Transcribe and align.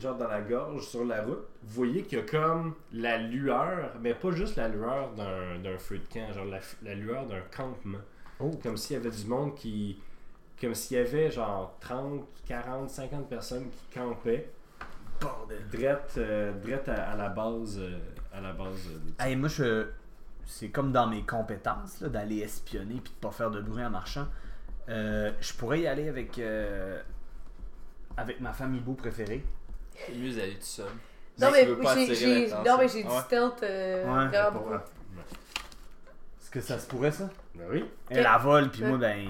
genre 0.00 0.16
dans 0.16 0.28
la 0.28 0.40
gorge, 0.40 0.86
sur 0.86 1.04
la 1.04 1.22
route, 1.22 1.46
vous 1.62 1.74
voyez 1.74 2.02
qu'il 2.02 2.18
y 2.18 2.20
a 2.20 2.24
comme 2.24 2.74
la 2.92 3.18
lueur, 3.18 3.92
mais 4.00 4.14
pas 4.14 4.30
juste 4.32 4.56
la 4.56 4.68
lueur 4.68 5.12
d'un 5.14 5.58
d'un 5.58 5.78
feu 5.78 5.98
de 5.98 6.06
camp, 6.12 6.32
genre 6.32 6.44
la, 6.46 6.60
la 6.82 6.94
lueur 6.94 7.26
d'un 7.26 7.40
campement. 7.56 7.98
Oh. 8.40 8.50
Comme 8.62 8.76
s'il 8.76 8.96
y 8.96 9.00
avait 9.00 9.10
du 9.10 9.24
monde 9.26 9.54
qui. 9.54 10.00
Comme 10.60 10.74
s'il 10.74 10.96
y 10.96 11.00
avait 11.00 11.30
genre 11.30 11.76
30, 11.80 12.24
40, 12.46 12.88
50 12.90 13.28
personnes 13.28 13.68
qui 13.70 13.98
campaient. 13.98 14.50
Bordel. 15.20 15.58
Drette, 15.72 16.14
euh, 16.18 16.52
drette 16.62 16.88
à, 16.88 17.10
à 17.12 17.16
la 17.16 17.28
base. 17.30 17.78
euh, 17.78 17.98
à 18.32 18.40
la 18.40 18.52
base 18.52 18.86
euh, 18.88 18.98
des- 18.98 19.24
Hey, 19.24 19.36
moi, 19.36 19.48
je. 19.48 19.86
C'est 20.44 20.68
comme 20.68 20.92
dans 20.92 21.06
mes 21.08 21.22
compétences, 21.22 22.00
là, 22.00 22.08
d'aller 22.08 22.38
espionner 22.40 23.00
puis 23.02 23.12
de 23.12 23.18
pas 23.20 23.30
faire 23.32 23.50
de 23.50 23.60
bruit 23.60 23.82
en 23.84 23.90
marchant. 23.90 24.26
Euh, 24.88 25.32
je 25.40 25.52
pourrais 25.54 25.80
y 25.80 25.86
aller 25.86 26.08
avec. 26.08 26.38
Euh, 28.18 28.22
avec 28.22 28.40
ma 28.40 28.52
femme 28.52 28.74
hibou 28.74 28.94
préférée. 28.94 29.42
C'est 30.06 30.14
mieux 30.14 30.32
d'aller 30.32 30.54
tout 30.54 30.62
seul. 30.62 30.86
Non, 31.38 31.48
mais 31.52 31.64
j'ai- 32.14 32.48
non, 32.48 32.78
mais 32.78 32.86
du 32.86 32.96
Ouais. 33.08 33.20
stealth 33.24 33.62
euh, 33.62 34.04
Ouais, 34.04 34.50
Pour-. 34.52 34.72
Est-ce 36.40 36.50
que 36.50 36.60
ça 36.60 36.78
se 36.78 36.86
pourrait, 36.86 37.10
ça? 37.10 37.28
Ben 37.54 37.64
oui. 37.70 37.84
Elle 38.10 38.22
la 38.22 38.38
vole, 38.38 38.70
puis 38.70 38.82
Ouais. 38.82 38.88
moi, 38.88 38.98
ben. 38.98 39.26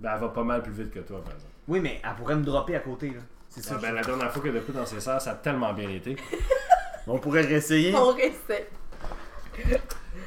Ben 0.00 0.12
elle 0.14 0.20
va 0.20 0.28
pas 0.28 0.44
mal 0.44 0.62
plus 0.62 0.72
vite 0.72 0.90
que 0.92 1.00
toi, 1.00 1.22
par 1.22 1.32
exemple. 1.34 1.52
Oui, 1.68 1.80
mais 1.80 2.00
elle 2.04 2.14
pourrait 2.14 2.36
me 2.36 2.44
dropper 2.44 2.76
à 2.76 2.80
côté, 2.80 3.08
là. 3.10 3.20
C'est 3.48 3.62
ça. 3.62 3.74
Ah, 3.76 3.80
ben, 3.82 3.92
la 3.94 4.02
dernière 4.02 4.30
fois 4.32 4.42
que 4.42 4.48
de 4.48 4.60
coup 4.60 4.72
dans 4.72 4.84
ses 4.86 5.00
serres, 5.00 5.20
ça 5.20 5.32
a 5.32 5.34
tellement 5.34 5.72
bien 5.72 5.88
été. 5.88 6.16
On 7.06 7.18
pourrait 7.18 7.42
réessayer. 7.42 7.94
On 7.94 8.12
restait. 8.12 8.68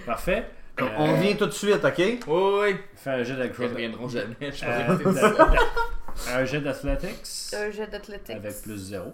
Parfait. 0.05 0.45
On- 0.79 0.85
Euh, 0.85 0.89
On 0.97 1.13
vient 1.19 1.35
tout 1.35 1.45
de 1.45 1.51
suite, 1.51 1.83
ok? 1.83 1.97
Oui, 1.97 2.17
oui. 2.27 2.75
Fais 2.95 3.09
un 3.11 3.23
jet 3.23 3.33
Ils 3.33 3.39
d'acrobat- 3.39 3.67
reviendront 3.69 4.07
jamais. 4.07 4.35
Je 4.41 4.65
Un 6.33 6.45
jet 6.45 6.61
d'athletics 6.61 7.53
Un 7.53 7.71
jet 7.71 7.87
d'athlétique. 7.87 8.35
avec 8.35 8.61
plus 8.61 8.77
0. 8.77 9.13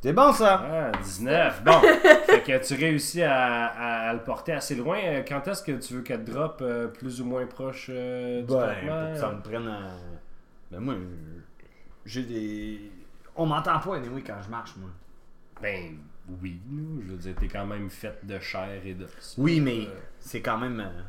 C'est 0.00 0.12
bon, 0.12 0.32
ça 0.32 0.90
Ah, 0.92 0.92
19. 1.02 1.64
Bon. 1.64 1.80
fait 2.26 2.42
que 2.44 2.64
tu 2.64 2.74
réussis 2.74 3.22
à, 3.22 3.66
à- 3.66 4.10
à 4.10 4.12
le 4.14 4.20
porter 4.20 4.52
assez 4.52 4.76
loin. 4.76 4.98
Euh, 5.02 5.22
Quand 5.26 5.46
est-ce 5.48 5.62
que 5.62 5.72
tu 5.72 5.94
veux 5.94 6.02
qu'elle 6.02 6.24
drop 6.24 6.60
euh, 6.62 6.86
plus 6.86 7.20
ou 7.20 7.24
moins 7.24 7.46
proche 7.46 7.88
euh, 7.92 8.42
du 8.42 8.46
Ben, 8.46 8.74
campement? 8.74 9.04
pour 9.04 9.12
que 9.14 9.18
ça 9.18 9.32
me 9.32 9.42
prenne 9.42 9.66
à... 9.66 9.90
Ben, 10.70 10.78
moi, 10.80 10.94
j'ai 12.06 12.22
des... 12.22 12.92
On 13.34 13.44
m'entend 13.46 13.78
pas, 13.80 13.96
anyway, 13.96 14.22
quand 14.22 14.40
je 14.40 14.48
marche, 14.50 14.76
moi. 14.76 14.90
Ben, 15.60 15.96
oui. 16.42 16.60
là. 16.70 17.02
Je 17.04 17.10
veux 17.10 17.16
dire, 17.18 17.34
t'es 17.34 17.48
quand 17.48 17.66
même 17.66 17.90
faite 17.90 18.24
de 18.24 18.38
chair 18.38 18.80
et 18.84 18.94
d'os. 18.94 19.34
Oui, 19.36 19.60
mais 19.60 19.80
Euh, 19.88 19.98
c'est 20.20 20.40
quand 20.42 20.58
même... 20.58 20.78
euh, 20.78 21.02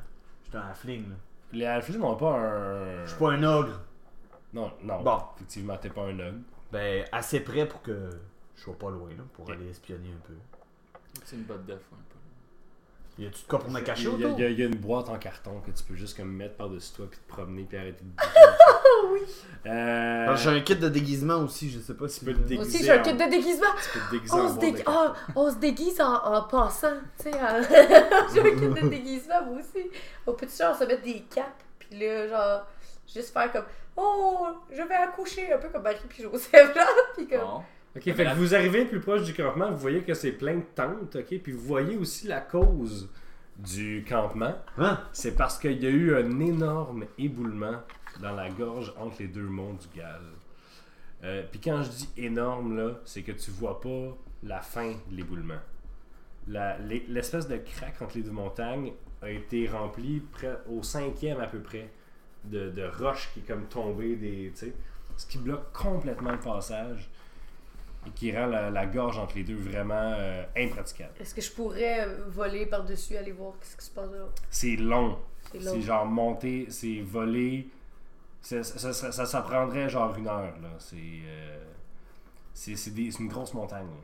Je 0.46 0.50
suis 0.50 0.58
un 0.58 0.62
halfling, 0.68 1.10
là. 1.10 1.16
Les 1.52 1.66
halflings 1.66 2.00
n'ont 2.00 2.16
pas 2.16 2.32
un. 2.32 3.06
Je 3.06 3.10
suis 3.10 3.20
pas 3.20 3.32
un 3.32 3.44
ogre. 3.44 3.82
Non, 4.54 4.72
non. 4.84 5.02
Bon. 5.02 5.18
Effectivement, 5.36 5.78
t'es 5.78 5.90
pas 5.90 6.04
un 6.04 6.20
ogre. 6.20 6.40
Ben, 6.72 7.06
assez 7.12 7.40
près 7.40 7.68
pour 7.68 7.82
que 7.82 8.10
je 8.56 8.62
sois 8.62 8.78
pas 8.78 8.90
loin, 8.90 9.10
là, 9.10 9.24
pour 9.34 9.50
aller 9.52 9.70
espionner 9.70 10.10
un 10.10 10.28
peu. 10.28 10.34
C'est 11.24 11.36
une 11.36 11.44
botte 11.44 11.66
de 11.66 11.74
foin. 11.74 11.98
un 11.98 12.10
peu. 12.10 13.24
Y 13.24 13.28
a-tu 13.28 13.44
de 13.44 13.48
quoi 13.48 13.60
pour 13.60 13.70
me 13.70 13.82
cacher 13.82 14.10
Il 14.14 14.22
y, 14.22 14.44
a, 14.44 14.50
y 14.50 14.54
y 14.54 14.64
une 14.64 14.76
boîte 14.76 15.10
en 15.10 15.18
carton 15.18 15.60
que 15.62 15.72
tu 15.72 15.84
peux 15.84 15.96
juste 15.96 16.16
comme 16.16 16.32
mettre 16.32 16.56
par-dessus 16.56 16.94
toi 16.94 17.08
puis 17.10 17.20
te 17.20 17.28
promener 17.28 17.64
puis 17.64 17.78
arrêter 17.78 18.04
de 18.04 18.10
bouger. 18.10 18.30
oui. 19.12 19.22
Euh, 19.66 20.36
J'ai 20.38 20.50
un 20.50 20.60
kit 20.62 20.76
de 20.76 20.90
déguisement 20.90 21.38
aussi, 21.44 21.70
je 21.70 21.80
sais 21.80 21.94
pas 21.94 22.08
si... 22.08 22.20
tu 22.20 22.26
peux 22.26 22.34
te 22.34 22.40
déguiser. 22.48 22.62
Aussi, 22.68 22.84
j'ai 22.84 22.92
un 22.92 23.00
kit 23.00 23.14
de 23.14 23.30
déguisement. 23.30 23.68
Tu 23.84 24.00
peux 24.00 24.06
te 24.06 24.12
déguiser 24.12 24.34
On 24.34 24.40
en 24.46 24.60
se, 24.62 24.84
ah, 24.86 25.14
on 25.36 25.54
déguise 25.54 26.02
en, 26.02 26.14
en 26.36 26.42
passant, 26.44 26.94
tu 27.22 27.30
sais. 27.30 27.34
en- 27.34 27.62
J'ai 28.34 28.40
un 28.42 28.56
kit 28.56 28.82
de 28.82 28.88
déguisement, 28.90 29.44
moi 29.46 29.60
aussi. 29.60 29.90
Au 30.26 30.34
petit 30.34 30.58
genre, 30.58 30.76
se 30.76 30.86
mettre 30.86 31.04
des 31.04 31.24
capes, 31.34 31.64
puis 31.78 32.00
là, 32.00 32.28
genre, 32.28 32.68
juste 33.14 33.34
faire 33.34 33.52
comme 33.52 33.66
Oh, 33.98 34.48
je 34.72 34.82
vais 34.82 34.96
accoucher, 34.96 35.52
un 35.52 35.58
peu 35.58 35.68
comme 35.70 35.84
Marie 35.84 35.98
puis 36.08 36.24
Joseph, 36.24 36.74
là. 36.74 36.88
Puis 37.18 37.28
comme. 37.28 37.62
Ok, 37.96 38.04
fait 38.04 38.14
que 38.14 38.36
vous 38.36 38.56
arrivez 38.56 38.86
plus 38.86 39.00
proche 39.02 39.24
du 39.24 39.34
campement, 39.34 39.70
vous 39.72 39.78
voyez 39.78 40.02
que 40.04 40.14
c'est 40.14 40.32
plein 40.32 40.56
de 40.56 40.64
tentes, 40.76 41.16
ok, 41.16 41.40
puis 41.44 41.52
vous 41.52 41.60
voyez 41.66 41.98
aussi 41.98 42.28
la 42.28 42.40
cause 42.40 43.10
du 43.58 44.06
campement. 44.08 44.54
Hein? 44.78 45.00
C'est 45.12 45.36
parce 45.36 45.58
qu'il 45.58 45.84
y 45.84 45.88
a 45.88 45.90
eu 45.90 46.16
un 46.16 46.40
énorme 46.40 47.06
éboulement 47.18 47.82
dans 48.22 48.34
la 48.34 48.50
gorge 48.50 48.94
entre 48.98 49.18
les 49.20 49.28
deux 49.28 49.48
monts 49.48 49.74
du 49.74 49.88
Gal. 50.00 50.22
Euh, 51.24 51.44
puis 51.52 51.60
quand 51.60 51.84
je 51.84 51.90
dis 51.90 52.10
énorme, 52.18 52.78
là, 52.78 52.94
c'est 53.06 53.24
que 53.24 53.32
tu 53.34 53.52
vois 53.52 53.80
pas 53.82 54.18
la 54.44 54.62
fin 54.62 54.92
de 55.10 55.16
l'éboulement. 55.16 55.60
L'espèce 56.48 57.48
de 57.48 57.58
craque 57.58 58.02
entre 58.02 58.16
les 58.18 58.24
deux 58.24 58.32
montagnes 58.32 58.94
a 59.22 59.30
été 59.30 59.68
remplie 59.68 60.22
près- 60.32 60.58
au 60.70 60.82
cinquième 60.82 61.40
à 61.42 61.48
peu 61.48 61.60
près 61.60 61.90
de, 62.46 62.70
de 62.70 62.84
roches 62.84 63.30
qui 63.34 63.42
est 63.42 63.44
comme 63.44 63.66
tombée 63.68 64.16
des. 64.16 64.52
Ce 65.18 65.26
qui 65.26 65.38
bloque 65.38 65.74
complètement 65.74 66.32
le 66.32 66.40
passage 66.40 67.10
et 68.08 68.12
qui 68.12 68.36
rend 68.36 68.46
la, 68.48 68.70
la 68.72 68.86
gorge 68.86 69.18
entre 69.20 69.36
les 69.36 69.44
deux 69.44 69.58
vraiment 69.58 70.14
euh, 70.18 70.46
impraticable. 70.56 71.12
Est-ce 71.20 71.36
que 71.36 71.42
je 71.42 71.52
pourrais 71.52 72.08
euh, 72.08 72.24
voler 72.30 72.66
par-dessus, 72.66 73.18
aller 73.18 73.34
voir 73.34 73.54
ce 73.62 73.76
qui 73.76 73.86
se 73.86 73.92
passe 73.92 74.10
là? 74.10 74.26
C'est 74.50 74.78
long. 74.78 75.20
C'est 75.52 75.60
long. 75.60 75.72
C'est 75.74 75.82
genre 75.82 76.06
monter, 76.06 76.68
c'est 76.70 77.02
voler. 77.02 77.68
Ça, 78.42 78.64
ça, 78.64 78.94
ça, 78.94 79.12
ça- 79.12 79.26
ça 79.26 79.42
prendrait 79.42 79.90
genre 79.90 80.16
une 80.16 80.28
heure. 80.28 80.54
là. 80.62 80.70
C'est 80.80 80.96
euh, 81.26 81.58
c'est 82.54 82.76
c'est 82.76 82.92
des- 82.92 83.12
c'est 83.12 83.20
une 83.20 83.28
grosse 83.30 83.54
montagne. 83.54 83.86
là. 83.86 84.04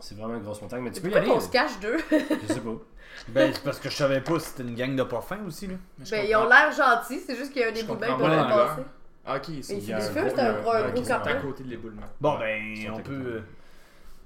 C'est 0.00 0.16
vraiment 0.16 0.34
une 0.36 0.42
grosse 0.44 0.62
montagne, 0.62 0.82
mais 0.82 0.92
tu 0.92 1.00
peux 1.00 1.08
y 1.08 1.10
Pourquoi 1.10 1.22
aller. 1.32 1.40
qu'on 1.40 1.44
se 1.46 1.50
cache 1.50 1.80
d'eux? 1.80 1.96
Je 2.10 2.52
sais 2.52 2.60
pas. 2.60 2.70
Ben, 3.28 3.52
c'est 3.52 3.64
parce 3.64 3.80
que 3.80 3.88
je 3.90 3.96
savais 3.96 4.20
pas 4.20 4.38
si 4.38 4.50
c'était 4.50 4.62
une 4.62 4.74
gang 4.76 4.94
de 4.94 5.02
pas 5.02 5.20
fins 5.20 5.40
aussi, 5.44 5.66
là. 5.66 5.74
Mais 5.98 6.04
je 6.04 6.10
Ben, 6.12 6.24
ils 6.24 6.32
comprends. 6.32 6.46
ont 6.46 6.48
l'air 6.50 6.70
gentils, 6.72 7.18
c'est 7.26 7.34
juste 7.34 7.52
qu'il 7.52 7.62
y 7.62 7.64
a 7.64 7.68
un 7.68 7.74
éboulement 7.74 7.94
comprends 8.06 8.16
qui 8.16 8.22
pas 8.22 8.28
doit 8.28 8.36
la 8.36 8.44
passer. 8.66 8.82
Ah, 9.26 9.36
ok, 9.36 9.44
c'est 9.62 9.76
Il 9.78 9.84
y 9.88 9.92
a 9.92 10.00
c'est 10.00 10.10
un 10.18 10.22
gros- 10.22 10.30
c'est 10.36 10.40
un 10.40 10.44
il 10.44 10.54
y 10.54 10.56
a 10.56 10.60
gros, 10.60 10.70
un- 10.70 10.74
un 10.76 10.78
un- 10.84 10.88
gros 10.90 11.00
qui 11.00 11.04
sont 11.06 11.12
à 11.14 11.18
campement. 11.18 11.40
côté 11.40 11.64
de 11.64 11.68
l'éboulement. 11.70 12.02
Bon, 12.20 12.34
Ils 12.36 12.84
ben, 12.84 12.92
sont 12.94 12.98
on 13.00 13.02
peut... 13.02 13.12
euh, 13.12 13.40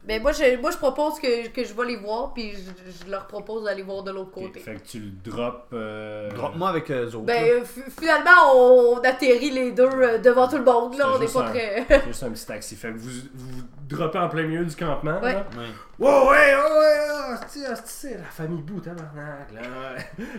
Ben, 0.05 0.21
moi 0.21 0.33
je, 0.33 0.61
moi, 0.61 0.73
je 0.73 0.79
propose 0.79 1.21
que, 1.21 1.47
que 1.49 1.63
je 1.65 1.73
vais 1.75 1.85
les 1.87 1.97
voir, 1.97 2.33
puis 2.35 2.53
je, 2.55 3.05
je 3.07 3.11
leur 3.11 3.27
propose 3.29 3.65
d'aller 3.65 3.83
voir 3.83 4.03
de 4.03 4.11
l'autre 4.11 4.33
côté. 4.33 4.59
Fait 4.59 4.75
que 4.75 4.81
tu 4.87 4.99
le 4.99 5.11
drops. 5.31 5.67
euh, 5.73 6.29
Drop-moi 6.33 6.69
avec 6.71 6.91
eux 6.91 7.07
autres. 7.15 7.21
Ben, 7.27 7.45
euh, 7.45 7.65
fi- 7.65 7.89
finalement, 8.01 8.53
on, 8.57 8.97
atterrit 8.99 9.51
les 9.51 9.71
deux 9.71 9.85
euh, 9.89 10.19
devant 10.19 10.49
tout 10.49 10.59
le 10.59 10.65
monde, 10.65 10.99
là, 10.99 11.07
on 11.15 11.19
n'est 11.21 11.27
pas 11.29 11.45
un- 11.47 11.51
très... 11.51 11.87
C'est 11.89 12.07
juste 12.07 12.23
un 12.25 12.31
petit 12.31 12.47
taxi. 12.47 12.75
Fait 12.75 12.89
que 12.93 12.99
vous 12.99 13.11
vous 13.35 13.63
droppez 13.89 14.19
en 14.19 14.29
plein 14.29 14.43
milieu 14.43 14.65
du 14.65 14.75
campement. 14.75 15.21
Ouais. 15.21 15.35
là. 15.35 15.47
Ouais. 15.57 16.09
Ouais, 16.09 16.09
ouais, 16.09 16.57
ouais, 16.57 17.37
c'est 17.85 18.15
la 18.19 18.25
famille 18.25 18.63
Bou, 18.63 18.81
tabarnak, 18.81 19.53
là. 19.55 19.63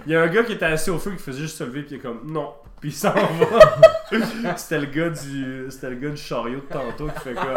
Il 0.05 0.11
y 0.11 0.15
a 0.15 0.23
un 0.23 0.27
gars 0.27 0.43
qui 0.43 0.53
était 0.53 0.65
assis 0.65 0.89
au 0.89 0.99
feu 0.99 1.11
qui 1.11 1.19
faisait 1.19 1.39
juste 1.43 1.57
se 1.57 1.63
lever, 1.63 1.83
puis 1.83 1.95
il 1.95 1.99
est 1.99 2.01
comme 2.01 2.19
non, 2.25 2.53
puis 2.81 2.89
il 2.89 2.93
s'en 2.93 3.13
va. 3.13 3.77
c'était 4.57 4.79
le 4.79 4.87
gars 4.87 5.09
du, 5.09 5.67
c'était 5.69 5.91
le 5.91 5.95
gars 5.95 6.09
du 6.09 6.17
chariot 6.17 6.59
de 6.59 6.65
tantôt 6.73 7.07
qui 7.07 7.19
fait 7.21 7.33
comme 7.33 7.53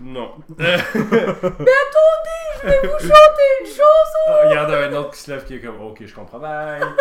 non. 0.00 0.34
Mais 0.58 0.66
attendez, 0.74 2.40
je 2.62 2.68
vais 2.68 2.80
vous 2.88 2.98
chanter 2.98 3.42
une 3.60 3.66
chanson! 3.66 4.26
Ah, 4.28 4.40
Il 4.46 4.54
y 4.54 4.58
en 4.58 4.70
a 4.70 4.76
un 4.76 4.92
autre 4.94 5.10
qui 5.10 5.20
se 5.20 5.30
lève 5.30 5.44
qui 5.44 5.54
est 5.54 5.60
comme 5.60 5.80
ok, 5.80 6.04
je 6.04 6.14
comprends 6.14 6.38
bien. 6.38 6.78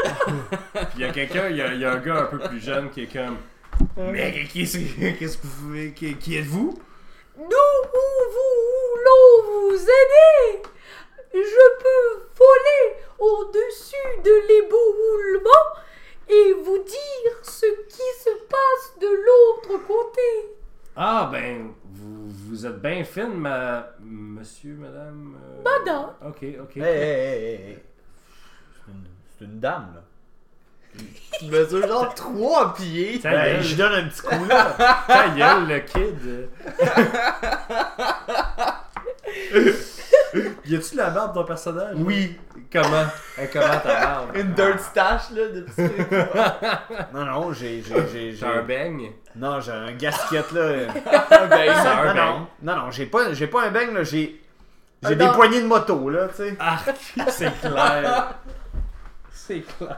puis 0.74 0.84
il 0.96 1.02
y 1.02 1.06
a 1.06 1.12
quelqu'un, 1.12 1.50
il 1.50 1.58
y 1.58 1.62
a, 1.62 1.74
il 1.74 1.80
y 1.80 1.86
a 1.86 1.92
un 1.94 1.98
gars 2.00 2.22
un 2.22 2.26
peu 2.26 2.40
plus 2.40 2.60
jeune 2.60 2.90
qui 2.90 3.04
est 3.04 3.14
comme 3.14 3.38
mais 3.98 4.46
qui, 4.52 4.66
qu'est-ce 4.66 5.38
que 5.38 5.48
vous 5.48 5.92
qui, 5.94 6.16
qui 6.16 6.38
êtes-vous? 6.38 6.78
Nous 7.38 7.46
voulons 8.36 9.44
vous 9.46 9.76
aider! 9.76 10.62
Je 11.34 11.78
peux 11.80 12.24
voler 12.36 12.96
au-dessus 13.20 14.22
de 14.24 14.32
l'éboulement 14.48 15.66
et 16.28 16.54
vous 16.64 16.80
dire 16.80 17.40
ce 17.44 17.66
qui 17.88 18.20
se 18.24 18.30
passe 18.50 19.00
de 19.00 19.08
l'autre 19.08 19.86
côté. 19.86 20.56
Ah, 20.96 21.30
ben, 21.32 21.74
vous, 22.00 22.30
vous 22.50 22.66
êtes 22.66 22.82
bien 22.82 23.04
fine, 23.04 23.34
ma... 23.36 23.88
monsieur, 24.00 24.76
madame. 24.76 25.36
euh, 25.44 25.62
Madame. 25.64 26.10
Ok, 26.26 26.46
ok. 26.62 26.78
Hey, 26.78 26.84
hey, 26.84 27.56
hey. 27.56 27.78
C'est 28.86 28.92
une, 28.92 29.04
c'est 29.38 29.46
une 29.46 29.60
dame, 29.60 29.92
là. 29.96 30.02
Tu 31.40 31.46
mesures 31.46 31.88
genre 31.88 32.14
3 32.16 32.74
pieds. 32.74 33.20
Ta 33.20 33.32
Ben, 33.32 33.54
gueule, 33.54 33.64
je 33.64 33.76
donne 33.76 33.94
un 33.94 34.08
petit 34.08 34.22
coup, 34.22 34.46
là. 34.46 34.76
ta 35.08 35.30
gueule, 35.30 35.68
le 35.68 35.80
kid. 35.80 36.50
y 40.66 40.76
a-tu 40.76 40.92
de 40.94 40.98
la 40.98 41.10
barbe 41.10 41.34
ton 41.34 41.44
personnage? 41.44 41.96
Oui. 41.98 42.38
Comment? 42.72 43.06
Hein, 43.38 43.46
comment 43.52 43.80
ta 43.84 44.00
barbe? 44.02 44.32
Une 44.36 44.54
dirt 44.54 44.80
stash 44.80 45.32
là 45.32 45.48
de 45.48 45.62
trucs. 45.62 46.12
Non, 47.14 47.26
non, 47.26 47.54
j'ai... 47.54 47.82
j'ai, 47.82 48.08
j'ai, 48.12 48.34
J'ai 48.34 48.46
un 48.46 48.62
beigne? 48.64 49.12
Non, 49.40 49.60
j'ai 49.62 49.72
un 49.72 49.92
gasket, 49.94 50.52
là. 50.52 50.62
un 51.32 51.42
non, 51.42 51.48
beigne. 51.48 52.16
non, 52.16 52.48
non, 52.62 52.76
non, 52.76 52.92
j'ai 52.92 53.06
pas, 53.06 53.34
j'ai 53.34 53.48
pas 53.48 53.64
un 53.68 53.72
beigne, 53.72 53.94
là. 53.94 54.04
J'ai... 54.04 54.42
J'ai 55.02 55.16
des 55.16 55.28
poignées 55.30 55.62
de 55.62 55.68
moto, 55.68 56.10
là, 56.10 56.28
tu 56.28 56.36
sais. 56.36 56.58
Ah, 56.60 56.78
c'est 57.30 57.58
clair. 57.62 58.34
C'est 59.32 59.62
clair. 59.62 59.98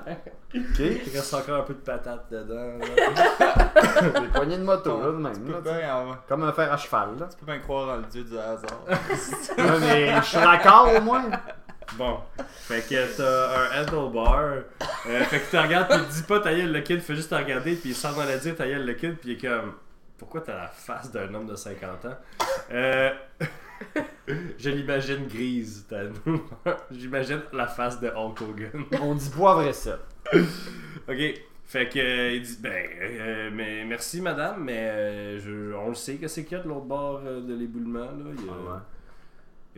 OK. 0.55 0.79
Il 0.79 1.11
reste 1.13 1.33
encore 1.33 1.57
un 1.57 1.63
peu 1.63 1.73
de 1.73 1.79
patate 1.79 2.25
dedans. 2.31 2.77
là. 2.79 4.19
des 4.21 4.27
poignées 4.27 4.57
de 4.57 4.63
moto, 4.63 4.99
là, 5.01 5.07
de 5.07 5.11
même, 5.13 5.51
là, 5.51 5.59
bien 5.61 5.95
en- 5.95 6.15
Comme 6.27 6.43
un 6.43 6.53
fer 6.53 6.71
à 6.71 6.77
cheval, 6.77 7.09
là. 7.19 7.25
tu 7.29 7.37
peux 7.37 7.45
bien 7.51 7.59
croire 7.59 7.89
en 7.89 7.95
le 7.97 8.03
dieu 8.03 8.23
du 8.23 8.37
hasard. 8.37 8.79
Ouais, 8.87 9.79
mais 9.81 10.15
je 10.17 10.21
suis 10.25 10.37
raccord, 10.37 10.89
au 10.95 11.01
moins. 11.01 11.23
Bon, 11.97 12.19
fait 12.67 12.81
que 12.87 13.17
t'as 13.17 13.79
un 13.79 13.81
handlebar. 13.83 14.43
Euh, 15.07 15.23
fait 15.25 15.39
que 15.39 15.49
tu 15.51 15.57
regardes, 15.57 15.91
tu 16.07 16.13
dis 16.13 16.23
pas 16.23 16.39
ta 16.39 16.53
gueule 16.53 16.71
le 16.71 16.81
kid, 16.81 17.01
fais 17.01 17.15
juste 17.15 17.29
te 17.29 17.35
regarder, 17.35 17.75
puis 17.75 17.89
il 17.89 17.95
sort 17.95 18.13
dans 18.15 18.23
la 18.23 18.37
dire 18.37 18.55
ta 18.55 18.65
gueule 18.67 18.85
le 18.85 18.93
kid, 18.93 19.15
puis 19.17 19.31
il 19.31 19.33
est 19.33 19.49
comme. 19.49 19.73
Pourquoi 20.17 20.41
t'as 20.41 20.55
la 20.55 20.67
face 20.67 21.11
d'un 21.11 21.33
homme 21.33 21.47
de 21.47 21.55
50 21.55 22.05
ans? 22.05 22.15
Euh, 22.71 23.09
Je 24.57 24.69
l'imagine 24.69 25.27
grise, 25.27 25.85
t'as- 25.89 26.03
J'imagine 26.91 27.41
la 27.51 27.67
face 27.67 27.99
de 27.99 28.07
Hulk 28.09 28.39
Hogan. 28.41 28.83
On 29.01 29.15
dit 29.15 29.29
poivre 29.29 29.69
sel. 29.73 29.97
Ok, 30.33 31.17
fait 31.65 31.89
que 31.89 31.99
euh, 31.99 32.31
il 32.35 32.41
dit 32.43 32.57
ben 32.61 32.87
euh, 33.01 33.49
mais 33.51 33.83
merci 33.83 34.21
madame, 34.21 34.63
mais 34.63 34.77
euh, 34.79 35.39
je, 35.39 35.73
on 35.75 35.89
le 35.89 35.95
sait 35.95 36.15
que 36.15 36.27
c'est 36.27 36.43
qu'il 36.45 36.55
y 36.57 36.61
a 36.61 36.63
de 36.63 36.69
l'autre 36.69 36.85
bord 36.85 37.21
euh, 37.25 37.41
de 37.41 37.53
l'éboulement 37.55 38.05
là. 38.05 38.31
Il 38.37 38.45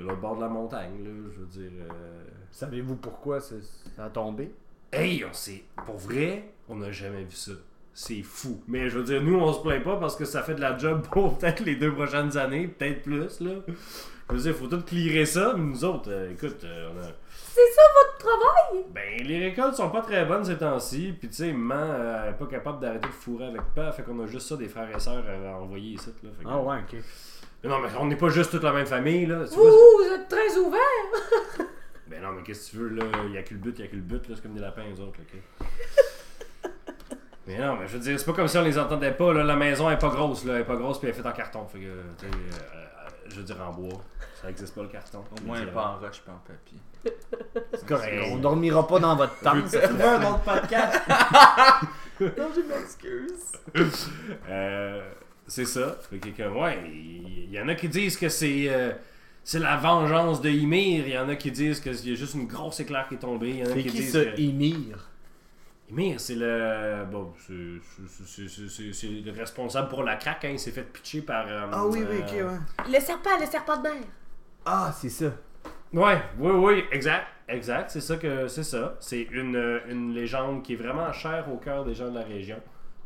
a 0.02 0.04
l'autre 0.06 0.22
bord 0.22 0.36
de 0.38 0.42
la 0.42 0.50
montagne 0.50 1.04
là, 1.04 1.10
je 1.36 1.40
veux 1.40 1.46
dire. 1.46 1.72
euh, 1.82 2.24
Savez-vous 2.52 2.96
pourquoi 2.96 3.40
ça 3.40 3.56
a 4.00 4.10
tombé? 4.10 4.52
Hey, 4.92 5.24
on 5.26 5.34
sait, 5.34 5.64
pour 5.86 5.98
vrai, 5.98 6.50
on 6.70 6.76
n'a 6.78 6.92
jamais 6.92 7.24
vu 7.24 7.36
ça. 7.36 7.52
C'est 7.96 8.22
fou. 8.24 8.62
Mais 8.68 8.90
je 8.90 8.98
veux 9.00 9.04
dire, 9.04 9.22
nous, 9.22 9.38
on 9.40 9.54
se 9.54 9.60
plaint 9.62 9.84
pas 9.84 9.98
parce 9.98 10.16
que 10.16 10.26
ça 10.26 10.42
fait 10.44 10.56
de 10.56 10.62
la 10.62 10.78
job 10.78 11.04
pour 11.12 11.38
peut-être 11.38 11.62
les 11.62 11.76
deux 11.76 11.94
prochaines 11.94 12.36
années, 12.38 12.68
peut-être 12.68 13.04
plus, 13.04 13.40
là. 13.40 13.52
Je 14.30 14.36
veux 14.36 14.42
dire, 14.42 14.56
faut 14.56 14.68
tout 14.68 14.82
clearer 14.82 15.26
ça, 15.26 15.54
mais 15.58 15.64
nous 15.64 15.84
autres, 15.86 16.10
euh, 16.12 16.32
écoute, 16.32 16.64
euh, 16.64 16.92
on 16.96 17.00
a... 17.00 17.08
C'est 17.30 17.72
ça 17.76 17.82
votre 17.94 18.18
travail? 18.18 18.86
Ben, 18.94 19.28
les 19.28 19.40
récoltes 19.50 19.76
sont 19.76 19.90
pas 19.92 20.02
très 20.02 20.26
bonnes 20.26 20.44
ces 20.46 20.58
temps-ci, 20.58 21.14
puis 21.20 21.28
tu 21.30 21.36
sais, 21.36 21.52
maman, 21.54 21.76
euh, 21.84 22.24
elle 22.24 22.30
est 22.34 22.38
pas 22.38 22.48
capable 22.48 22.80
d'arrêter 22.80 23.08
de 23.10 23.14
fourrer 23.14 23.48
avec 23.48 23.62
pas, 23.76 23.92
fait 23.92 24.02
qu'on 24.04 24.20
a 24.22 24.26
juste 24.26 24.48
ça 24.48 24.56
des 24.56 24.70
frères 24.70 24.90
et 24.96 25.00
sœurs 25.00 25.24
à 25.28 25.60
envoyer 25.60 25.94
ici, 25.96 26.10
là. 26.24 26.30
Fait 26.38 26.44
que- 26.46 26.50
Ah 26.50 26.60
ouais, 26.62 26.78
ok. 26.78 27.00
Mais 27.64 27.70
non, 27.70 27.80
mais 27.80 27.88
on 27.98 28.06
n'est 28.08 28.18
pas 28.18 28.30
juste 28.30 28.52
toute 28.52 28.64
la 28.64 28.74
même 28.74 28.86
famille, 28.86 29.26
là. 29.26 29.46
Tu 29.48 29.56
Vous, 29.56 29.62
vois, 29.62 29.72
vous 29.72 30.14
êtes 30.14 30.28
très 30.28 30.58
ouvert. 30.58 30.80
Ben 32.06 32.22
non, 32.22 32.34
mais 32.34 32.44
qu'est-ce 32.44 32.68
que 32.68 32.72
tu 32.72 32.78
veux, 32.84 32.90
là? 32.90 33.06
Il 33.28 33.32
y 33.34 33.38
a 33.38 33.44
que 33.44 33.54
le 33.54 33.60
but, 33.60 33.74
il 33.80 33.86
y 33.86 33.88
a 33.88 33.90
que 33.90 33.96
le 33.96 34.02
but, 34.02 34.28
là. 34.28 34.36
C'est 34.36 34.44
comme 34.44 34.54
des 34.54 34.60
lapins, 34.60 34.84
les 34.84 35.00
autres, 35.00 35.18
là, 35.18 35.26
ok? 35.64 36.70
mais 37.48 37.58
non, 37.58 37.78
mais 37.78 37.88
je 37.88 37.94
veux 37.94 38.00
dire, 38.00 38.20
c'est 38.20 38.26
pas 38.26 38.34
comme 38.34 38.48
si 38.48 38.58
on 38.58 38.62
les 38.62 38.78
entendait 38.78 39.14
pas, 39.14 39.34
là. 39.34 39.44
La 39.44 39.56
maison 39.56 39.90
est 39.90 39.98
pas 39.98 40.10
grosse, 40.10 40.44
là. 40.44 40.56
Elle 40.56 40.62
est 40.62 40.66
pas 40.66 40.76
grosse, 40.76 41.00
puis 41.00 41.08
elle 41.08 41.14
est 41.14 41.18
faite 41.18 41.26
en 41.26 41.32
carton. 41.32 41.66
Fait 41.66 41.80
que, 41.80 41.86
tu 42.20 42.26
sais, 42.28 42.32
euh, 42.32 43.10
je 43.30 43.36
veux 43.38 43.44
dire, 43.44 43.56
en 43.62 43.72
bois. 43.72 44.02
Ça 44.42 44.50
existe 44.50 44.76
pas, 44.76 44.82
le 44.82 44.90
carton. 44.90 45.24
Au 45.32 45.48
moins, 45.48 45.66
pas 45.66 45.86
en 45.88 46.06
roche, 46.06 46.22
pas 46.22 46.34
en 46.34 46.44
papier. 46.46 46.80
C'est 47.74 47.88
correct. 47.88 48.28
On 48.32 48.38
dormira 48.38 48.86
pas 48.86 49.00
dans 49.00 49.16
votre 49.16 49.40
tente. 49.40 49.68
ça. 49.70 49.80
Trouver 49.88 50.04
un 50.04 50.22
autre 50.24 50.42
podcast. 50.42 51.02
non, 52.20 52.50
je 52.54 52.62
m'excuse. 52.62 53.52
Euh, 54.50 55.02
c'est 55.48 55.66
ça. 55.66 55.98
Fait 56.10 56.18
que, 56.20 56.30
comme, 56.30 56.58
ouais, 56.58 56.80
il 56.88 57.50
y, 57.52 57.56
y 57.56 57.60
en 57.62 57.68
a 57.68 57.76
qui 57.76 57.90
disent 57.90 58.18
que 58.18 58.30
c'est. 58.30 58.66
euh, 58.70 58.92
c'est 59.44 59.60
la 59.60 59.76
vengeance 59.78 60.42
de 60.42 60.50
Ymir. 60.50 61.06
Il 61.08 61.14
y 61.14 61.18
en 61.18 61.28
a 61.28 61.36
qui 61.36 61.52
disent 61.52 61.80
qu'il 61.82 61.94
y 62.10 62.14
a 62.14 62.16
juste 62.16 62.34
une 62.36 62.48
grosse 62.48 62.80
éclair 62.80 63.08
qui 63.10 63.16
est 63.16 63.20
tombée. 63.20 63.50
Il 63.50 63.58
y 63.58 63.64
en 63.64 63.66
a 63.66 63.70
C'est 63.74 63.84
qui, 63.84 63.90
qui 63.90 63.98
disent 63.98 64.14
ce 64.14 64.18
que... 64.20 64.40
Ymir? 64.42 65.10
Ymir, 65.90 66.20
c'est 66.20 66.36
le. 66.36 67.04
Bon, 67.12 67.34
c'est- 67.38 67.54
c'est- 68.08 68.26
c'est- 68.26 68.48
c'est 68.48 68.70
c'est- 68.70 68.94
c'est 68.94 69.08
le 69.08 69.32
responsable 69.34 69.90
pour 69.90 70.04
la 70.04 70.16
craque, 70.16 70.46
hein. 70.46 70.50
Il 70.54 70.60
s'est 70.60 70.72
fait 70.72 70.84
pitcher 70.84 71.22
par. 71.22 71.46
euh, 71.48 71.68
Ah 71.72 71.86
oui, 71.86 72.00
oui, 72.10 72.18
euh, 72.22 72.22
ok, 72.22 72.52
ouais. 72.88 72.94
Le 72.94 73.00
serpent, 73.02 73.38
le 73.40 73.46
serpent 73.46 73.78
de 73.78 73.84
mer. 73.84 73.94
Ah, 74.66 74.94
c'est 74.98 75.10
ça. 75.10 75.34
Ouais, 75.92 76.20
oui, 76.40 76.52
oui, 76.52 76.84
exact, 76.92 77.28
exact, 77.50 77.92
c'est 77.92 78.02
ça 78.02 78.16
que 78.18 78.48
c'est 78.48 78.64
ça. 78.64 78.96
C'est 79.02 79.24
une, 79.32 79.56
euh, 79.58 79.80
une 79.90 80.14
légende 80.14 80.64
qui 80.64 80.74
est 80.74 80.78
vraiment 80.78 81.12
chère 81.12 81.52
au 81.54 81.58
cœur 81.58 81.84
des 81.84 81.94
gens 81.94 82.10
de 82.10 82.18
la 82.18 82.24
région. 82.24 82.58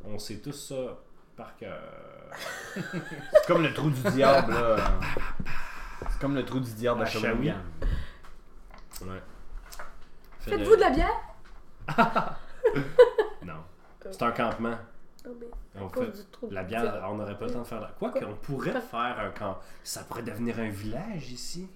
On 0.06 0.18
sait 0.20 0.38
tous 0.38 0.54
ça 0.54 1.00
par 1.36 1.58
cœur. 1.58 1.82
C'est 2.76 3.48
comme 3.48 3.64
le 3.64 3.74
trou 3.74 3.90
du 3.90 4.02
diable, 4.12 4.54
là. 4.54 4.76
C'est 6.12 6.20
comme 6.20 6.36
le 6.36 6.46
trou 6.46 6.60
du 6.60 6.74
diable 6.74 7.02
À 7.02 7.06
à 7.06 7.10
Shawinigan. 7.10 7.56
Ouais. 9.02 9.22
Fait 10.40 10.52
Faites-vous 10.52 10.76
de 10.76 10.82
la 10.82 10.90
bière? 10.90 11.22
Non. 13.46 13.64
C'est 14.12 14.24
un 14.24 14.32
campement. 14.32 14.78
On 15.80 15.90
fait 15.90 16.12
trou. 16.32 16.50
la 16.52 16.64
bière, 16.64 17.06
on 17.10 17.16
n'aurait 17.16 17.38
pas 17.38 17.46
le 17.46 17.54
temps 17.54 17.62
de 17.62 17.68
faire 17.68 17.80
la. 17.80 17.88
Quoi 17.88 18.12
qu'on 18.12 18.34
pourrait 18.34 18.82
faire 18.82 19.18
un 19.20 19.30
camp. 19.30 19.58
Ça 19.84 20.04
pourrait 20.04 20.24
devenir 20.24 20.60
un 20.60 20.70
village 20.70 21.32
ici. 21.32 21.70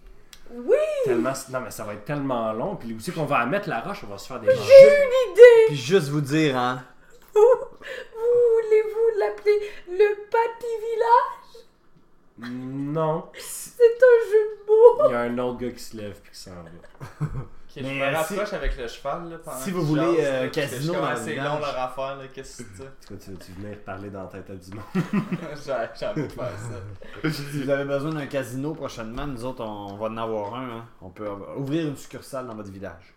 Oui! 0.54 0.76
Tellement... 1.06 1.32
Non, 1.50 1.62
mais 1.62 1.72
ça 1.72 1.86
va 1.86 1.94
être 1.94 2.04
tellement 2.04 2.52
long. 2.52 2.76
Puis 2.76 2.94
aussi 2.94 3.12
qu'on 3.12 3.26
va 3.26 3.46
mettre 3.46 3.70
la 3.70 3.80
roche, 3.80 4.04
on 4.04 4.08
va 4.08 4.18
se 4.18 4.28
faire 4.28 4.40
des 4.40 4.48
manches. 4.48 4.58
Une 4.58 5.32
idée! 5.32 5.66
Puis 5.68 5.78
juste 5.78 6.10
vous 6.10 6.22
dire, 6.22 6.58
hein. 6.58 6.84
Voulez-vous 7.34 9.20
l'appeler 9.20 9.60
le 9.90 10.16
Papy 10.30 10.66
Village? 10.80 12.52
Non. 12.52 13.26
C'est 13.38 13.82
un 13.82 14.32
jeu 14.32 14.44
de 14.50 14.72
mots! 14.72 15.10
Il 15.10 15.12
y 15.12 15.16
a 15.16 15.20
un 15.22 15.38
autre 15.40 15.60
gars 15.60 15.72
qui 15.72 15.84
se 15.84 15.98
lève 15.98 16.20
puis 16.22 16.32
qui 16.32 16.38
s'en 16.40 16.52
va. 16.52 16.60
Ok, 17.22 17.78
je 17.78 17.84
Mais, 17.84 17.94
me 18.12 18.16
rapproche 18.16 18.54
avec 18.54 18.78
le 18.78 18.88
cheval 18.88 19.30
là, 19.30 19.38
pendant 19.38 19.58
si 19.58 19.70
que 19.72 19.76
vous 19.76 19.82
tu 19.82 19.88
voulez, 19.88 20.18
jases, 20.18 20.26
euh, 20.44 20.50
casino 20.50 20.94
dans 20.94 21.16
C'est 21.16 21.36
long 21.36 21.60
leur 21.60 21.80
affaire, 21.80 22.16
là. 22.18 22.24
Qu'est-ce 22.34 22.64
que 22.64 22.70
c'est 22.76 22.84
Tu 23.08 23.14
vois, 23.14 23.18
tu, 23.38 23.46
tu 23.46 23.52
venais 23.54 23.76
parler 23.78 24.10
dans 24.10 24.24
la 24.24 24.28
tête 24.28 24.50
à 24.50 24.56
du 24.56 24.72
monde? 24.72 24.84
ça? 25.56 25.90
J'ai 25.98 26.06
envie 26.08 26.24
de 26.24 26.32
faire 26.34 26.52
ça. 26.52 27.30
Si 27.32 27.44
vous 27.64 27.70
avez 27.70 27.86
besoin 27.86 28.12
d'un 28.12 28.26
casino 28.26 28.74
prochainement, 28.74 29.26
nous 29.28 29.46
autres, 29.46 29.64
on 29.64 29.96
va 29.96 30.08
en 30.08 30.18
avoir 30.18 30.56
un. 30.56 30.70
Hein. 30.80 30.86
On 31.02 31.10
peut 31.12 31.30
ouvrir 31.58 31.88
une 31.88 31.96
succursale 31.96 32.48
dans 32.48 32.56
votre 32.56 32.72
village. 32.72 33.14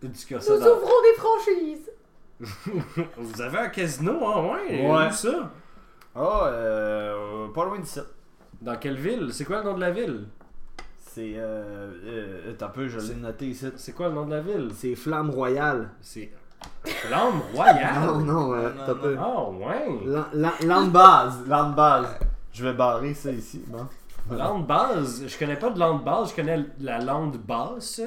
Du 0.00 0.08
que 0.26 0.34
Nous 0.36 0.40
ça 0.40 0.58
dans- 0.58 0.66
ouvrons 0.76 1.02
des 1.02 1.14
franchises! 1.20 1.90
Vous 3.16 3.42
avez 3.42 3.58
un 3.58 3.68
casino, 3.68 4.24
hein, 4.26 4.52
ouais? 4.52 4.86
Ouais. 4.88 5.08
Où 5.08 5.12
ça? 5.12 5.50
Ah, 6.14 6.46
euh, 6.46 7.48
pas 7.48 7.64
loin 7.64 7.78
d'ici. 7.78 8.00
Dans 8.60 8.76
quelle 8.76 8.96
ville? 8.96 9.28
C'est 9.32 9.44
quoi 9.44 9.58
le 9.58 9.64
nom 9.64 9.74
de 9.74 9.80
la 9.80 9.90
ville? 9.90 10.26
C'est. 10.98 11.34
Euh, 11.36 11.90
euh, 12.04 12.54
un 12.60 12.68
peu, 12.68 12.88
je 12.88 12.98
l'ai 13.00 13.14
noté 13.14 13.46
ici. 13.46 13.66
C'est 13.76 13.92
quoi 13.92 14.08
le 14.08 14.14
nom 14.14 14.24
de 14.26 14.30
la 14.30 14.40
ville? 14.40 14.70
C'est 14.74 14.94
Flamme 14.94 15.30
Royale. 15.30 15.90
C'est 16.00 16.30
Flamme 16.84 17.40
Royale? 17.54 18.00
Non, 18.06 18.18
non, 18.20 18.54
euh, 18.54 18.70
non, 18.86 18.94
peu. 18.94 19.16
Oh, 19.24 19.54
ouais! 19.60 20.06
Lan- 20.06 20.26
lan- 20.34 20.66
Land 20.66 20.86
base, 20.88 21.46
land 21.46 21.70
base. 21.70 22.18
Je 22.52 22.64
vais 22.64 22.72
barrer 22.72 23.14
ça 23.14 23.30
ici. 23.30 23.64
Bon. 23.68 23.86
Land 24.30 24.60
base, 24.60 25.24
je 25.26 25.38
connais 25.38 25.56
pas 25.56 25.70
de 25.70 25.78
land 25.78 25.96
base, 25.98 26.30
je 26.30 26.36
connais 26.36 26.58
la 26.80 26.98
lande 26.98 27.38
basse, 27.38 28.02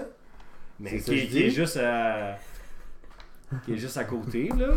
mais 0.80 1.00
qui, 1.00 1.28
qui 1.28 1.44
est 1.44 1.50
juste 1.50 1.78
à 1.78 2.38
qui 3.66 3.74
est 3.74 3.78
juste 3.78 3.98
à 3.98 4.04
côté 4.04 4.50
là. 4.58 4.68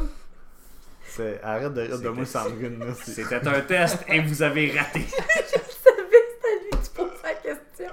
C'est- 1.07 1.41
Arrête 1.43 1.75
de 1.75 1.83
rire 1.83 2.01
de 2.01 2.09
moi, 2.09 2.25
Sandrine. 2.25 2.79
là, 2.79 2.95
c'est- 2.95 3.13
C'était 3.23 3.47
un 3.47 3.61
test 3.61 3.99
et 4.09 4.21
vous 4.21 4.43
avez 4.43 4.71
raté. 4.77 5.01
Je 5.09 5.13
savais 5.13 6.03
que 6.11 6.17
c'était 6.33 6.49
à 6.49 6.63
lui 6.63 6.71
que 6.71 6.85
tu 6.85 6.91
posais 6.95 7.23
la 7.23 7.35
question. 7.35 7.87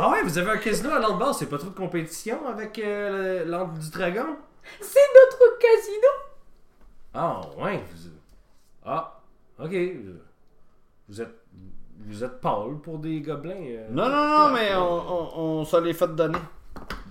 Ah 0.00 0.10
ouais, 0.10 0.22
vous 0.22 0.38
avez 0.38 0.50
un 0.50 0.56
casino 0.58 0.90
à 0.90 0.98
land 1.00 1.16
base, 1.16 1.38
c'est 1.38 1.46
pas 1.46 1.58
trop 1.58 1.70
de 1.70 1.74
compétition 1.74 2.46
avec 2.46 2.78
euh, 2.78 3.44
le- 3.44 3.50
l'Antre 3.50 3.72
du 3.78 3.90
dragon? 3.90 4.36
C'est 4.80 4.98
notre 5.14 5.58
casino! 5.58 6.08
Ah 7.14 7.40
ouais, 7.58 7.82
vous... 7.94 8.10
ah 8.84 9.20
ok, 9.58 9.72
vous 11.08 11.20
êtes 11.22 11.34
vous 12.06 12.24
êtes 12.24 12.40
pâle 12.40 12.76
pour 12.82 12.98
des 12.98 13.20
gobelins. 13.20 13.54
euh. 13.56 13.86
Non, 13.90 14.08
non, 14.08 14.26
non, 14.48 14.50
mais 14.52 14.74
on, 14.74 14.82
on, 14.82 15.60
on 15.60 15.64
se 15.64 15.76
les 15.80 15.94
fait 15.94 16.08
donner. 16.14 16.38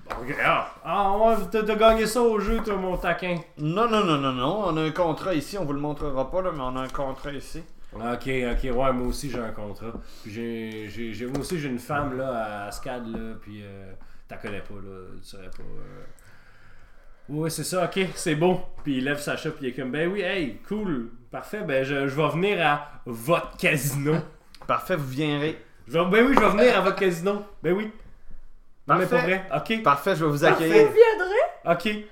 Ok, 0.09 0.35
Ah, 0.43 0.73
ah 0.83 1.17
ouais, 1.17 1.35
t'as 1.49 1.75
gagné 1.75 2.05
ça 2.05 2.21
au 2.21 2.39
jeu, 2.39 2.59
toi, 2.63 2.75
mon 2.75 2.97
taquin. 2.97 3.37
Non, 3.57 3.89
non, 3.89 4.03
non, 4.03 4.17
non, 4.17 4.33
non. 4.33 4.63
On 4.67 4.77
a 4.77 4.81
un 4.81 4.91
contrat 4.91 5.33
ici. 5.33 5.57
On 5.57 5.65
vous 5.65 5.73
le 5.73 5.79
montrera 5.79 6.29
pas, 6.29 6.41
là, 6.41 6.51
mais 6.53 6.61
on 6.61 6.75
a 6.75 6.81
un 6.81 6.87
contrat 6.89 7.31
ici. 7.31 7.63
Ok, 7.95 8.01
ok, 8.27 8.63
ouais, 8.63 8.91
moi 8.91 9.07
aussi 9.07 9.29
j'ai 9.29 9.39
un 9.39 9.51
contrat. 9.51 9.93
Puis 10.23 10.33
j'ai, 10.33 10.89
j'ai, 10.89 11.13
j'ai- 11.13 11.27
moi 11.27 11.39
aussi 11.41 11.59
j'ai 11.59 11.69
une 11.69 11.77
femme 11.77 12.17
là 12.17 12.65
à 12.65 12.71
Scad 12.71 13.05
là, 13.07 13.35
puis 13.39 13.61
euh, 13.63 13.93
t'as 14.27 14.37
connais 14.37 14.61
pas 14.61 14.73
là, 14.73 15.09
tu 15.21 15.27
saurais 15.29 15.51
pas. 15.51 15.61
euh. 15.61 16.03
Ouais, 17.29 17.51
c'est 17.51 17.63
ça, 17.63 17.85
ok, 17.85 18.07
c'est 18.15 18.33
beau. 18.33 18.61
Puis 18.83 18.97
il 18.97 19.03
lève 19.03 19.19
sa 19.19 19.37
chape, 19.37 19.57
puis 19.57 19.67
il 19.67 19.69
est 19.69 19.73
comme, 19.73 19.91
ben 19.91 20.11
oui, 20.11 20.21
hey, 20.21 20.57
cool, 20.67 21.11
parfait, 21.29 21.61
ben 21.61 21.83
je, 21.83 22.07
je 22.07 22.15
vais 22.15 22.29
venir 22.29 22.65
à 22.65 22.89
votre 23.05 23.57
casino. 23.57 24.15
Parfait, 24.65 24.95
vous 24.95 25.07
viendrez. 25.07 25.63
Je 25.87 25.93
vais- 25.93 26.05
ben 26.09 26.25
oui, 26.27 26.33
je 26.33 26.39
vais 26.39 26.49
venir 26.49 26.75
à 26.75 26.81
votre 26.81 26.95
casino. 26.95 27.43
Ben 27.61 27.73
oui. 27.73 27.91
Non, 28.87 28.95
mais 28.95 29.05
pas 29.05 29.17
Parfait. 29.17 29.27
vrai, 29.49 29.57
ok, 29.77 29.83
Parfait, 29.83 30.15
je 30.15 30.25
vais 30.25 30.31
vous 30.31 30.39
Parfait. 30.39 30.65
accueillir. 30.65 30.87
Vous 30.87 30.93
viendrez? 30.93 31.43
ok. 31.65 32.05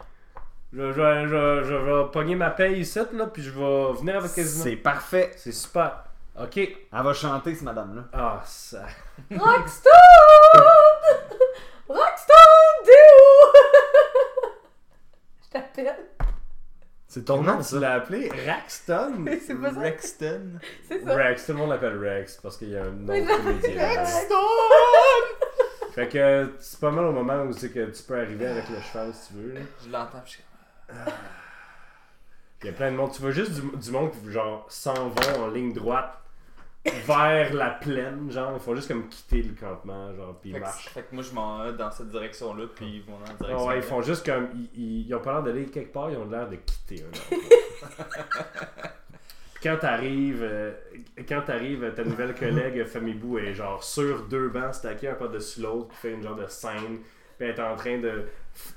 Je, 0.74 0.92
je, 0.94 1.28
je, 1.28 1.64
je 1.68 1.74
vais 1.76 2.12
pogner 2.14 2.36
ma 2.36 2.50
paye 2.50 2.80
ici 2.80 2.98
là, 3.12 3.26
puis 3.28 3.44
je 3.44 3.50
vais 3.52 3.94
venir 4.00 4.22
votre 4.22 4.34
casino. 4.34 4.64
C'est 4.64 4.78
parfait. 4.78 5.32
C'est 5.36 5.52
super. 5.52 6.06
Ok. 6.42 6.58
Elle 6.58 6.78
va 6.92 7.14
chanter, 7.14 7.54
cette 7.56 7.64
madame-là. 7.64 8.04
Ah, 8.14 8.42
ça. 8.46 8.86
Rockstone! 9.30 9.92
Rockstone, 11.90 12.86
t'es 12.86 12.92
où? 12.92 13.58
Je 15.44 15.50
t'appelle. 15.52 16.06
C'est 17.06 17.28
Comment 17.28 17.62
tu 17.62 17.78
l'as 17.78 17.96
appelé? 17.96 18.32
Raxton? 18.48 19.26
C'est 19.46 19.56
pas 19.56 19.74
ça? 19.74 19.80
Rexton? 19.82 20.42
C'est 20.88 21.04
ça. 21.04 21.14
Rex, 21.14 21.46
tout 21.46 21.52
le 21.52 21.58
monde 21.58 21.72
l'appelle 21.72 21.98
Rex 22.02 22.38
parce 22.38 22.56
qu'il 22.56 22.70
y 22.70 22.78
a 22.78 22.84
un 22.84 22.92
nom 22.92 23.14
de 23.14 23.28
comédien. 23.28 24.06
c'est 24.06 24.30
Fait 25.94 26.08
que 26.08 26.54
c'est 26.60 26.80
pas 26.80 26.92
mal 26.92 27.06
au 27.06 27.12
moment 27.12 27.44
où 27.44 27.52
c'est 27.54 27.72
que 27.72 27.86
tu 27.92 28.04
peux 28.04 28.20
arriver 28.20 28.48
avec 28.48 28.70
le 28.70 28.80
cheval 28.82 29.14
si 29.14 29.30
tu 29.30 29.40
veux. 29.40 29.54
là. 29.54 29.62
Je 29.86 29.90
l'entends, 29.92 30.22
je 30.26 30.30
suis 30.32 30.44
Il 32.62 32.68
y 32.68 32.70
a 32.70 32.74
plein 32.74 32.92
de 32.92 32.96
monde. 32.98 33.12
Tu 33.12 33.22
vois 33.22 33.32
juste 33.32 33.52
du, 33.60 33.78
du 33.78 33.92
monde 33.92 34.12
qui 34.12 34.32
genre 34.32 34.66
s'en 34.70 35.10
vont 35.10 35.44
en 35.44 35.48
ligne 35.48 35.74
droite 35.74 36.18
vers 37.06 37.54
la 37.54 37.70
plaine, 37.72 38.32
genre, 38.32 38.54
ils 38.56 38.60
font 38.60 38.74
juste 38.74 38.88
comme 38.88 39.08
quitter 39.08 39.44
le 39.44 39.54
campement, 39.54 40.12
genre, 40.16 40.36
puis 40.42 40.50
ils 40.50 40.54
Fait 40.54 40.60
que, 40.60 40.66
marchent. 40.66 40.90
fait 40.90 41.02
que 41.04 41.14
moi 41.14 41.24
je 41.24 41.32
m'en 41.32 41.64
vais 41.64 41.74
dans 41.74 41.92
cette 41.92 42.10
direction-là, 42.10 42.66
puis 42.76 42.86
ils 42.96 43.04
vont 43.04 43.20
dans 43.20 43.26
la 43.26 43.32
Ah 43.40 43.44
direction. 43.44 43.68
ouais, 43.68 43.76
ils 43.78 43.84
font 43.84 44.02
juste 44.02 44.26
comme. 44.26 44.50
Ils, 44.56 44.70
ils, 44.74 45.08
ils 45.08 45.14
ont 45.16 45.20
pas 45.20 45.34
l'air 45.34 45.44
d'aller 45.44 45.66
quelque 45.68 45.94
part, 45.94 46.10
ils 46.10 46.18
ont 46.18 46.28
l'air 46.28 46.50
de 46.50 46.56
quitter 46.56 47.04
un 47.04 47.36
endroit. 47.36 48.08
Quand 49.62 49.78
t'arrives, 49.78 50.42
euh, 50.44 50.72
quand 51.28 51.42
t'arrives, 51.42 51.94
ta 51.94 52.04
nouvelle 52.04 52.34
collègue 52.36 52.84
Famibou 52.88 53.38
est 53.38 53.54
genre 53.54 53.84
sur 53.84 54.24
deux 54.28 54.50
bancs 54.50 54.74
stackés 54.76 55.10
un 55.10 55.14
par-dessus 55.16 55.62
l'autre, 55.62 55.90
qui 55.92 55.98
fait 55.98 56.12
une 56.14 56.24
genre 56.24 56.36
de 56.36 56.48
scène, 56.48 57.00
puis 57.38 57.48
elle 57.48 57.56
est 57.56 57.60
en 57.62 57.76
train 57.76 57.98
de 58.00 58.24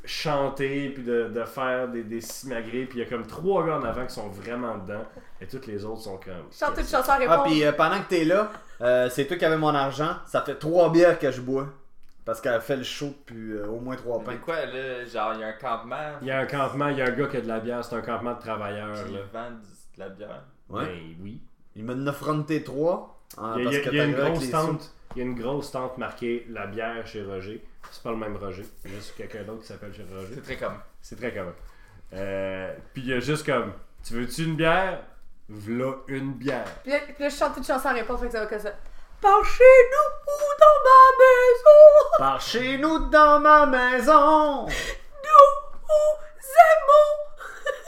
chanter, 0.04 0.90
puis 0.90 1.02
de, 1.02 1.28
de 1.28 1.44
faire 1.44 1.88
des, 1.88 2.02
des 2.02 2.20
simagrées, 2.20 2.84
puis 2.84 2.98
il 2.98 3.04
y 3.04 3.06
a 3.06 3.08
comme 3.08 3.26
trois 3.26 3.66
gars 3.66 3.76
en 3.78 3.82
avant 3.84 4.06
qui 4.06 4.14
sont 4.14 4.28
vraiment 4.28 4.76
dedans, 4.78 5.04
et 5.40 5.46
toutes 5.46 5.66
les 5.66 5.84
autres 5.84 6.02
sont 6.02 6.18
comme. 6.18 6.48
Chante 6.52 6.78
une 6.78 6.86
chanson 6.86 7.10
à 7.10 7.14
Ah, 7.14 7.18
répondre. 7.18 7.44
puis 7.44 7.64
euh, 7.64 7.72
pendant 7.72 7.98
que 8.00 8.08
t'es 8.08 8.24
là, 8.24 8.50
euh, 8.80 9.08
c'est 9.10 9.26
toi 9.26 9.36
qui 9.36 9.44
avais 9.44 9.56
mon 9.56 9.74
argent. 9.74 10.16
Ça 10.26 10.42
fait 10.42 10.56
trois 10.56 10.90
bières 10.90 11.18
que 11.18 11.30
je 11.30 11.40
bois. 11.40 11.68
Parce 12.24 12.40
qu'elle 12.40 12.58
fait 12.62 12.76
le 12.76 12.84
show 12.84 13.08
depuis 13.08 13.52
euh, 13.52 13.66
au 13.66 13.80
moins 13.80 13.96
trois 13.96 14.18
Mais 14.20 14.24
pains. 14.24 14.36
quoi, 14.42 14.64
là, 14.64 15.04
genre, 15.04 15.32
il 15.34 15.40
y 15.40 15.44
a 15.44 15.48
un 15.48 15.52
campement, 15.52 15.96
Il 16.22 16.28
y 16.28 16.30
a 16.30 16.38
un 16.38 16.46
campement, 16.46 16.88
il 16.88 16.96
y 16.96 17.02
a 17.02 17.06
un 17.06 17.10
gars 17.10 17.26
qui 17.26 17.36
a 17.36 17.40
de 17.42 17.48
la 17.48 17.60
bière, 17.60 17.84
c'est 17.84 17.94
un 17.96 18.00
campement 18.00 18.32
de 18.32 18.40
travailleurs, 18.40 18.94
puis 19.04 19.12
là. 19.14 19.20
du- 19.50 19.96
de 19.96 20.00
la 20.00 20.08
bière. 20.08 20.42
Ouais. 20.74 20.86
Ben 20.86 21.16
oui. 21.22 21.40
Il 21.76 21.84
m'en 21.84 22.06
a 22.06 22.12
fronté 22.12 22.62
trois. 22.62 23.18
hein, 23.38 23.54
Il 23.58 23.64
y 23.64 23.66
a, 23.66 23.70
parce 23.70 23.76
il 23.76 23.78
y 23.78 23.80
a- 23.80 23.84
que 23.84 23.90
il 23.90 23.96
y 23.96 24.00
a 24.00 24.04
une 24.04 24.14
grosse 24.14 24.50
tente. 24.50 24.94
Il 25.14 25.18
y 25.18 25.20
a 25.22 25.24
une 25.24 25.34
grosse 25.34 25.70
tente 25.70 25.98
marquée 25.98 26.46
la 26.50 26.66
bière 26.66 27.06
chez 27.06 27.22
Roger. 27.22 27.64
C'est 27.90 28.02
pas 28.02 28.10
le 28.10 28.16
même 28.16 28.36
Roger, 28.36 28.64
c'est 28.82 28.88
juste 28.90 29.14
quelqu'un 29.16 29.42
d'autre 29.44 29.60
qui 29.62 29.66
s'appelle 29.68 29.94
chez 29.94 30.04
Roger. 30.12 30.34
C'est 30.34 30.42
très 30.42 30.56
comme. 30.56 30.78
C'est 31.00 31.16
très 31.16 31.32
commun. 31.32 31.52
Euh, 32.12 32.74
puis 32.92 33.02
il 33.02 33.08
y 33.08 33.12
a 33.12 33.20
juste 33.20 33.44
comme 33.46 33.72
Tu 34.04 34.14
veux-tu 34.14 34.44
une 34.44 34.56
bière? 34.56 35.00
V'là 35.48 35.92
une 36.08 36.32
bière. 36.32 36.64
Puis 36.82 36.92
là, 36.92 36.98
puis 37.06 37.14
là, 37.22 37.28
je 37.28 37.36
chante 37.36 37.56
une 37.58 37.64
chanson 37.64 37.88
à 37.88 37.92
répondre, 37.92 38.18
fait 38.20 38.26
que 38.26 38.32
ça 38.32 38.40
va 38.40 38.46
comme 38.46 38.58
ça. 38.58 38.72
Par 39.20 39.44
chez 39.44 39.62
nous 39.92 40.32
ou 40.32 40.50
dans 40.60 40.78
ma 40.84 41.24
maison, 41.24 42.18
Par 42.18 42.40
chez 42.40 42.78
nous 42.78 42.98
dans 43.10 43.40
ma 43.40 43.66
maison, 43.66 44.66
nous 44.66 44.70
aimons 46.70 47.23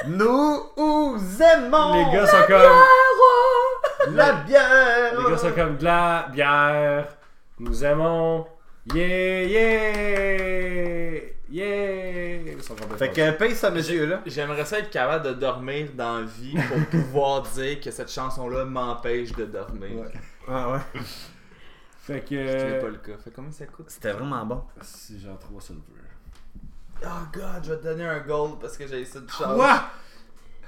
nous 0.06 1.16
aimons 1.40 1.94
Les 1.94 2.16
gars 2.16 2.26
sont 2.26 2.46
comme. 2.46 4.14
la 4.14 4.32
bière. 4.32 5.18
Les 5.18 5.30
gars 5.30 5.38
sont 5.38 5.52
comme 5.52 5.76
de 5.76 5.84
la 5.84 6.28
bière. 6.32 7.08
Nous 7.58 7.84
aimons. 7.84 8.46
Yeah, 8.94 9.42
yeah, 9.44 11.12
yeah. 11.50 12.52
Ils 12.52 12.62
sont 12.62 12.74
complètement 12.74 12.98
Fait 12.98 13.10
que 13.10 13.30
paye 13.32 13.54
ce 13.56 13.66
monsieur-là. 13.66 14.20
J'aimerais 14.26 14.64
ça 14.64 14.78
être 14.78 14.90
capable 14.90 15.26
de 15.26 15.32
dormir 15.32 15.88
dans 15.94 16.20
la 16.20 16.24
vie 16.24 16.54
pour 16.54 16.86
pouvoir 16.90 17.42
dire 17.42 17.80
que 17.80 17.90
cette 17.90 18.10
chanson-là 18.12 18.64
m'empêche 18.64 19.32
de 19.32 19.46
dormir. 19.46 20.04
Ah 20.46 20.70
ouais. 20.70 20.78
Fait 21.98 22.20
que. 22.20 22.46
Ce 22.46 22.56
qui 22.56 22.72
n'est 22.72 22.78
pas 22.78 22.88
le 22.88 22.98
cas. 22.98 23.18
Fait 23.24 23.32
combien 23.34 23.50
ça 23.50 23.66
coûte? 23.66 23.86
C'était 23.90 24.12
vraiment 24.12 24.46
bon. 24.46 24.62
C'est 24.80 25.18
genre 25.18 25.38
3 25.38 25.60
silver. 25.60 25.82
Oh 27.04 27.08
god, 27.32 27.64
je 27.64 27.72
vais 27.72 27.78
te 27.78 27.82
donner 27.84 28.04
un 28.06 28.20
gold 28.20 28.58
parce 28.60 28.76
que 28.76 28.86
j'ai 28.86 29.04
ça 29.04 29.20
de 29.20 29.30
chance. 29.30 29.54
Quoi? 29.54 29.82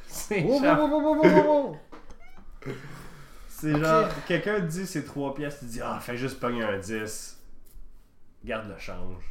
C'est 0.06 0.44
Oh, 0.48 0.62
genre. 0.62 0.78
oh, 0.80 0.88
oh, 0.92 1.02
oh, 1.04 1.22
oh, 1.24 1.28
oh, 1.46 1.76
oh. 2.66 2.70
C'est 3.48 3.76
genre, 3.78 4.06
quelqu'un 4.26 4.60
dit 4.60 4.86
c'est 4.86 5.04
3 5.04 5.34
pièces, 5.34 5.58
tu 5.60 5.64
dis 5.66 5.80
ah, 5.82 5.98
fais 6.00 6.16
juste 6.16 6.38
pogner 6.38 6.62
un 6.62 6.78
10. 6.78 7.38
Garde 8.44 8.68
le 8.68 8.78
change. 8.78 9.24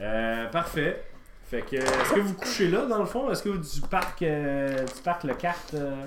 Euh, 0.00 0.46
parfait. 0.48 1.04
Fait 1.48 1.62
que, 1.62 1.76
est-ce 1.76 2.12
que 2.14 2.20
vous 2.20 2.34
couchez 2.34 2.68
là 2.68 2.86
dans 2.86 2.98
le 2.98 3.06
fond? 3.06 3.30
Est-ce 3.30 3.42
que 3.42 3.56
tu 3.58 3.80
parques, 3.82 4.22
euh, 4.22 4.84
tu 4.86 5.02
parques 5.02 5.24
le 5.24 5.34
carte 5.34 5.74
euh? 5.74 6.04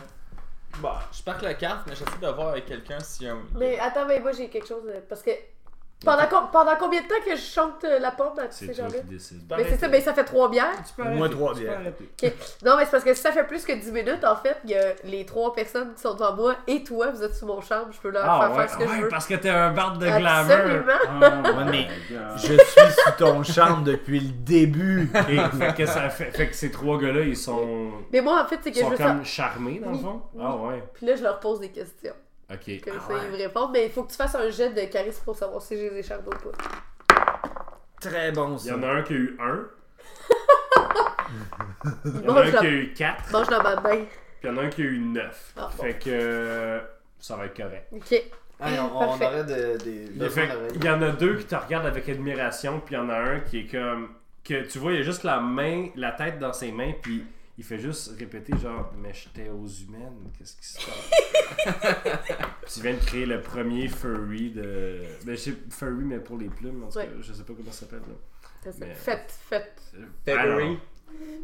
Bah, 0.81 1.01
je 1.12 1.21
parque 1.21 1.43
la 1.43 1.53
carte, 1.53 1.85
mais 1.88 1.95
j'essaie 1.95 2.17
de 2.19 2.27
voir 2.27 2.50
avec 2.50 2.65
quelqu'un 2.65 3.00
si 3.00 3.27
un. 3.27 3.38
Mais 3.55 3.77
attends, 3.79 4.05
mais 4.07 4.19
moi 4.19 4.31
j'ai 4.31 4.50
quelque 4.50 4.67
chose. 4.67 4.83
euh, 4.88 5.00
Parce 5.07 5.21
que. 5.21 5.31
Pendant, 6.05 6.25
com- 6.27 6.50
pendant 6.51 6.75
combien 6.77 7.01
de 7.01 7.07
temps 7.07 7.15
que 7.25 7.31
je 7.33 7.41
chante 7.41 7.81
euh, 7.85 7.97
la 7.97 8.12
pompe 8.12 8.38
à 8.38 8.47
tous 8.47 8.55
ces 8.57 8.73
gens-là? 8.73 9.00
décides. 9.05 9.41
Mais 9.57 9.63
c'est 9.69 9.77
ça, 9.77 9.88
ben 9.88 10.01
ça 10.01 10.13
fait 10.13 10.25
trois 10.25 10.50
bières. 10.50 10.73
Tu 10.85 10.93
peux 11.01 11.07
Au 11.09 11.13
moins 11.13 11.29
trois 11.29 11.53
bières. 11.53 11.79
Non, 12.65 12.75
mais 12.77 12.83
c'est 12.83 12.91
parce 12.91 13.05
que 13.05 13.13
si 13.13 13.21
ça 13.21 13.31
fait 13.31 13.45
plus 13.45 13.63
que 13.63 13.71
10 13.71 13.89
minutes, 13.93 14.25
en 14.25 14.35
fait, 14.35 14.57
il 14.65 14.71
y 14.71 14.75
a 14.75 14.93
les 15.05 15.25
trois 15.25 15.53
personnes 15.53 15.93
qui 15.95 16.01
sont 16.01 16.13
devant 16.13 16.35
moi 16.35 16.55
et 16.67 16.83
toi, 16.83 17.12
vous 17.12 17.23
êtes 17.23 17.33
sous 17.33 17.45
mon 17.45 17.62
chambre, 17.62 17.88
je 17.91 18.00
peux 18.01 18.09
leur 18.09 18.25
Ah 18.25 18.41
faire 18.41 18.51
ouais, 18.51 18.67
faire 18.67 18.69
ce 18.71 18.77
que 18.77 18.83
ouais, 18.89 18.97
je 18.97 19.01
veux. 19.03 19.07
parce 19.07 19.25
que 19.25 19.35
t'es 19.35 19.50
un 19.50 19.71
barde 19.71 19.97
de 20.01 20.07
glamour. 20.07 20.51
Absolument. 20.51 20.93
Oh 21.45 21.57
Ouais, 21.59 21.65
mais. 21.71 21.88
Je 22.35 22.47
suis 22.47 22.57
sous 22.57 23.12
ton 23.17 23.41
charme 23.43 23.85
depuis 23.85 24.19
le 24.19 24.31
début. 24.33 25.09
Et 25.29 25.38
fait 25.57 25.73
que 25.73 25.85
ça 25.85 26.09
fait, 26.09 26.31
fait 26.31 26.47
que 26.50 26.55
ces 26.55 26.69
trois 26.69 26.97
gars-là, 27.00 27.21
ils 27.21 27.38
sont, 27.38 27.91
Mais 28.12 28.19
moi, 28.19 28.43
en 28.43 28.47
fait, 28.50 28.59
c'est 28.62 28.71
que 28.71 28.77
je 28.77 28.81
sont 28.83 28.89
veux 28.89 28.97
comme 28.97 29.19
ça. 29.19 29.23
charmés 29.23 29.79
dans 29.79 29.91
le 29.91 29.97
fond. 30.00 30.21
oui. 30.33 30.43
Ah 30.45 30.55
ouais. 30.57 30.83
Puis 30.95 31.05
là, 31.05 31.15
je 31.15 31.23
leur 31.23 31.39
pose 31.39 31.62
des 31.62 31.69
questions. 31.69 32.13
Ok. 32.51 32.81
Comme 32.83 32.93
Ah 32.97 33.03
ça, 33.07 33.13
ouais. 33.13 33.19
ils 33.25 33.31
me 33.31 33.38
répondent. 33.38 33.71
Mais 33.73 33.85
il 33.85 33.91
faut 33.91 34.03
que 34.03 34.12
tu 34.12 34.17
fasses 34.17 34.35
un 34.35 34.50
jet 34.50 34.69
de 34.69 34.91
charisme 34.91 35.23
pour 35.23 35.35
savoir 35.35 35.62
si 35.62 35.75
j'ai 35.77 35.89
les 35.89 36.00
écharpes 36.00 36.27
ou 36.27 36.29
pas. 36.31 37.15
Très 38.00 38.31
bon 38.31 38.53
Il 38.53 38.59
ça. 38.59 38.69
y 38.69 38.73
en 38.73 38.83
a 38.83 38.88
un 38.88 39.01
qui 39.03 39.13
a 39.13 39.15
eu 39.17 39.38
1, 39.39 39.65
Ils 42.05 42.12
il 42.21 42.25
y 42.25 42.29
en 42.29 42.35
a 42.35 42.41
un 42.41 42.45
la- 42.51 42.59
qui 42.59 42.65
a 42.65 42.69
eu 42.69 42.93
4, 42.93 43.31
mangent 43.31 43.47
dans 43.47 43.63
ma 43.63 43.75
main. 43.75 43.81
puis 44.05 44.07
il 44.43 44.47
y 44.47 44.50
en 44.50 44.57
a 44.57 44.62
un 44.63 44.69
qui 44.69 44.81
a 44.81 44.85
eu 44.85 45.00
9. 45.00 45.53
Ah, 45.57 45.69
bon. 45.75 45.83
Fait 45.83 45.93
que 45.93 46.09
euh, 46.09 46.79
ça 47.19 47.35
va 47.38 47.45
être 47.45 47.55
correct. 47.57 47.88
Ok. 47.91 48.12
Hey, 48.12 48.79
on, 48.79 48.95
aurait 48.95 49.43
de- 49.43 49.77
des 49.83 50.07
Il, 50.15 50.29
fait- 50.29 50.50
il 50.75 50.83
y 50.85 50.89
en 50.89 51.01
a 51.01 51.09
deux 51.09 51.38
qui 51.38 51.45
te 51.45 51.55
regardent 51.55 51.88
avec 51.88 52.07
admiration, 52.07 52.79
puis 52.85 52.95
il 52.95 52.97
y 52.97 53.01
en 53.01 53.09
a 53.09 53.17
un 53.17 53.39
qui 53.41 53.59
est 53.62 53.65
comme. 53.67 54.09
que 54.43 54.63
Tu 54.67 54.77
vois, 54.79 54.93
il 54.93 55.00
a 55.00 55.03
juste 55.03 55.23
la 55.23 55.39
main, 55.39 55.88
la 55.95 56.12
tête 56.12 56.39
dans 56.39 56.53
ses 56.53 56.71
mains, 56.71 56.93
puis 57.01 57.25
il 57.57 57.63
fait 57.63 57.79
juste 57.79 58.17
répéter 58.17 58.57
genre, 58.57 58.91
mais 58.98 59.13
j'étais 59.13 59.50
aux 59.50 59.67
humaines, 59.67 60.31
qu'est-ce 60.38 60.55
qui 60.55 60.65
se 60.65 60.77
passe? 60.77 61.12
tu 62.74 62.81
viens 62.81 62.93
de 62.93 63.00
créer 63.05 63.25
le 63.25 63.41
premier 63.41 63.88
furry 63.88 64.50
de. 64.51 65.01
Ben, 65.25 65.36
je 65.36 65.41
sais, 65.41 65.53
furry, 65.69 66.03
mais 66.03 66.19
pour 66.19 66.38
les 66.38 66.50
plumes, 66.50 66.83
en 66.83 66.89
tout 66.89 66.98
Ouais. 66.98 67.05
cas, 67.07 67.12
je 67.22 67.33
sais 67.33 67.43
pas 67.43 67.53
comment 67.55 67.72
ça 67.72 67.81
s'appelle. 67.81 68.00
là. 68.01 68.72
Mais- 68.79 68.93
Faites, 68.95 69.31
faites. 69.50 69.81
I 69.93 70.05
February. 70.25 70.63
don't 70.65 70.77
know. 70.77 70.79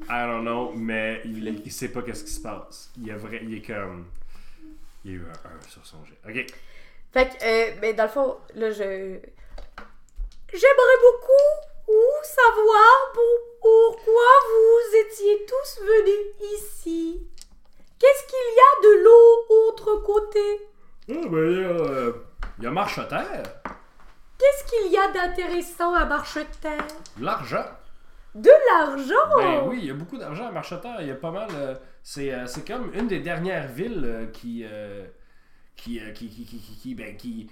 I 0.10 0.25
don't 0.25 0.42
know, 0.42 0.72
mais 0.74 1.22
il, 1.25 1.48
il 1.66 1.72
sait 1.72 1.89
pas 1.89 2.01
qu'est-ce 2.01 2.24
qui 2.24 2.32
se 2.32 2.42
passe. 2.42 2.92
Il, 2.98 3.12
a 3.12 3.18
vrai, 3.18 3.42
il 3.44 3.54
est 3.56 3.62
comme. 3.62 4.08
Il 5.06 5.12
y 5.12 5.13
a 5.13 5.18
eu 5.18 5.25
un 5.25 5.50
1 5.58 5.62
sur 5.70 5.86
son 5.86 5.98
jet. 6.06 6.18
Ok. 6.28 6.46
Fait 7.12 7.30
que, 7.30 7.44
euh, 7.44 7.78
mais 7.82 7.94
dans 7.94 8.04
le 8.04 8.10
fond, 8.10 8.38
là, 8.56 8.72
je. 8.72 9.18
J'aimerais 10.51 11.00
beaucoup 11.04 11.32
ou 11.32 11.69
savoir 12.36 13.12
pour- 13.13 13.59
pourquoi 13.62 14.31
vous 14.50 14.98
étiez 15.05 15.45
tous 15.45 15.81
venus 15.81 16.55
ici. 16.59 17.21
Qu'est-ce 18.00 18.27
qu'il 18.27 18.55
y 18.55 18.59
a 18.59 18.81
de 18.83 19.03
l'eau 19.03 19.67
autre 19.67 19.95
côté? 20.05 20.69
Ah, 21.09 21.27
ben, 21.29 21.51
il 21.51 21.62
y 21.62 21.65
a, 21.65 21.69
euh, 21.69 22.13
il 22.59 22.63
y 22.63 22.67
a 22.67 22.71
marche 22.71 22.98
à 23.00 23.05
terre, 23.05 23.43
Qu'est-ce 24.38 24.71
qu'il 24.71 24.91
y 24.93 24.98
a 24.98 25.12
d'intéressant 25.12 25.93
à 25.93 26.05
Marcheterre? 26.05 26.88
l'argent. 27.19 27.65
De 28.36 28.51
l'argent! 28.71 29.38
Ben 29.38 29.63
oui, 29.67 29.79
il 29.81 29.86
y 29.88 29.91
a 29.91 29.93
beaucoup 29.93 30.17
d'argent 30.17 30.48
à 30.48 30.51
Marcheterre. 30.51 31.01
Il 31.01 31.07
y 31.07 31.12
a 31.12 31.15
pas 31.15 31.31
mal. 31.31 31.50
euh, 31.55 31.75
c'est, 32.03 32.31
euh, 32.33 32.48
c'est 32.48 32.65
comme 32.65 32.89
une 32.93 33.07
des 33.09 33.19
dernières 33.19 33.67
villes 33.67 34.01
euh, 34.05 34.27
qui, 34.27 34.63
euh, 34.63 35.05
qui, 35.75 36.00
euh, 36.00 36.12
qui, 36.12 36.29
qui, 36.29 36.45
qui, 36.45 36.57
qui, 36.59 36.75
qui- 36.77 36.95
ben, 36.95 37.17
qui, 37.17 37.51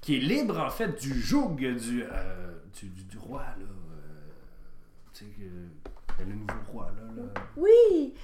qui 0.00 0.16
est 0.16 0.20
libre 0.20 0.60
en 0.60 0.70
fait 0.70 1.00
du 1.00 1.20
joug 1.20 1.56
du, 1.56 2.04
euh, 2.04 2.52
du, 2.78 2.86
du, 2.90 3.02
du 3.04 3.18
roi 3.18 3.40
là. 3.40 3.66
Tu 5.14 5.24
sais 5.24 6.24
le 6.24 6.34
nouveau 6.34 6.72
roi 6.72 6.92
là. 6.96 7.22
là. 7.22 7.40
Oui. 7.56 8.14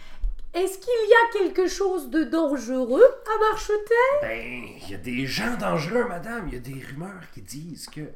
Est-ce 0.53 0.79
qu'il 0.79 1.09
y 1.09 1.13
a 1.13 1.39
quelque 1.39 1.69
chose 1.69 2.11
de 2.11 2.25
dangereux 2.25 3.05
à 3.25 3.51
Marcheterre? 3.51 4.21
Ben, 4.21 4.79
il 4.83 4.91
y 4.91 4.95
a 4.95 4.99
des 4.99 5.27
gens 5.27 5.57
dangereux, 5.57 6.09
madame. 6.09 6.49
Il 6.49 6.55
y 6.55 6.57
a 6.57 6.61
des 6.61 6.85
rumeurs 6.85 7.31
qui 7.33 7.43
disent 7.43 7.89
que. 7.89 8.13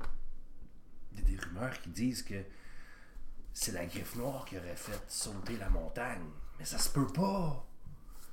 Il 1.12 1.20
y 1.20 1.22
a 1.22 1.24
des 1.24 1.36
rumeurs 1.44 1.80
qui 1.80 1.90
disent 1.90 2.22
que 2.24 2.34
c'est 3.52 3.72
la 3.72 3.86
griffe 3.86 4.16
noire 4.16 4.44
qui 4.44 4.58
aurait 4.58 4.74
fait 4.74 5.00
sauter 5.06 5.56
la 5.56 5.68
montagne. 5.68 6.24
Mais 6.58 6.64
ça 6.64 6.78
se 6.78 6.88
peut 6.88 7.06
pas. 7.06 7.64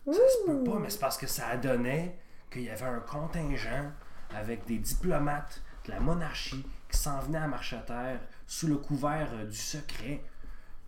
Ça 0.08 0.14
se 0.14 0.46
peut 0.48 0.64
pas, 0.64 0.80
mais 0.80 0.90
c'est 0.90 1.00
parce 1.00 1.18
que 1.18 1.28
ça 1.28 1.48
a 1.48 1.58
donné 1.58 2.16
qu'il 2.50 2.64
y 2.64 2.70
avait 2.70 2.86
un 2.86 3.00
contingent 3.02 3.92
avec 4.34 4.66
des 4.66 4.80
diplomates 4.80 5.62
de 5.86 5.92
la 5.92 6.00
monarchie 6.00 6.66
qui 6.90 6.98
s'en 6.98 7.20
venaient 7.20 7.38
à 7.38 7.48
Marcheterre 7.48 8.20
sous 8.48 8.68
le 8.68 8.78
couvert 8.78 9.30
euh, 9.34 9.46
du 9.46 9.58
secret. 9.58 10.24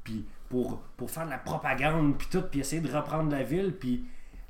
Puis 0.04 0.26
pour, 0.50 0.80
pour 0.98 1.10
faire 1.10 1.26
de 1.26 1.32
la 1.32 1.38
propagande, 1.38 2.18
puis 2.18 2.28
tout, 2.30 2.42
puis 2.44 2.60
essayer 2.60 2.82
de 2.82 2.92
reprendre 2.94 3.32
la 3.32 3.44
ville, 3.44 3.74
puis 3.78 4.06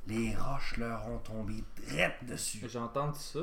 les 0.07 0.35
roches 0.35 0.77
leur 0.77 1.07
ont 1.07 1.19
tombé 1.19 1.63
drette 1.87 2.23
dessus. 2.23 2.59
J'ai 2.67 2.79
entendu 2.79 3.19
ça. 3.19 3.39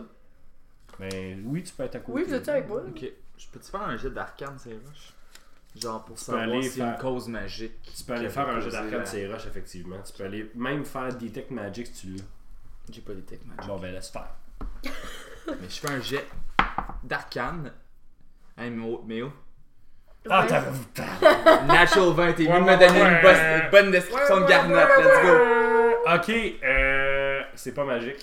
Ben 0.99 1.43
oui, 1.47 1.63
tu 1.63 1.73
peux 1.73 1.85
être 1.85 1.97
à 1.97 2.01
côté. 2.01 2.13
Oui, 2.19 2.25
vous 2.27 2.35
êtes 2.35 2.49
avec 2.49 2.69
moi? 2.69 2.83
Ok. 2.87 3.05
Je 3.39 3.47
peux-tu 3.49 3.71
faire 3.71 3.83
un 3.83 3.97
jet 3.97 4.11
d'arcane, 4.11 4.59
ces 4.59 4.75
roches? 4.75 5.15
Genre 5.77 6.05
pour 6.05 6.17
peux 6.17 6.21
savoir 6.21 6.43
aller 6.43 6.55
y 6.55 6.57
a 6.63 6.65
une 6.65 6.71
faire- 6.71 6.99
cause 6.99 7.29
magique. 7.29 7.81
Tu 7.97 8.03
peux 8.05 8.13
aller 8.15 8.29
faire 8.29 8.49
un 8.49 8.59
la- 8.59 9.07
sur 9.07 9.17
les 9.19 9.33
roches, 9.33 9.47
effectivement. 9.47 9.97
Tu 10.05 10.13
peux 10.13 10.25
aller 10.25 10.51
même 10.57 10.85
faire 10.85 11.15
Detect 11.17 11.51
Magic 11.53 11.87
si 11.87 11.93
tu 11.93 12.07
l'as. 12.15 12.25
J'ai 12.93 13.01
pas 13.03 13.15
les 13.15 13.23
tech 13.23 13.39
magic. 13.47 13.67
Bon, 13.69 13.79
ben 13.79 13.93
laisse 13.93 14.11
faire. 14.11 14.35
Mais 15.47 15.69
je 15.69 15.81
fais 15.81 15.91
un 15.91 16.01
jet 16.01 16.27
d'arcane. 17.05 17.73
Hey, 18.59 18.71
mais 18.71 18.85
oh, 18.85 19.03
mais 19.07 19.23
oh. 19.23 19.33
Ah, 20.29 20.45
t'as. 20.47 20.63
Natural 21.67 22.13
20, 22.15 22.33
t'es 22.35 22.45
venu 22.45 22.61
me 22.61 22.77
donner 22.77 23.01
une, 23.01 23.21
bosse- 23.23 23.37
ouais. 23.37 23.61
une 23.65 23.71
bonne 23.71 23.91
description 23.91 24.41
de 24.41 24.47
Garnotte. 24.47 24.89
Let's 24.99 25.23
go. 25.23 25.35
Ok, 26.15 26.29
euh. 26.65 27.41
C'est 27.55 27.75
pas 27.75 27.85
magique. 27.85 28.23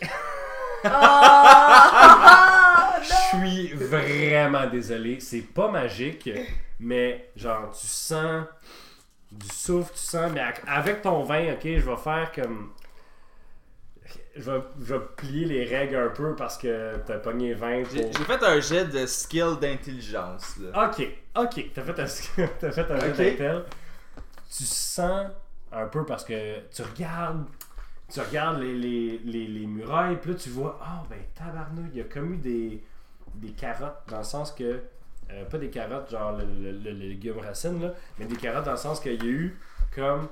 Ah! 0.86 3.00
Je 3.02 3.38
suis 3.38 3.74
vraiment 3.74 4.66
désolé. 4.68 5.20
C'est 5.20 5.42
pas 5.54 5.68
magique, 5.70 6.30
mais 6.80 7.30
genre, 7.36 7.72
tu 7.80 7.88
sens 7.88 8.46
du 9.32 9.48
souffle, 9.48 9.92
tu 9.94 10.00
sens. 10.00 10.32
Mais 10.34 10.42
avec 10.68 11.02
ton 11.02 11.24
vin, 11.24 11.54
ok, 11.54 11.62
je 11.64 11.90
vais 11.90 11.98
faire 11.98 12.32
comme. 12.34 12.72
Je 14.38 14.52
vais, 14.52 14.62
je 14.80 14.94
vais 14.94 15.00
plier 15.16 15.46
les 15.46 15.64
règles 15.66 15.96
un 15.96 16.10
peu 16.10 16.36
parce 16.36 16.58
que 16.58 16.96
t'as 17.06 17.18
pogné 17.18 17.54
20 17.54 17.84
J'ai 17.92 18.02
pour. 18.04 18.12
j'ai 18.14 18.24
fait 18.24 18.44
un 18.44 18.60
jet 18.60 18.86
de 18.86 19.06
skill 19.06 19.58
d'intelligence. 19.60 20.58
là. 20.58 20.88
Ok, 20.90 21.08
ok, 21.36 21.66
t'as 21.74 21.82
fait 21.82 22.00
un, 22.00 22.48
t'as 22.60 22.72
fait 22.72 22.92
un 22.92 22.98
Ok. 23.10 23.18
d'intel. 23.18 23.64
Tu 24.56 24.64
sens 24.64 25.28
un 25.72 25.86
peu 25.88 26.06
parce 26.06 26.24
que 26.24 26.60
tu 26.74 26.82
regardes, 26.84 27.46
tu 28.12 28.20
regardes 28.22 28.60
les, 28.62 28.74
les, 28.74 29.18
les, 29.26 29.48
les 29.48 29.66
murailles, 29.66 30.18
puis 30.22 30.32
là 30.32 30.38
tu 30.38 30.50
vois, 30.50 30.80
ah 30.82 31.04
ben 31.10 31.20
tabarnouille, 31.36 31.90
il 31.94 31.98
y 31.98 32.02
a 32.02 32.06
comme 32.06 32.34
eu 32.34 32.38
des, 32.38 32.84
des 33.36 33.50
carottes, 33.52 34.04
dans 34.08 34.20
le 34.20 34.24
sens 34.24 34.52
que, 34.54 34.82
euh, 35.32 35.46
pas 35.46 35.58
des 35.58 35.70
carottes 35.70 36.10
genre 36.10 36.32
le, 36.38 36.46
le, 36.46 36.72
le- 36.72 36.92
le 36.92 36.92
légume 36.92 37.40
racine, 37.40 37.82
là, 37.82 37.94
mais 38.18 38.26
des 38.26 38.38
carottes 38.38 38.64
dans 38.66 38.72
le 38.72 38.78
sens 38.78 39.00
qu'il 39.02 39.14
y 39.22 39.28
a 39.28 39.30
eu 39.30 39.60
comme 39.94 40.30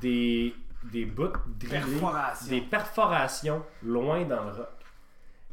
des, 0.00 0.54
des 0.92 1.04
bouts 1.04 1.28
drillés, 1.46 1.80
Perforation. 1.80 2.48
des 2.50 2.60
perforations 2.60 3.64
loin 3.82 4.24
dans 4.24 4.44
le 4.44 4.50
roc. 4.52 4.68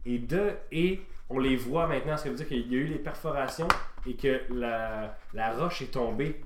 Et 0.06 0.20
de 0.20 0.52
et 0.72 1.02
on 1.30 1.40
les 1.40 1.56
voit 1.56 1.88
maintenant, 1.88 2.18
ce 2.18 2.24
qui 2.24 2.30
veut 2.30 2.36
dire 2.36 2.48
qu'il 2.48 2.72
y 2.72 2.76
a 2.76 2.80
eu 2.80 2.86
les 2.86 3.00
perforations 3.00 3.68
et 4.06 4.16
que 4.16 4.42
la, 4.50 5.18
la 5.34 5.54
roche 5.54 5.82
est 5.82 5.92
tombée 5.94 6.42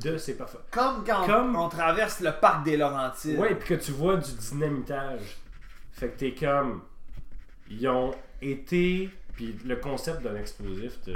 de 0.00 0.16
ces 0.18 0.36
perforations. 0.36 0.68
Comme 0.70 1.04
quand 1.04 1.26
Comme- 1.26 1.56
on 1.56 1.68
traverse 1.68 2.20
le 2.20 2.32
parc 2.32 2.64
des 2.64 2.76
Laurentides. 2.76 3.38
Ouais, 3.38 3.54
puis 3.54 3.68
que 3.76 3.82
tu 3.82 3.92
vois 3.92 4.16
du 4.16 4.32
dynamitage. 4.32 5.38
Fait 5.92 6.08
que 6.10 6.18
t'es 6.18 6.34
comme. 6.34 6.82
Ils 7.70 7.88
ont 7.88 8.12
été. 8.40 9.10
Puis 9.34 9.58
le 9.64 9.76
concept 9.76 10.22
d'un 10.22 10.36
explosif, 10.36 11.00
te- 11.00 11.10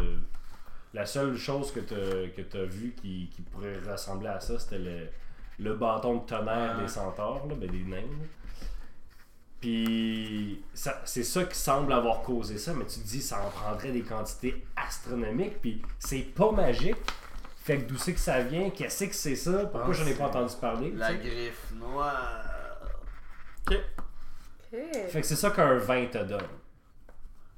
la 0.95 1.05
seule 1.05 1.37
chose 1.37 1.71
que 1.73 1.81
t'as 1.81 2.29
que 2.35 2.41
t'as 2.43 2.65
vu 2.65 2.95
qui, 3.01 3.29
qui 3.35 3.43
pourrait 3.43 3.79
ressembler 3.87 4.29
à 4.29 4.41
ça, 4.41 4.59
c'était 4.59 4.79
le, 5.59 5.75
bâton 5.75 6.17
de 6.17 6.27
tonnerre 6.27 6.75
Ah. 6.79 6.81
des 6.83 6.89
centaures, 6.89 7.47
là, 7.47 7.55
ben 7.55 7.71
des 7.71 7.85
nains. 7.85 7.97
là. 8.01 8.27
Puis 9.61 10.63
ça- 10.75 11.01
c'est 11.05 11.25
ça 11.25 11.45
qui 11.45 11.57
semble 11.59 11.93
avoir 11.93 12.23
causé 12.23 12.59
ça, 12.59 12.73
mais 12.75 12.85
tu 12.85 13.01
te 13.01 13.07
dis 13.07 13.23
ça 13.23 13.41
en 13.41 13.51
prendrait 13.51 13.91
des 13.91 14.03
quantités 14.03 14.65
astronomiques, 14.77 15.61
puis 15.61 15.83
c'est 15.99 16.19
pas 16.35 16.51
magique. 16.53 16.97
Fait 17.65 17.79
que 17.79 17.89
d'où 17.89 17.97
c'est 17.97 18.13
que 18.15 18.21
ça 18.21 18.41
vient, 18.43 18.71
qu'est-ce 18.71 19.07
que 19.07 19.15
c'est 19.15 19.35
ça, 19.35 19.65
pourquoi 19.67 19.93
j'en 19.93 20.07
ai 20.07 20.15
pas 20.15 20.27
entendu 20.27 20.55
parler. 20.61 20.93
La 20.93 21.15
griffe 21.15 21.73
noire. 21.73 22.45
Ok. 23.67 23.77
Fait 24.71 25.21
que 25.21 25.27
c'est 25.27 25.35
ça 25.37 25.51
qu'un 25.51 25.77
vin 25.79 26.07
te 26.07 26.19
donne. 26.19 26.41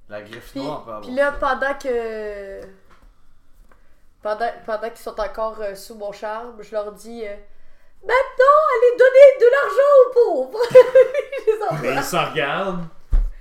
La 0.09 0.23
griffe 0.23 0.53
Puis, 0.53 0.63
noire 0.63 0.81
avoir 0.81 1.01
puis 1.03 1.11
là, 1.15 1.33
ça. 1.33 1.39
pendant 1.39 1.75
que. 1.75 2.61
Pendant, 4.23 4.51
pendant 4.65 4.89
qu'ils 4.89 4.97
sont 4.99 5.21
encore 5.21 5.61
euh, 5.61 5.75
sous 5.75 5.95
mon 5.95 6.13
charme, 6.13 6.63
je 6.63 6.73
leur 6.73 6.93
dis 6.93 7.23
euh, 7.27 7.37
Maintenant, 8.03 8.59
allez 8.75 8.97
donner 8.99 9.29
de 9.41 9.47
l'argent 9.53 9.93
aux 10.01 10.13
pauvres. 10.13 11.81
Mais 11.83 11.95
ils 11.97 12.03
se 12.03 12.17
regardent, 12.17 12.87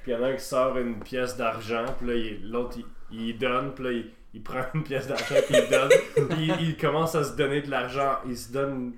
puis 0.03 0.11
il 0.11 0.13
y 0.13 0.15
en 0.15 0.23
a 0.23 0.27
un 0.27 0.33
qui 0.33 0.43
sort 0.43 0.77
une 0.77 0.99
pièce 0.99 1.37
d'argent, 1.37 1.85
puis 1.99 2.07
là, 2.07 2.13
il- 2.15 2.51
l'autre, 2.51 2.77
il, 3.11 3.29
il 3.29 3.37
donne, 3.37 3.73
puis 3.73 3.83
là, 3.83 3.91
il, 3.91 4.11
il 4.33 4.43
prend 4.43 4.61
une 4.73 4.83
pièce 4.83 5.07
d'argent, 5.07 5.35
puis 5.47 5.55
il 5.57 5.69
donne, 5.69 5.89
puis 6.29 6.47
il, 6.59 6.61
il 6.69 6.77
commence 6.77 7.15
à 7.15 7.23
se 7.23 7.33
donner 7.33 7.61
de 7.61 7.71
l'argent. 7.71 8.17
Ils 8.27 8.37
se 8.37 8.51
donnent. 8.51 8.93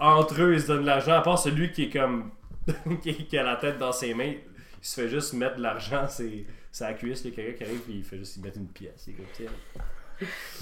Entre 0.00 0.40
eux, 0.42 0.54
ils 0.54 0.60
se 0.62 0.66
donnent 0.68 0.82
de 0.82 0.86
l'argent, 0.86 1.12
à 1.14 1.22
part 1.22 1.38
celui 1.38 1.72
qui 1.72 1.84
est 1.84 1.90
comme. 1.90 2.30
qui, 3.02 3.26
qui 3.26 3.38
a 3.38 3.42
la 3.42 3.56
tête 3.56 3.78
dans 3.78 3.92
ses 3.92 4.14
mains. 4.14 4.34
Il 4.82 4.86
se 4.86 5.00
fait 5.00 5.08
juste 5.08 5.32
mettre 5.34 5.56
de 5.56 5.62
l'argent, 5.62 6.06
c'est. 6.08 6.44
C'est 6.72 6.84
à 6.84 6.88
la 6.90 6.94
cuisse, 6.94 7.22
il 7.24 7.30
y 7.30 7.32
a 7.32 7.36
quelqu'un 7.36 7.58
qui 7.58 7.64
arrive, 7.64 7.80
puis 7.80 7.94
il 7.98 8.04
fait 8.04 8.16
juste 8.18 8.36
y 8.36 8.40
mettre 8.40 8.56
une 8.58 8.68
pièce. 8.68 9.04
Il 9.08 9.14
est 9.14 9.16
comme, 9.16 9.26
tiens. 9.32 9.50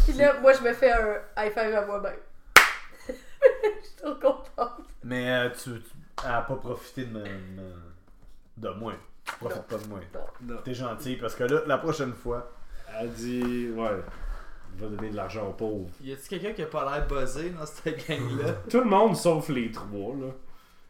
Puis 0.04 0.12
là, 0.14 0.34
moi, 0.40 0.54
je 0.54 0.62
me 0.62 0.72
fais 0.72 0.90
un 0.90 1.16
high 1.36 1.52
five 1.52 1.74
à 1.74 1.84
moi-même. 1.84 2.16
je 3.82 3.86
suis 3.86 3.96
trop 3.96 4.14
contente. 4.14 4.84
Mais 5.04 5.30
euh, 5.30 5.50
tu, 5.50 5.70
tu 5.80 5.80
elle 6.24 6.32
a 6.32 6.42
pas 6.42 6.56
profité 6.56 7.04
de, 7.04 7.12
me- 7.12 7.22
me- 7.24 7.82
de 8.56 8.68
moi. 8.70 8.92
Tu 9.24 9.34
profites 9.36 9.62
pas 9.62 9.78
de 9.78 9.86
moi. 9.88 10.00
Non. 10.42 10.56
T'es 10.64 10.74
gentil 10.74 11.16
parce 11.16 11.34
que 11.34 11.44
là, 11.44 11.60
la 11.66 11.78
prochaine 11.78 12.12
fois. 12.12 12.50
Elle 13.00 13.10
dit, 13.12 13.68
ouais, 13.76 13.90
il 14.74 14.80
va 14.82 14.88
donner 14.88 15.10
de 15.10 15.16
l'argent 15.16 15.46
aux 15.48 15.52
pauvres. 15.52 15.88
Y 16.02 16.12
a-tu 16.12 16.28
quelqu'un 16.28 16.52
qui 16.52 16.62
a 16.62 16.66
pas 16.66 16.90
l'air 16.90 17.06
buzzé 17.06 17.50
dans 17.50 17.66
cette 17.66 18.08
gang-là? 18.08 18.52
Tout 18.70 18.80
le 18.80 18.86
monde 18.86 19.14
sauf 19.16 19.50
les 19.50 19.70
trois, 19.70 20.14
là. 20.16 20.28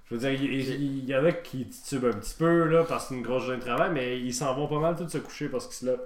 Je 0.09 0.15
veux 0.15 0.21
dire, 0.21 0.31
il 0.31 0.45
il- 0.55 0.99
il 1.01 1.05
y, 1.05 1.15
en 1.17 1.25
a 1.25 1.33
qui 1.33 1.67
titubent 1.69 2.07
un 2.07 2.13
petit 2.19 2.35
peu, 2.39 2.65
là, 2.65 2.85
parce 2.85 3.05
que 3.05 3.09
c'est 3.11 3.15
une 3.17 3.23
grosse 3.23 3.43
journée 3.43 3.59
de 3.59 3.65
travail, 3.65 3.91
mais 3.93 4.19
ils 4.21 4.33
s'en 4.33 4.55
vont 4.55 4.69
pas 4.69 4.79
mal 4.79 4.97
tous 4.97 5.09
se 5.09 5.19
coucher 5.19 5.49
parce 5.49 5.67
qu'ils 5.67 5.75
se 5.75 5.85
lèvent, 5.87 6.01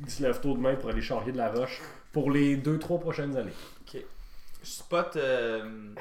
ils 0.00 0.10
se 0.10 0.22
lèvent 0.22 0.40
tôt 0.40 0.54
demain 0.54 0.74
pour 0.74 0.90
aller 0.90 1.02
charrier 1.02 1.30
de 1.32 1.36
la 1.36 1.50
roche 1.52 1.80
pour 2.12 2.30
les 2.32 2.56
2-3 2.56 2.98
prochaines 2.98 3.36
années. 3.36 3.52
Je 4.66 4.70
spot. 4.72 5.16
euh, 5.16 5.94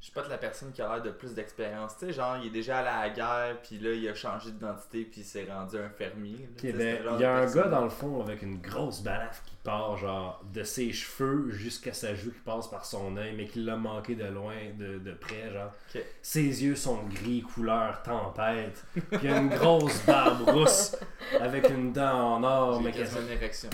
Je 0.00 0.06
spot 0.08 0.28
la 0.28 0.36
personne 0.38 0.70
qui 0.72 0.82
a 0.82 0.88
l'air 0.92 1.02
de 1.02 1.10
plus 1.10 1.34
d'expérience. 1.34 1.96
Tu 1.98 2.06
sais, 2.06 2.12
genre, 2.12 2.36
il 2.36 2.48
est 2.48 2.50
déjà 2.50 2.78
allé 2.78 2.88
à 2.88 3.00
la 3.08 3.10
guerre, 3.10 3.56
puis 3.62 3.78
là, 3.78 3.92
il 3.92 4.06
a 4.08 4.14
changé 4.14 4.50
d'identité, 4.52 5.04
puis 5.04 5.22
il 5.22 5.24
s'est 5.24 5.46
rendu 5.50 5.78
un 5.78 5.88
fermier. 5.88 6.48
ben, 6.78 6.98
il 7.14 7.20
y 7.22 7.24
a 7.24 7.34
un 7.38 7.46
gars 7.54 7.68
dans 7.68 7.82
le 7.84 7.90
fond 7.90 8.20
avec 8.20 8.42
une 8.42 8.60
grosse 8.60 9.00
balafre 9.00 9.42
qui 9.44 9.56
part, 9.64 9.96
genre, 9.96 10.40
de 10.52 10.62
ses 10.62 10.92
cheveux 10.92 11.50
jusqu'à 11.50 11.92
sa 11.94 12.14
joue 12.14 12.30
qui 12.30 12.38
passe 12.44 12.68
par 12.68 12.84
son 12.84 13.16
œil, 13.16 13.34
mais 13.36 13.46
qui 13.46 13.64
l'a 13.64 13.76
manqué 13.76 14.14
de 14.14 14.26
loin, 14.26 14.54
de, 14.78 14.98
de 14.98 15.12
près, 15.14 15.50
genre. 15.50 15.72
Ses 16.22 16.62
yeux 16.64 16.76
sont 16.76 17.02
gris, 17.04 17.40
couleur 17.42 18.02
tempête. 18.02 18.84
Puis 18.92 19.20
il 19.22 19.28
a 19.32 19.38
une 19.38 19.48
grosse 19.48 20.04
barbe 20.06 20.48
rousse 20.50 20.94
avec 21.40 21.68
une 21.70 21.92
dent 21.94 22.34
en 22.36 22.44
or, 22.44 22.80
mais 22.82 22.92
J'ai 22.92 23.00
quasiment 23.00 23.22
une 23.22 23.32
érection. 23.32 23.70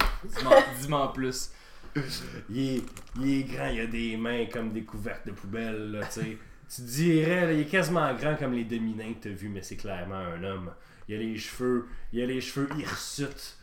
Dis-moi 0.81 1.13
plus. 1.13 1.51
il 2.51 2.77
est, 2.77 2.83
il 3.21 3.41
est 3.41 3.43
grand, 3.45 3.67
il 3.69 3.81
a 3.81 3.87
des 3.87 4.17
mains 4.17 4.47
comme 4.47 4.73
des 4.73 4.83
couvertes 4.85 5.27
de 5.27 5.33
poubelle, 5.33 5.93
là, 5.93 6.07
tu 6.07 6.21
sais. 6.21 6.39
Tu 6.75 6.81
dirais, 6.83 7.45
là, 7.47 7.53
il 7.53 7.61
est 7.61 7.65
quasiment 7.67 8.15
grand 8.15 8.35
comme 8.35 8.55
les 8.55 8.65
dominants 8.65 9.13
que 9.13 9.25
t'as 9.29 9.35
vu, 9.35 9.51
mais 9.51 9.63
c'est 9.63 9.77
clairement 9.77 10.15
un 10.17 10.43
homme. 10.43 10.73
Il 11.07 11.15
a 11.15 11.19
les 11.19 11.37
cheveux, 11.37 11.87
il 12.15 12.23
a 12.23 12.27
les 12.27 12.41
cheveux 12.41 12.67
hirsutes. 12.79 13.59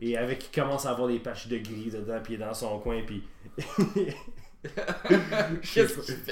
Et 0.00 0.16
avec, 0.16 0.44
il 0.48 0.60
commence 0.60 0.84
à 0.84 0.90
avoir 0.90 1.06
des 1.06 1.20
patchs 1.20 1.46
de 1.46 1.56
gris 1.58 1.90
dedans, 1.92 2.18
puis 2.20 2.34
il 2.34 2.42
est 2.42 2.44
dans 2.44 2.54
son 2.54 2.80
coin, 2.80 3.00
puis... 3.06 3.22
Je 5.62 5.86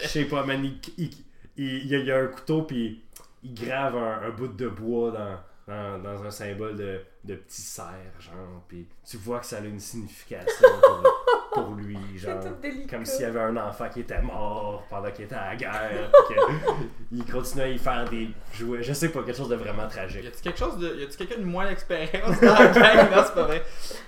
sais 0.08 0.24
pas- 0.24 0.44
man, 0.44 0.64
il, 0.64 1.12
il, 1.56 1.92
il- 1.92 2.10
a, 2.10 2.18
un 2.18 2.26
couteau, 2.26 2.62
puis 2.62 3.02
il 3.42 3.54
grave 3.54 3.96
un, 3.96 4.22
un 4.26 4.30
bout 4.30 4.48
de 4.48 4.68
bois 4.68 5.12
dans, 5.12 5.38
dans, 5.72 6.02
dans 6.02 6.24
un 6.24 6.30
symbole 6.30 6.76
de, 6.76 7.00
de 7.26 7.34
petit 7.34 7.60
cerf, 7.62 7.92
genre, 8.20 8.62
puis 8.68 8.86
tu 9.04 9.16
vois 9.16 9.40
que 9.40 9.46
ça 9.46 9.56
a 9.58 9.60
une 9.60 9.80
signification 9.80 10.68
pour, 10.82 11.52
pour 11.64 11.74
lui, 11.74 11.98
genre. 12.16 12.40
Comme 12.88 13.04
s'il 13.04 13.22
y 13.22 13.24
avait 13.24 13.40
un 13.40 13.56
enfant 13.56 13.88
qui 13.88 14.00
était 14.00 14.22
mort 14.22 14.84
pendant 14.88 15.10
qu'il 15.10 15.24
était 15.26 15.34
à 15.34 15.48
la 15.48 15.56
guerre. 15.56 16.10
puis 16.28 16.36
que 16.36 16.72
il 17.12 17.24
continuait 17.30 17.64
à 17.64 17.68
y 17.68 17.78
faire 17.78 18.08
des 18.08 18.30
jouets. 18.52 18.82
Je 18.82 18.92
sais 18.92 19.08
pas, 19.10 19.22
quelque 19.22 19.36
chose 19.36 19.48
de 19.48 19.56
vraiment 19.56 19.86
Y 19.86 19.90
tragique. 19.90 20.26
a-tu 20.26 20.40
quelque 20.42 20.58
chose 20.58 20.78
de. 20.78 20.94
Y 20.96 21.02
a-tu 21.04 21.16
quelqu'un 21.16 21.38
de 21.38 21.44
moins 21.44 21.66
d'expérience 21.66 22.40
dans 22.40 22.54
la 22.54 22.66
gang? 22.68 23.10
Non, 23.10 23.22
c'est 23.26 23.34
pas 23.34 23.42
vrai. 23.44 23.62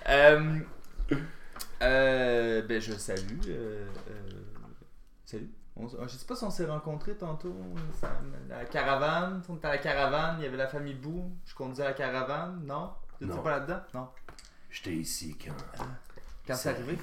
Euh, 0.08 0.58
euh, 1.82 2.62
ben, 2.62 2.80
je 2.80 2.92
salue. 2.92 3.40
Euh, 3.48 3.86
euh, 4.10 4.30
salut. 5.24 5.50
On 5.76 5.86
s- 5.86 5.94
je 6.02 6.08
sais 6.08 6.26
pas 6.26 6.34
si 6.34 6.42
on 6.44 6.50
s'est 6.50 6.64
rencontrés 6.66 7.14
tantôt. 7.16 7.54
La 8.48 8.64
caravane. 8.64 9.42
On 9.48 9.56
était 9.56 9.68
à 9.68 9.70
la 9.70 9.78
caravane. 9.78 10.36
Il 10.40 10.44
y 10.44 10.46
avait 10.46 10.56
la 10.56 10.66
famille 10.66 10.94
Bou. 10.94 11.30
Je 11.46 11.54
conduisais 11.54 11.84
à 11.84 11.88
la 11.88 11.92
caravane. 11.92 12.62
Non? 12.66 12.90
Tu 13.18 13.26
Non. 13.26 13.42
pas 13.42 13.58
là-dedans? 13.58 13.80
Non. 13.94 14.08
J'étais 14.70 14.94
ici 14.94 15.36
quand. 15.42 15.54
Quand 16.46 16.54
c'est 16.54 16.70
arrivé? 16.70 16.96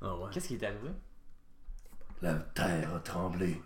Ah 0.00 0.16
ouais. 0.16 0.30
Qu'est-ce 0.32 0.48
qui 0.48 0.54
est 0.54 0.64
arrivé? 0.64 0.90
La 2.22 2.34
terre 2.34 2.94
a 2.94 3.00
tremblé. 3.00 3.60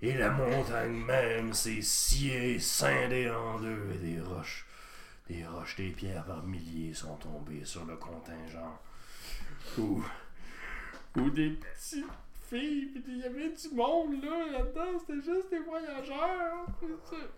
Et 0.00 0.14
la 0.14 0.30
montagne 0.30 0.92
même 1.04 1.52
s'est 1.52 1.82
sciée, 1.82 2.58
scindée 2.58 3.30
en 3.30 3.60
deux, 3.60 3.90
et 3.94 3.98
des 3.98 4.20
roches, 4.20 4.66
des 5.28 5.46
roches, 5.46 5.76
des 5.76 5.90
pierres 5.90 6.24
par 6.24 6.42
milliers 6.42 6.92
sont 6.92 7.14
tombées 7.16 7.64
sur 7.64 7.84
le 7.84 7.96
contingent. 7.96 8.80
Ou, 9.78 10.02
ou 11.16 11.30
des 11.30 11.50
petites 11.50 12.04
filles, 12.50 12.86
puis 13.00 13.02
il 13.06 13.18
y 13.18 13.24
avait 13.24 13.50
du 13.50 13.68
monde 13.74 14.20
là, 14.24 14.58
là-dedans, 14.58 14.98
c'était 14.98 15.22
juste 15.22 15.50
des 15.50 15.60
voyageurs. 15.60 16.66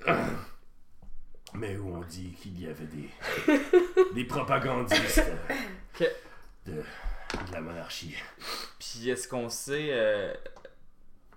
Mais 1.54 1.76
où 1.76 1.94
on 1.94 2.00
dit 2.02 2.32
qu'il 2.32 2.60
y 2.60 2.66
avait 2.66 2.86
des, 2.86 3.08
des 4.14 4.24
propagandistes 4.24 5.22
de, 6.66 6.72
de 6.72 7.52
la 7.52 7.60
monarchie. 7.60 8.14
Puis 8.78 9.08
est-ce 9.10 9.28
qu'on 9.28 9.48
sait. 9.48 9.88
euh, 9.92 10.34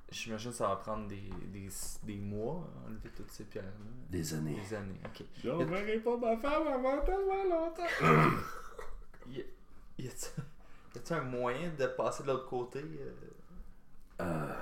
J'imagine 0.09 0.51
que 0.51 0.57
ça 0.57 0.69
va 0.69 0.77
prendre 0.77 1.05
des, 1.07 1.21
des, 1.47 1.67
des 2.03 2.15
mois 2.15 2.63
à 2.83 2.87
enlever 2.89 3.09
toutes 3.15 3.29
ces 3.29 3.43
pierres-là. 3.43 3.69
Des 4.09 4.33
années. 4.33 4.55
Des 4.55 4.73
années, 4.73 4.99
ok. 5.05 5.25
Je 5.43 5.49
verrai 5.49 5.97
pas 5.99 6.15
ma 6.17 6.37
femme 6.37 6.67
avant 6.67 7.01
tellement 7.01 7.43
longtemps. 7.43 7.83
Y 9.29 9.41
a- 9.41 10.03
y 10.03 10.07
a-tu 10.07 11.13
un 11.13 11.21
moyen 11.21 11.69
de 11.77 11.85
passer 11.87 12.23
de 12.23 12.29
l'autre 12.29 12.47
côté 12.47 12.79
euh? 12.79 13.11
Euh, 14.21 14.53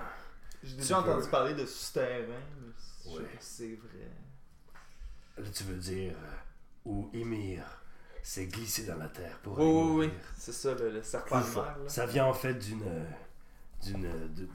J'ai 0.64 0.76
déjà 0.78 1.00
entendu 1.00 1.30
parler 1.30 1.54
de 1.54 1.66
souterrain, 1.68 2.26
mais 2.28 2.72
je 3.06 3.10
sais 3.12 3.20
pas 3.24 3.30
si 3.40 3.54
c'est 3.54 3.76
vrai. 3.76 4.10
Là, 5.38 5.44
tu 5.54 5.64
veux 5.66 5.76
dire 5.76 6.14
euh, 6.14 6.36
où 6.86 7.10
Ymir 7.14 7.64
s'est 8.24 8.46
glissé 8.48 8.84
dans 8.86 8.98
la 8.98 9.08
terre 9.10 9.38
pour 9.44 9.60
Oui, 9.60 9.66
oui, 9.66 10.06
oui. 10.08 10.14
C'est 10.38 10.54
ça, 10.54 10.74
le, 10.74 10.90
le 10.92 11.04
serpent 11.04 11.40
de 11.42 11.46
mer. 11.46 11.78
là. 11.84 11.90
Ça 11.90 12.06
vient 12.06 12.26
en 12.26 12.34
fait 12.34 12.54
d'une. 12.54 12.84
d'une 13.84 14.08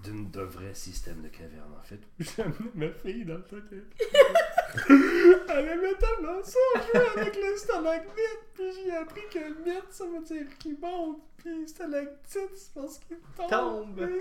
d'une- 0.02 0.30
d'un 0.30 0.44
vrai 0.44 0.74
système 0.74 1.22
de 1.22 1.28
caverne 1.28 1.72
en 1.78 1.82
fait. 1.82 2.00
J'ai 2.18 2.42
amené 2.42 2.70
ma 2.74 2.90
fille 2.90 3.24
dans 3.24 3.34
le 3.34 3.44
truc. 3.44 3.64
Elle 4.88 5.68
aimait 5.68 5.94
tellement 5.94 6.42
ça, 6.42 6.58
jouer 6.80 7.06
avec 7.20 7.36
le 7.36 7.56
stalagmite, 7.56 8.40
puis 8.54 8.64
j'ai 8.84 8.96
appris 8.96 9.20
que 9.32 9.48
mythe 9.64 9.84
ça 9.90 10.04
veut 10.06 10.22
dire 10.24 10.46
qu'il 10.58 10.78
monte, 10.80 11.20
puis 11.36 11.68
stalactite 11.68 12.50
c'est 12.56 12.74
parce 12.74 12.98
qu'il 13.00 13.18
tombe. 13.36 13.50
Tombe. 13.50 13.98
Ouais. 14.00 14.20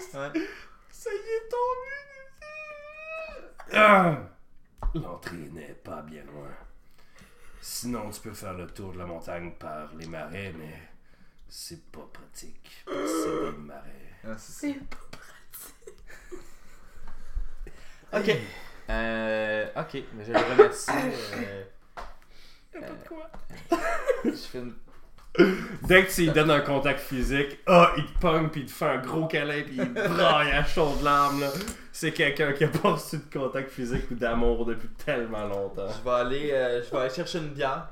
Ça 0.91 1.09
y 1.11 1.15
est 1.15 1.49
tombé 1.49 1.95
ah! 3.73 4.17
L'entrée 4.95 5.49
n'est 5.51 5.73
pas 5.83 6.01
bien 6.01 6.23
loin. 6.23 6.49
Sinon, 7.61 8.09
tu 8.09 8.21
peux 8.21 8.33
faire 8.33 8.53
le 8.53 8.67
tour 8.67 8.93
de 8.93 8.97
la 8.97 9.05
montagne 9.05 9.51
par 9.59 9.93
les 9.95 10.07
marais, 10.07 10.53
mais 10.57 10.81
c'est 11.47 11.91
pas 11.91 12.07
pratique. 12.11 12.83
C'est 12.87 13.51
des 13.51 13.57
marais. 13.57 14.13
Ah, 14.23 14.37
c'est 14.37 14.51
C'est 14.51 14.73
ça. 14.73 14.79
Ok. 18.11 18.35
Euh, 18.89 19.67
ok, 19.75 20.03
mais 20.13 20.25
je 20.25 20.31
le 20.31 20.37
remercie. 20.39 20.91
euh, 22.75 22.95
quoi. 23.07 23.29
je 24.25 24.31
fais 24.31 24.59
une. 24.59 24.73
Dès 25.83 26.05
que 26.05 26.11
tu 26.13 26.21
lui 26.23 26.31
donnes 26.31 26.51
un 26.51 26.59
contact 26.61 26.99
physique, 26.99 27.59
ah, 27.67 27.93
il 27.97 28.05
te 28.05 28.19
pogne, 28.19 28.49
puis 28.49 28.61
il 28.61 28.67
te 28.67 28.71
fait 28.71 28.85
un 28.85 28.97
gros 28.97 29.27
câlin, 29.27 29.61
puis 29.63 29.77
il 29.77 29.93
braille 29.93 30.51
à 30.51 30.63
chaudes 30.63 31.01
larmes. 31.01 31.41
là. 31.41 31.49
C'est 31.91 32.11
quelqu'un 32.11 32.53
qui 32.53 32.63
a 32.63 32.67
pas 32.67 32.93
reçu 32.93 33.17
de 33.17 33.33
contact 33.39 33.69
physique 33.71 34.09
ou 34.11 34.15
d'amour 34.15 34.65
depuis 34.65 34.89
tellement 34.89 35.45
longtemps. 35.47 35.87
Je 35.87 36.03
vais 36.03 36.15
aller, 36.15 36.51
euh, 36.51 36.83
je 36.83 36.89
vais 36.91 36.97
aller 36.97 37.13
chercher 37.13 37.39
une 37.39 37.49
bière. 37.49 37.89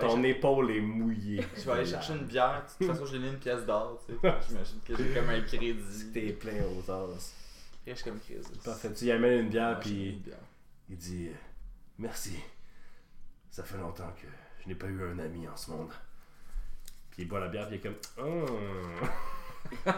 Ton 0.00 0.22
épaule 0.22 0.70
est 0.70 0.80
mouillée. 0.80 1.44
je 1.56 1.62
vais 1.62 1.72
aller 1.72 1.86
chercher 1.86 2.12
une 2.12 2.26
bière. 2.26 2.62
De 2.80 2.86
toute 2.86 2.94
façon, 2.94 3.06
j'ai 3.06 3.18
mis 3.18 3.28
une 3.28 3.38
pièce 3.38 3.64
d'or. 3.64 4.00
tu 4.06 4.12
sais. 4.14 4.34
J'imagine 4.48 4.80
que 4.86 4.96
j'ai 4.96 5.14
comme 5.14 5.30
un 5.30 5.40
crédit. 5.40 5.76
T'es 6.12 6.32
plein 6.32 6.62
aux 6.64 6.90
os. 6.90 7.34
Riche 7.86 8.02
comme 8.04 8.20
Chris. 8.20 8.36
Parfait. 8.64 8.92
Tu 8.92 9.06
y 9.06 9.12
amènes 9.12 9.44
une 9.44 9.48
bière, 9.48 9.80
puis 9.80 10.22
il 10.90 10.96
dit 10.96 11.28
euh, 11.28 11.36
Merci. 11.98 12.36
Ça 13.50 13.64
fait 13.64 13.78
longtemps 13.78 14.12
que 14.20 14.28
je 14.62 14.68
n'ai 14.68 14.74
pas 14.74 14.86
eu 14.86 15.02
un 15.02 15.18
ami 15.18 15.48
en 15.48 15.56
ce 15.56 15.70
monde. 15.70 15.90
Puis 17.18 17.24
il 17.24 17.28
boit 17.30 17.40
la 17.40 17.48
bière, 17.48 17.66
puis 17.66 17.74
il 17.74 17.78
est 17.78 17.82
comme 17.82 17.96
Oh. 18.24 18.46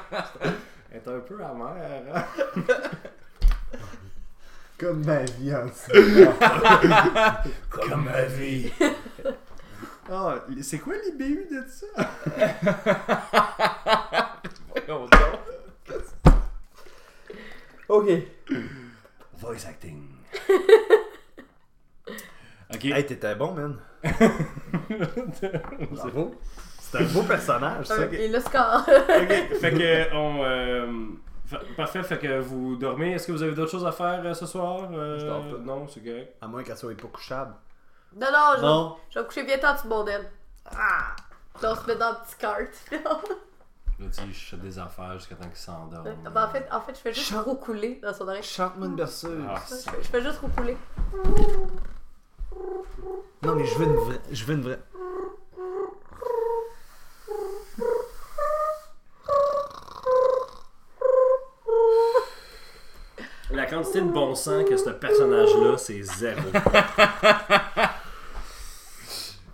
Elle 0.90 0.96
est 0.96 1.06
un 1.06 1.20
peu 1.20 1.44
amère. 1.44 2.02
hein? 2.14 2.24
Comme 4.78 5.04
ma 5.04 5.22
vie 5.24 5.54
en 5.54 5.66
dessous. 5.66 5.92
Comme 7.68 8.04
ma 8.06 8.22
vie. 8.22 8.72
Ah, 10.11 10.37
c'est 10.62 10.78
quoi 10.78 10.94
l'IBU 10.96 11.46
de 11.50 11.62
ça? 11.68 11.87
Voyons 14.74 15.06
donc. 15.06 16.00
Ok. 17.87 18.09
Voice 19.38 19.66
acting. 19.68 20.09
ok. 22.74 22.85
Hey, 22.87 23.04
t'étais 23.04 23.35
bon, 23.35 23.52
man. 23.52 23.76
Bravo. 25.90 26.35
C'est 26.90 26.98
un 26.98 27.05
beau 27.05 27.22
personnage, 27.22 27.87
ça. 27.87 28.05
Et 28.07 28.29
le 28.29 28.40
score. 28.40 28.83
ok, 28.88 29.57
fait 29.61 29.70
que 29.72 30.14
on. 30.14 30.42
euh, 30.44 30.92
fa- 31.46 31.61
parfait, 31.76 32.03
fait 32.03 32.18
que 32.18 32.40
vous 32.40 32.76
dormez. 32.76 33.12
Est-ce 33.12 33.26
que 33.29 33.33
vous 33.33 33.42
avez 33.42 33.55
d'autres 33.55 33.70
choses 33.70 33.87
à 33.87 33.92
faire 33.92 34.20
euh, 34.24 34.35
ce 34.35 34.46
soir? 34.46 34.88
Euh, 34.92 35.18
Je 35.18 35.26
dors 35.26 35.40
pas. 35.42 35.59
Non, 35.62 35.87
c'est 35.88 36.00
correct. 36.05 36.35
À 36.40 36.48
moins 36.48 36.62
qu'elle 36.64 36.76
soit 36.76 36.96
pas 36.96 37.09
couchable. 37.09 37.55
Non, 38.16 38.26
non, 38.33 38.38
je, 38.57 38.62
Non. 38.62 38.96
je 39.09 39.14
vais 39.14 39.22
me 39.22 39.29
coucher 39.29 39.44
bientôt 39.44 39.88
mon 39.88 40.05
aile. 40.07 40.29
Ah! 40.66 41.14
Là, 41.62 41.72
on 41.72 41.74
se 41.76 41.87
met 41.87 41.96
dans 41.96 42.11
le 42.11 42.16
petit 42.26 42.37
cart. 42.38 42.57
Là, 44.00 44.07
tu 44.07 44.12
sais, 44.12 44.22
je 44.33 44.46
fais 44.46 44.57
des 44.57 44.79
affaires 44.79 45.12
jusqu'à 45.18 45.35
temps 45.35 45.46
qu'il 45.46 45.57
s'endorme. 45.57 46.05
Ben, 46.24 46.42
en, 46.42 46.48
fait, 46.48 46.66
en 46.72 46.81
fait, 46.81 46.94
je 46.94 47.00
fais 47.00 47.12
juste 47.12 47.31
Chante. 47.33 47.44
roucouler 47.44 48.00
dans 48.03 48.14
son 48.14 48.22
oreille. 48.26 48.42
Chante-moi 48.42 48.87
une 48.87 48.96
berceuse. 48.96 49.44
Ah, 49.46 49.57
Je 49.68 49.74
ça- 49.74 49.90
fais, 49.92 49.98
je 50.03 50.09
fais 50.09 50.22
juste 50.22 50.38
roucouler. 50.38 50.76
Non, 53.42 53.55
mais 53.57 53.64
je 53.64 53.74
veux 53.76 53.85
une 53.87 53.94
vraie. 53.96 54.20
Je 54.33 54.44
veux 54.44 54.55
une 54.55 54.62
vraie. 54.62 54.79
Quantité 63.70 64.00
de 64.00 64.11
bon 64.11 64.35
sang 64.35 64.64
que 64.64 64.76
ce 64.76 64.90
personnage-là, 64.90 65.78
c'est 65.78 66.02
zéro. 66.02 66.40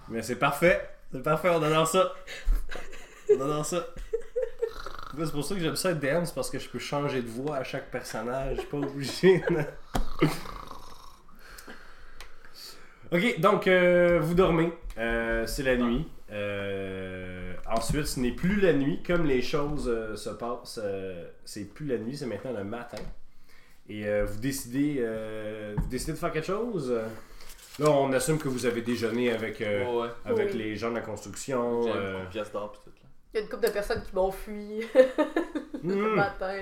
Mais 0.09 0.22
c'est 0.22 0.37
parfait. 0.37 0.88
C'est 1.12 1.22
parfait, 1.22 1.50
on 1.50 1.62
adore 1.62 1.87
ça. 1.87 2.14
On 3.31 3.35
adore 3.40 3.66
ça. 3.66 3.87
C'est 5.18 5.33
pour 5.33 5.44
ça 5.44 5.55
que 5.55 5.61
j'aime 5.61 5.76
ça 5.76 5.90
être 5.90 6.00
DM, 6.00 6.24
c'est 6.24 6.35
parce 6.35 6.48
que 6.50 6.59
je 6.59 6.68
peux 6.68 6.79
changer 6.79 7.22
de 7.22 7.29
voix 7.29 7.57
à 7.57 7.64
chaque 7.64 7.90
personnage. 7.90 8.57
Je 8.57 8.61
suis 8.61 8.70
pas 8.70 8.79
obligé. 8.79 9.44
ok, 13.12 13.40
donc 13.40 13.66
euh, 13.66 14.18
vous 14.20 14.35
dormez. 14.35 14.72
Euh, 14.98 15.46
c'est 15.46 15.62
la 15.62 15.76
nuit. 15.76 16.07
Euh, 16.33 17.55
ensuite, 17.66 18.07
ce 18.07 18.20
n'est 18.20 18.33
plus 18.33 18.61
la 18.61 18.72
nuit. 18.72 19.02
Comme 19.07 19.26
les 19.26 19.42
choses 19.42 20.16
se 20.16 20.31
passent, 20.31 20.81
c'est 21.44 21.72
plus 21.72 21.87
la 21.87 21.98
nuit, 21.98 22.16
c'est 22.16 22.26
maintenant 22.26 22.52
le 22.52 22.64
matin. 22.64 22.98
Et 23.88 24.07
euh, 24.07 24.25
vous 24.25 24.38
décidez, 24.40 24.96
euh, 25.01 25.75
vous 25.77 25.87
décidez 25.88 26.12
de 26.12 26.18
faire 26.18 26.33
quelque 26.33 26.46
chose? 26.46 26.92
Là, 27.79 27.90
on 27.90 28.12
assume 28.12 28.38
que 28.38 28.49
vous 28.49 28.66
avez 28.66 28.81
déjeuné 28.83 29.31
avec, 29.33 29.61
euh, 29.61 29.85
Ouais, 29.85 30.03
ouais. 30.03 30.09
avec 30.25 30.49
Oui. 30.53 30.59
les 30.59 30.77
gens 30.77 30.90
de 30.90 30.96
la 30.96 31.03
construction. 31.03 31.83
J'ai 31.83 31.90
euh, 31.94 32.20
une 32.22 32.29
pièce 32.31 32.51
d'or 32.53 32.72
pis 32.72 32.79
tout 32.85 32.90
là. 32.90 33.09
Il 33.35 33.37
y 33.37 33.40
a 33.40 33.42
une 33.42 33.49
couple 33.51 33.66
de 33.66 33.70
personnes 33.72 34.03
qui 34.03 34.14
m'ont 34.14 34.31
fui 34.33 34.81
le 35.85 35.94
hmm. 35.94 36.14
matin. 36.16 36.57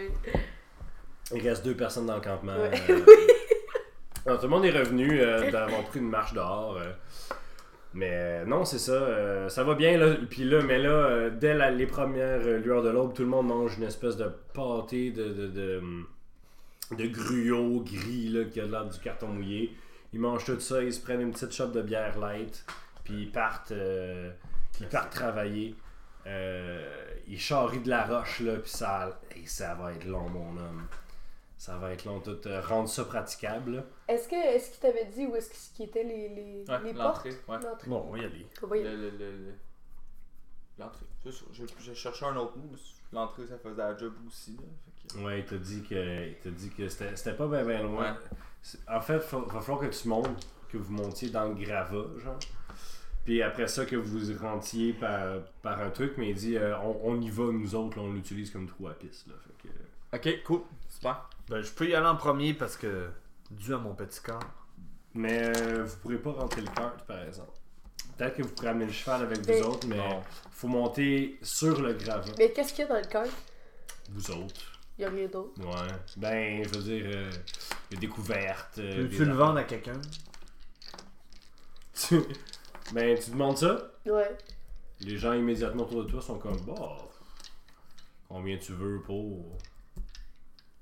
Il 1.35 1.49
reste 1.49 1.65
deux 1.65 1.75
personnes 1.77 2.07
dans 2.07 2.17
le 2.17 2.21
campement. 2.21 2.57
Ouais. 2.57 2.71
euh. 2.91 3.01
Alors, 4.27 4.39
tout 4.39 4.47
le 4.47 4.51
monde 4.51 4.65
est 4.65 4.71
revenu 4.77 5.21
euh, 5.21 5.51
d'avoir 5.51 5.83
pris 5.85 6.01
une 6.01 6.09
marche 6.09 6.33
dehors. 6.35 6.77
euh. 6.79 6.91
Mais 7.93 8.11
euh, 8.13 8.45
non, 8.45 8.65
c'est 8.65 8.79
ça. 8.79 8.93
euh, 8.93 9.49
ça 9.49 9.63
va 9.63 9.75
bien. 9.75 9.97
Là. 9.99 10.17
Puis 10.29 10.43
là, 10.45 10.63
mais 10.63 10.79
là, 10.79 10.89
euh, 10.91 11.31
dès 11.31 11.55
la- 11.55 11.71
les 11.71 11.87
premières 11.87 12.41
euh, 12.45 12.59
lueurs 12.59 12.83
de 12.83 12.89
l'aube, 12.91 13.15
tout 13.15 13.23
le 13.23 13.29
monde 13.29 13.47
mange 13.47 13.77
une 13.79 13.85
espèce 13.85 14.17
de 14.17 14.27
pâté 14.53 15.11
de, 15.13 15.29
de, 15.29 15.47
de, 15.47 15.81
de 16.91 17.07
gruau 17.07 17.81
gris 17.81 18.29
là, 18.29 18.45
qui 18.45 18.61
a 18.61 18.65
l'air 18.67 18.85
du 18.87 18.99
carton 18.99 19.29
mouillé. 19.29 19.77
Ils 20.13 20.21
mangent 20.21 20.45
tout 20.45 20.61
ça, 20.61 20.83
ils 20.83 20.93
se 20.93 21.01
prennent 21.01 21.21
une 21.23 21.33
petite 21.33 21.53
shot 21.53 21.69
de 21.69 21.83
bière 21.83 22.19
light, 22.19 22.65
puis 23.03 23.23
ils 23.23 23.33
partent, 23.33 23.73
euh, 23.73 24.31
ils 24.81 24.89
partent 24.89 25.13
travailler. 25.13 25.75
Euh, 26.27 27.05
ils 27.27 27.39
charrient 27.41 27.81
de 27.81 27.91
la 27.91 28.05
roche, 28.07 28.41
là, 28.41 28.57
puis 28.57 28.71
ça, 28.71 29.21
et 29.37 29.47
ça 29.47 29.75
va 29.75 29.93
être 29.93 30.05
long, 30.07 30.29
mon 30.29 30.57
homme. 30.57 30.87
Ça 31.59 31.77
va 31.79 31.93
être 31.93 32.05
long, 32.05 32.21
tout 32.21 32.39
euh, 32.47 32.61
rendre 32.61 32.89
ça 32.89 33.05
praticable. 33.05 33.85
Est-ce 34.09 34.29
que 34.29 34.35
est-ce 34.35 34.71
qu'il 34.71 34.81
t'avait 34.81 35.07
dit 35.07 35.27
où 35.27 35.35
est-ce 35.37 35.73
qu'ils 35.75 35.87
étaient 35.87 36.05
les, 36.05 36.29
les, 36.29 36.65
Ouais, 36.69 36.79
les 36.85 36.95
portes? 36.95 37.25
l'entrée, 37.27 37.31
ouais. 37.49 37.59
L'entrée. 37.63 37.89
Bon, 37.91 38.05
on 38.09 38.13
va 38.13 38.19
y 38.19 38.25
aller. 38.25 38.47
On 38.63 38.67
va 38.67 38.77
y 38.77 38.83
Le- 38.83 38.89
aller. 38.89 38.97
le- 38.99 39.11
le- 39.19 39.31
le- 39.47 39.55
L'entrée. 40.79 41.07
Je, 41.25 41.65
je 41.81 41.95
cherchais 41.95 42.25
un 42.27 42.37
autre 42.37 42.57
mot, 42.59 42.69
mais 42.71 42.79
l'entrée 43.13 43.47
ça 43.47 43.57
faisait 43.59 43.77
la 43.83 43.97
job 43.97 44.13
aussi. 44.27 44.53
Là, 44.57 44.63
Ouais, 45.19 45.41
il 45.41 45.45
t'a 45.45 45.57
dit 45.59 45.83
que, 45.83 46.29
il 46.29 46.35
t'a 46.43 46.51
dit 46.51 46.71
que 46.71 46.89
c'était, 46.89 47.15
c'était 47.17 47.35
pas 47.35 47.47
bien 47.47 47.83
loin. 47.83 48.13
Ouais. 48.13 48.79
En 48.89 49.01
fait, 49.01 49.23
il 49.33 49.53
va 49.53 49.61
falloir 49.61 49.81
que 49.89 49.95
tu 49.95 50.09
montes, 50.09 50.47
que 50.69 50.77
vous 50.77 50.93
montiez 50.93 51.31
dans 51.31 51.49
le 51.49 51.55
gravat, 51.55 52.07
genre. 52.23 52.39
Puis 53.25 53.41
après 53.43 53.69
ça, 53.69 53.87
que 53.87 53.97
vous 53.97 54.21
rentriez 54.39 54.93
par, 54.93 55.41
par 55.63 55.81
un 55.81 55.91
truc, 55.91 56.15
mais 56.19 56.31
il 56.31 56.35
dit 56.35 56.57
euh, 56.59 56.77
on, 56.81 57.01
on 57.05 57.21
y 57.21 57.31
va, 57.31 57.45
nous 57.45 57.75
autres, 57.75 57.97
là, 57.97 58.05
on 58.05 58.13
l'utilise 58.13 58.51
comme 58.51 58.67
trou 58.67 58.87
à 58.89 58.93
piste. 58.95 59.27
Là, 59.29 59.35
fait 59.47 59.69
que- 59.69 60.31
Ok, 60.31 60.43
cool. 60.45 60.61
Super. 60.89 61.29
Ben, 61.49 61.63
je 61.63 61.71
peux 61.73 61.89
y 61.89 61.95
aller 61.95 62.07
en 62.07 62.17
premier 62.17 62.53
parce 62.55 62.77
que, 62.77 63.09
dû 63.51 63.73
à 63.73 63.79
mon 63.79 63.95
petit 63.95 64.21
corps. 64.21 64.41
Mais 65.15 65.43
euh, 65.57 65.85
vous 65.85 65.97
pourrez 65.99 66.19
pas 66.19 66.33
rentrer 66.33 66.61
le 66.63 66.67
kart, 66.69 67.01
par 67.07 67.23
exemple. 67.23 67.53
Peut-être 68.19 68.37
que 68.37 68.43
vous 68.43 68.49
pourrez 68.51 68.69
amener 68.69 68.87
le 68.87 68.93
cheval 68.93 69.23
avec 69.23 69.47
Mais- 69.47 69.61
vous 69.61 69.69
autres, 69.69 69.87
mais 69.87 69.97
Non. 69.97 70.23
faut 70.51 70.69
monter 70.69 71.39
sur 71.43 71.81
le 71.81 71.93
gravat, 71.95 72.33
Mais 72.39 72.51
qu'est-ce 72.53 72.73
qu'il 72.75 72.83
y 72.85 72.89
a 72.89 72.89
dans 72.93 73.01
le 73.01 73.07
cart? 73.07 73.27
vous 74.11 74.31
autres. 74.33 74.74
Il 74.99 75.03
y 75.03 75.05
a 75.05 75.11
rien 75.11 75.27
d'autre. 75.27 75.61
Ouais. 75.61 75.93
Ben, 76.17 76.63
je 76.65 76.69
veux 76.79 76.83
dire, 76.85 77.05
euh, 77.15 77.31
il 77.91 77.95
y 77.95 77.97
a 77.99 78.01
des 78.01 78.09
couvertes. 78.09 78.79
euh, 78.79 79.03
Peux-tu 79.03 79.19
des 79.19 79.25
le 79.25 79.33
vendre 79.35 79.59
à 79.59 79.65
quelqu'un? 79.65 80.01
Tu... 81.95 82.21
Ben, 82.93 83.19
tu 83.19 83.31
demandes 83.31 83.57
ça, 83.59 83.91
Ouais. 84.07 84.37
les 85.01 85.17
gens 85.17 85.33
immédiatement 85.33 85.85
autour 85.85 86.05
de 86.05 86.11
toi 86.11 86.21
sont 86.21 86.39
comme, 86.39 86.61
bah, 86.67 86.97
combien 88.29 88.59
tu 88.59 88.73
veux 88.73 89.01
pour? 89.01 89.57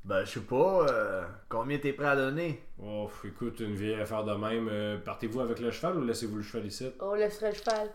Ben, 0.05 0.25
je 0.25 0.33
sais 0.33 0.41
pas. 0.41 0.87
euh, 0.91 1.25
combien 1.49 1.79
t'es 1.79 1.93
prêt 1.93 2.07
à 2.09 2.17
donner? 2.17 2.61
Oh, 2.83 3.09
écoute, 3.25 3.61
une 3.61 3.75
vieille 3.77 4.01
affaire 4.01 4.25
de 4.25 4.35
même, 4.35 4.69
euh, 4.69 4.99
partez-vous 4.99 5.41
avec 5.41 5.61
le 5.61 5.71
cheval 5.71 5.97
ou 5.99 6.05
laissez-vous 6.05 6.37
le 6.37 6.43
cheval 6.43 6.67
ici? 6.67 6.91
On 7.01 7.15
laisserait 7.15 7.53
le 7.53 7.57
cheval. 7.57 7.91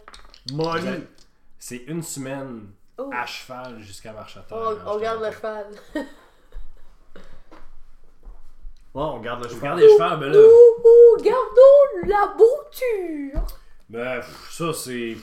Molly! 0.54 1.04
C'est 1.60 1.84
une 1.88 2.02
semaine 2.04 2.70
Oh. 3.00 3.10
à 3.14 3.26
cheval 3.26 3.80
jusqu'à 3.80 4.12
marche 4.12 4.38
à 4.38 4.42
terre. 4.42 4.58
On, 4.58 4.70
hein, 4.72 4.78
on 4.88 4.98
garde 5.00 5.22
le 5.24 5.32
cheval. 5.32 5.68
Ouais, 8.94 9.04
on 9.04 9.20
garde 9.20 9.44
le 9.44 9.50
cheval. 9.50 9.62
gardez 9.64 9.84
le 9.84 9.90
cheval, 9.90 10.20
ben 10.20 10.32
là. 10.32 10.40
Ouh, 10.40 10.82
ouh, 10.84 11.22
gardons 11.22 12.08
la 12.08 12.34
nourriture. 12.36 13.46
Ben, 13.90 14.20
pff, 14.22 14.52
ça, 14.52 14.74
c'est. 14.74 15.18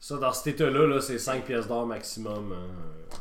Ça, 0.00 0.16
dans 0.16 0.32
cet 0.32 0.54
état-là, 0.54 0.86
là, 0.88 1.00
c'est 1.00 1.18
5 1.18 1.44
pièces 1.44 1.68
d'or 1.68 1.86
maximum. 1.86 2.52
hein. 2.52 3.16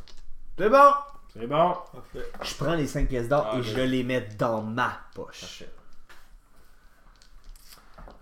C'est 0.58 0.70
bon! 0.70 0.92
C'est 1.34 1.46
bon. 1.48 1.76
Parfait. 1.94 2.32
Je 2.42 2.56
prends 2.56 2.74
les 2.74 2.88
5 2.88 3.08
pièces 3.08 3.28
d'or 3.30 3.48
Ah, 3.52 3.58
et 3.60 3.64
je- 3.64 3.80
les 3.82 4.04
mets 4.04 4.22
dans 4.40 4.62
ma 4.64 5.00
poche. 5.14 5.42
Parfait. 5.42 5.70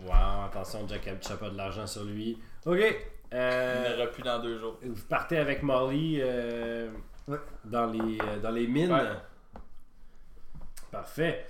Wow, 0.02 0.46
attention, 0.46 0.86
Jack 0.90 1.08
a 1.08 1.36
pas 1.38 1.50
de 1.50 1.56
l'argent 1.58 1.88
sur 1.88 2.04
lui. 2.04 2.42
Ok. 2.66 2.80
Il 3.32 3.38
Euh, 3.38 3.96
n'y 3.96 4.02
aura 4.02 4.12
plus 4.12 4.24
dans 4.24 4.40
deux 4.40 4.58
jours. 4.60 4.80
vous 4.82 5.06
partez 5.08 5.38
avec 5.38 5.62
Molly 5.64 6.20
euh, 6.22 6.90
Ouais. 7.28 7.38
dans, 7.66 7.86
les, 7.86 8.18
euh, 8.22 8.40
dans 8.42 8.50
les 8.52 8.66
mines. 8.68 8.92
Ouais. 8.92 9.04
Parfait. 10.92 11.46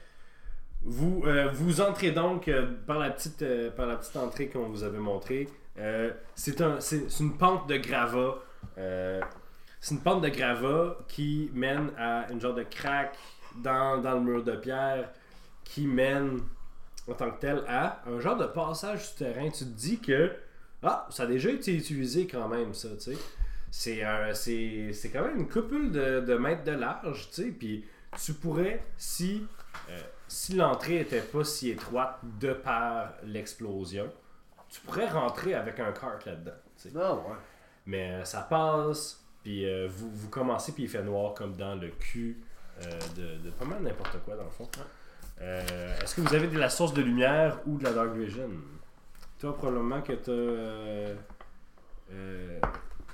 Vous, 0.82 1.24
euh, 1.26 1.50
vous 1.54 1.82
entrez 1.82 2.12
donc 2.12 2.48
euh, 2.48 2.68
par, 2.88 3.00
la 3.00 3.10
petite, 3.12 3.42
euh, 3.42 3.70
par 3.72 3.86
la 3.86 3.96
petite 3.98 4.16
entrée 4.18 4.48
qu'on 4.50 4.68
vous 4.70 4.84
avait 4.84 5.00
montrée. 5.00 5.48
Euh, 5.78 6.12
c'est 6.36 6.62
un, 6.62 6.80
une 7.20 7.38
pente 7.38 7.68
de 7.68 7.78
gravats. 7.78 8.36
Euh, 8.78 9.22
c'est 9.80 9.96
une 9.96 10.02
pente 10.02 10.22
de 10.22 10.30
gravats 10.30 10.98
qui 11.08 11.50
mène 11.54 11.92
à 11.98 12.30
une 12.32 12.42
genre 12.42 12.54
de 12.54 12.64
craque 12.64 13.18
dans, 13.58 13.98
dans 14.02 14.16
le 14.16 14.22
mur 14.22 14.44
de 14.44 14.54
pierre 14.58 15.10
qui 15.64 15.88
mène 15.88 16.40
en 17.10 17.14
tant 17.14 17.32
que 17.32 17.40
tel 17.40 17.64
à 17.68 18.02
un 18.08 18.20
genre 18.20 18.36
de 18.38 18.46
passage 18.46 19.10
souterrain. 19.10 19.50
Tu 19.50 19.64
te 19.66 19.70
dis 19.70 20.00
que 20.00 20.32
ah, 20.84 21.08
ça 21.10 21.24
a 21.24 21.26
déjà 21.28 21.50
été 21.50 21.74
utilisé 21.76 22.28
quand 22.28 22.48
même, 22.48 22.74
ça, 22.74 22.90
tu 22.96 23.14
sais. 23.14 23.18
C'est, 23.72 24.04
un- 24.04 24.34
c'est, 24.34 24.92
c'est 24.94 25.10
quand 25.10 25.24
même 25.24 25.38
une 25.38 25.48
coupule 25.50 25.92
de, 25.92 26.22
de 26.22 26.36
mètres 26.36 26.64
de 26.64 26.72
large, 26.72 27.28
tu 27.30 27.44
sais. 27.44 27.50
Puis 27.52 27.86
tu 28.24 28.34
pourrais, 28.34 28.84
si, 28.98 29.46
euh, 29.90 30.00
si 30.28 30.56
l'entrée 30.56 31.02
était 31.02 31.22
pas 31.22 31.44
si 31.44 31.70
étroite 31.70 32.20
de 32.40 32.54
par 32.54 33.14
l'explosion, 33.24 34.12
tu 34.70 34.82
pourrais 34.82 35.08
rentrer 35.10 35.54
avec 35.54 35.80
un 35.80 35.92
cart 35.92 36.20
là-dedans, 36.26 36.52
tu 36.82 36.90
sais. 36.90 36.96
Ah 37.00 37.14
ouais. 37.16 37.22
Mais 37.86 38.12
euh, 38.12 38.24
ça 38.26 38.42
passe, 38.42 39.24
puis 39.44 39.66
euh, 39.66 39.88
vous, 39.90 40.10
vous 40.12 40.30
commencez, 40.30 40.72
puis 40.72 40.84
il 40.84 40.90
fait 40.90 41.04
noir 41.04 41.34
comme 41.34 41.56
dans 41.56 41.76
le 41.76 41.90
cul 41.90 42.38
euh, 42.82 43.00
de, 43.16 43.44
de 43.46 43.50
pas 43.52 43.66
mal 43.66 43.82
n'importe 43.82 44.18
quoi, 44.24 44.36
dans 44.36 44.44
le 44.46 44.50
fond. 44.50 44.70
Euh, 45.42 45.98
Est-ce 46.02 46.16
que 46.16 46.22
vous 46.22 46.34
avez 46.36 46.48
de 46.48 46.58
la 46.58 46.70
source 46.70 46.94
de 46.94 47.02
lumière 47.02 47.60
ou 47.66 47.78
de 47.78 47.84
la 47.84 47.94
dark 47.94 48.12
vision? 48.14 48.50
Toi, 49.40 49.56
probablement 49.58 50.02
que 50.02 50.14
t'as. 50.14 50.32
Euh, 50.32 51.16
euh, 52.12 52.60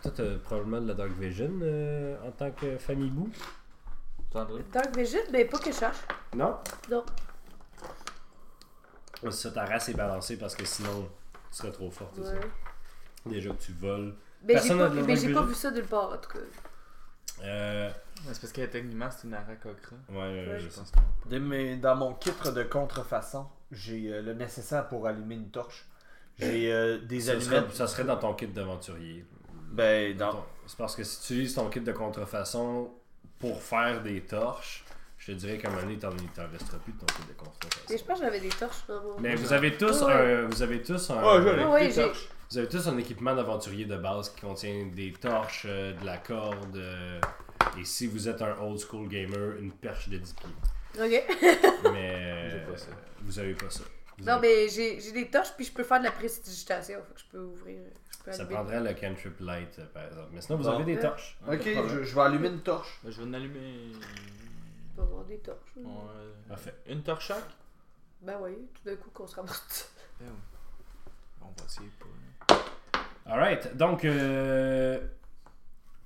toi, 0.01 0.11
t'as 0.15 0.37
probablement 0.39 0.81
de 0.81 0.87
la 0.87 0.93
dark 0.95 1.11
vision 1.11 1.51
euh, 1.61 2.17
en 2.27 2.31
tant 2.31 2.51
que 2.51 2.77
famille 2.77 3.09
bout. 3.09 3.31
Dark 4.33 4.93
Vision, 4.97 5.21
mais 5.31 5.45
pas 5.45 5.57
que 5.59 5.71
je 5.71 5.77
cherche. 5.77 5.99
Non? 6.35 6.57
Non. 6.91 7.05
Ouais, 9.23 9.31
Ça, 9.31 9.49
ta 9.51 9.63
race 9.65 9.87
est 9.87 9.93
balancée 9.93 10.37
parce 10.37 10.55
que 10.55 10.65
sinon, 10.65 11.07
tu 11.51 11.57
serais 11.57 11.71
trop 11.71 11.89
forte. 11.89 12.15
c'est 12.17 12.23
ça. 12.23 12.33
Ouais. 12.33 12.39
Déjà 13.27 13.51
que 13.51 13.61
tu 13.61 13.71
voles. 13.71 14.13
Mais 14.43 14.59
j'ai 14.61 14.69
pas, 14.77 14.89
mais 14.89 14.95
Dark 15.03 15.07
j'ai 15.07 15.33
pas 15.33 15.41
Vision? 15.41 15.43
vu 15.45 15.53
ça 15.53 15.71
nulle 15.71 15.85
part, 15.85 16.11
en 16.11 16.17
tout 16.17 16.29
cas. 16.31 16.39
Euh, 17.43 17.89
Ouais, 17.89 18.31
C'est 18.33 18.41
parce 18.41 18.53
que 18.53 18.65
techniquement, 18.65 19.09
c'est 19.11 19.27
une 19.27 19.33
aracocra. 19.33 19.95
ouais, 20.09 20.15
ouais, 20.15 20.47
Ouais. 20.49 20.59
je 20.59 20.67
pense. 20.69 20.91
Dans 21.81 21.95
mon 21.95 22.13
kit 22.15 22.31
de 22.31 22.63
contrefaçon, 22.63 23.47
j'ai 23.71 24.11
euh, 24.11 24.21
le 24.21 24.33
nécessaire 24.33 24.87
pour 24.89 25.07
allumer 25.07 25.35
une 25.35 25.49
torche. 25.49 25.85
J'ai 26.39 26.71
euh, 26.71 26.97
des 26.99 27.19
Ça 27.21 27.31
allumettes. 27.31 27.47
serait, 27.47 27.73
ça 27.73 27.87
serait 27.87 28.03
dans 28.03 28.17
ton 28.17 28.33
kit 28.33 28.47
d'aventurier. 28.47 29.25
Ben, 29.71 30.15
dans. 30.17 30.31
Ton- 30.33 30.43
C'est 30.67 30.77
parce 30.77 30.95
que 30.95 31.03
si 31.03 31.19
tu 31.21 31.33
utilises 31.33 31.53
ton 31.55 31.69
kit 31.69 31.79
de 31.81 31.91
contrefaçon 31.91 32.91
pour 33.39 33.61
faire 33.61 34.01
des 34.01 34.21
torches, 34.21 34.83
je 35.17 35.31
te 35.31 35.37
dirais 35.37 35.57
qu'à 35.57 35.67
un 35.67 35.71
moment 35.71 35.83
donné, 35.83 35.97
t'en 35.97 36.09
t'en 36.09 36.47
resteras 36.51 36.77
plus 36.79 36.93
de 36.93 36.99
ton 36.99 37.05
kit 37.05 37.21
de 37.21 37.27
Mais 37.27 37.33
je 37.33 37.43
contrefaçon. 37.43 38.05
pense 38.07 38.19
que 38.19 38.25
j'avais 38.25 38.39
des 38.39 38.49
torches 38.49 38.83
mon. 38.89 39.19
Mais 39.19 39.35
vous 39.35 39.53
avez 39.53 39.77
tous 39.77 40.01
un. 40.03 40.45
Vous 40.47 40.61
avez 40.61 40.81
tous 40.81 41.09
un. 41.11 41.17
Ah 41.19 41.37
ouais, 41.69 41.87
Des 41.87 41.91
j'ai- 41.93 42.01
torches. 42.03 42.27
Vous 42.51 42.57
avez 42.59 42.67
tous 42.69 42.87
un 42.87 42.97
équipement 42.99 43.33
d'aventurier 43.35 43.85
de 43.85 43.97
base 43.97 44.29
qui 44.29 44.41
contient 44.41 44.85
des 44.93 45.11
torches, 45.13 45.65
euh, 45.67 45.93
de 45.99 46.05
la 46.05 46.17
corde, 46.19 46.75
euh, 46.77 47.19
et 47.79 47.83
si 47.83 48.05
vous 48.05 48.29
êtes 48.29 48.39
un 48.41 48.55
old 48.61 48.77
school 48.79 49.07
gamer, 49.07 49.55
une 49.59 49.71
perche 49.71 50.09
de 50.09 50.17
10 50.19 50.33
pieds. 50.33 51.03
Ok. 51.03 51.23
Mais 51.91 52.11
euh, 52.13 52.65
vous 53.23 53.39
avez 53.39 53.53
pas 53.55 53.69
ça. 53.71 53.81
Non, 54.23 54.39
mais 54.39 54.69
j'ai 54.69 54.99
j'ai 54.99 55.11
des 55.11 55.29
torches, 55.29 55.51
puis 55.55 55.65
je 55.65 55.71
peux 55.73 55.83
faire 55.83 55.99
de 55.99 56.05
la 56.05 56.11
prestidigitation. 56.11 56.99
Fait 57.07 57.13
que 57.13 57.19
je 57.19 57.25
peux 57.31 57.39
ouvrir. 57.43 57.79
Je 58.11 58.23
peux 58.23 58.31
Ça 58.31 58.45
prendrait 58.45 58.79
le 58.81 58.93
cantrip 58.93 59.39
light, 59.41 59.77
euh, 59.79 59.85
par 59.93 60.05
exemple. 60.05 60.29
Mais 60.31 60.41
sinon, 60.41 60.57
vous 60.57 60.63
Bon. 60.63 60.69
avez 60.71 60.83
des 60.85 60.95
Ouais. 60.95 61.01
torches. 61.01 61.37
Ok, 61.47 61.61
je, 61.63 62.03
je 62.03 62.15
vais 62.15 62.21
allumer 62.21 62.47
une 62.47 62.61
torche. 62.61 62.99
Ben, 63.03 63.11
je 63.11 63.21
vais 63.21 63.27
en 63.27 63.33
allumer. 63.33 63.91
Je 63.93 64.95
peux 64.95 65.01
avoir 65.01 65.25
des 65.25 65.37
torches. 65.39 65.75
Ouais. 65.75 65.83
Parfait. 66.47 66.73
Une 66.87 67.03
torche 67.03 67.27
chaque? 67.27 67.43
Ben 68.21 68.37
oui, 68.41 68.53
tout 68.73 68.89
d'un 68.89 68.95
coup 68.95 69.09
qu'on 69.13 69.27
se 69.27 69.35
ramasse. 69.35 69.91
Ben 70.19 70.27
oui. 70.29 70.33
On 71.41 71.45
va 71.45 71.65
essayer 71.67 71.89
pour. 71.99 72.09
Alright, 73.27 73.75
donc 73.75 74.05
euh, 74.05 74.99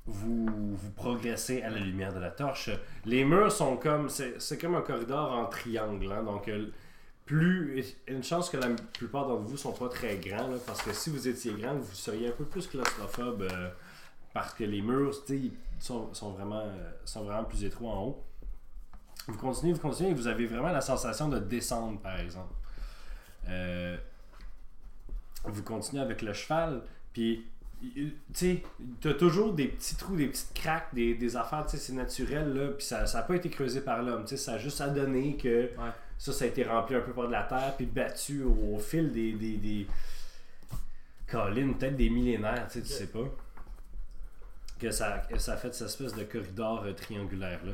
vous, 0.05 0.75
vous 0.75 0.91
progressez 0.91 1.61
à 1.61 1.69
la 1.69 1.79
lumière 1.79 2.13
de 2.13 2.19
la 2.19 2.31
torche. 2.31 2.69
Les 3.05 3.23
murs 3.23 3.51
sont 3.51 3.77
comme. 3.77 4.09
C'est 4.09 4.41
c'est 4.41 4.57
comme 4.57 4.75
un 4.75 4.81
corridor 4.81 5.31
en 5.31 5.45
triangle. 5.45 6.11
hein, 6.11 6.23
donc, 6.23 6.47
euh, 6.47 6.67
plus. 7.29 7.95
Une 8.07 8.23
chance 8.23 8.49
que 8.49 8.57
la 8.57 8.69
plupart 8.97 9.27
d'entre 9.27 9.43
vous 9.43 9.55
sont 9.55 9.71
pas 9.71 9.87
très 9.87 10.17
grands. 10.17 10.49
parce 10.65 10.81
que 10.81 10.91
si 10.91 11.11
vous 11.11 11.27
étiez 11.27 11.53
grand, 11.53 11.75
vous 11.75 11.93
seriez 11.93 12.29
un 12.29 12.31
peu 12.31 12.43
plus 12.43 12.65
claustrophobe. 12.67 13.43
euh, 13.43 13.69
parce 14.33 14.53
que 14.53 14.63
les 14.63 14.81
murs, 14.81 15.13
sont, 15.79 16.09
euh, 16.13 16.91
sont 17.05 17.23
vraiment 17.23 17.43
plus 17.43 17.63
étroits 17.63 17.91
en 17.91 18.03
haut. 18.07 18.23
Vous 19.27 19.37
continuez, 19.37 19.73
vous 19.73 19.79
continuez, 19.79 20.11
et 20.11 20.13
vous 20.13 20.27
avez 20.27 20.47
vraiment 20.47 20.71
la 20.71 20.81
sensation 20.81 21.29
de 21.29 21.39
descendre, 21.39 21.99
par 21.99 22.19
exemple. 22.19 22.53
Euh, 23.47 23.97
vous 25.45 25.63
continuez 25.63 26.01
avec 26.01 26.21
le 26.21 26.33
cheval, 26.33 26.81
puis, 27.13 27.45
tu 27.81 28.13
sais, 28.33 28.63
t'as 29.01 29.13
toujours 29.13 29.53
des 29.53 29.67
petits 29.67 29.95
trous, 29.95 30.15
des 30.15 30.27
petites 30.27 30.53
craques, 30.53 30.93
des, 30.93 31.15
des 31.15 31.35
affaires, 31.35 31.65
tu 31.65 31.77
sais, 31.77 31.83
c'est 31.83 31.93
naturel, 31.93 32.53
là, 32.53 32.67
puis 32.69 32.85
ça 32.85 33.03
n'a 33.03 33.21
pas 33.21 33.35
été 33.35 33.49
creusé 33.49 33.81
par 33.81 34.01
l'homme, 34.03 34.23
tu 34.23 34.29
sais, 34.29 34.37
ça 34.37 34.53
a 34.53 34.57
juste 34.57 34.81
à 34.81 34.89
donner 34.89 35.37
que. 35.37 35.69
Ça, 36.19 36.33
ça 36.33 36.45
a 36.45 36.47
été 36.49 36.63
rempli 36.63 36.95
un 36.95 37.01
peu 37.01 37.13
par 37.13 37.27
de 37.27 37.31
la 37.31 37.43
terre, 37.43 37.73
puis 37.75 37.87
battu 37.87 38.43
au, 38.43 38.75
au 38.75 38.79
fil 38.79 39.11
des... 39.11 39.31
des, 39.33 39.57
des... 39.57 39.87
Peut-être 41.25 41.95
des 41.95 42.09
millénaires, 42.09 42.67
tu 42.67 42.79
sais, 42.79 42.85
tu 42.85 42.91
sais 42.91 43.07
pas. 43.07 43.25
Que 44.79 44.91
ça, 44.91 45.21
ça 45.37 45.53
a 45.53 45.57
fait 45.57 45.73
cette 45.73 45.87
espèce 45.87 46.13
de 46.13 46.23
corridor 46.23 46.83
euh, 46.83 46.93
triangulaire-là. 46.93 47.73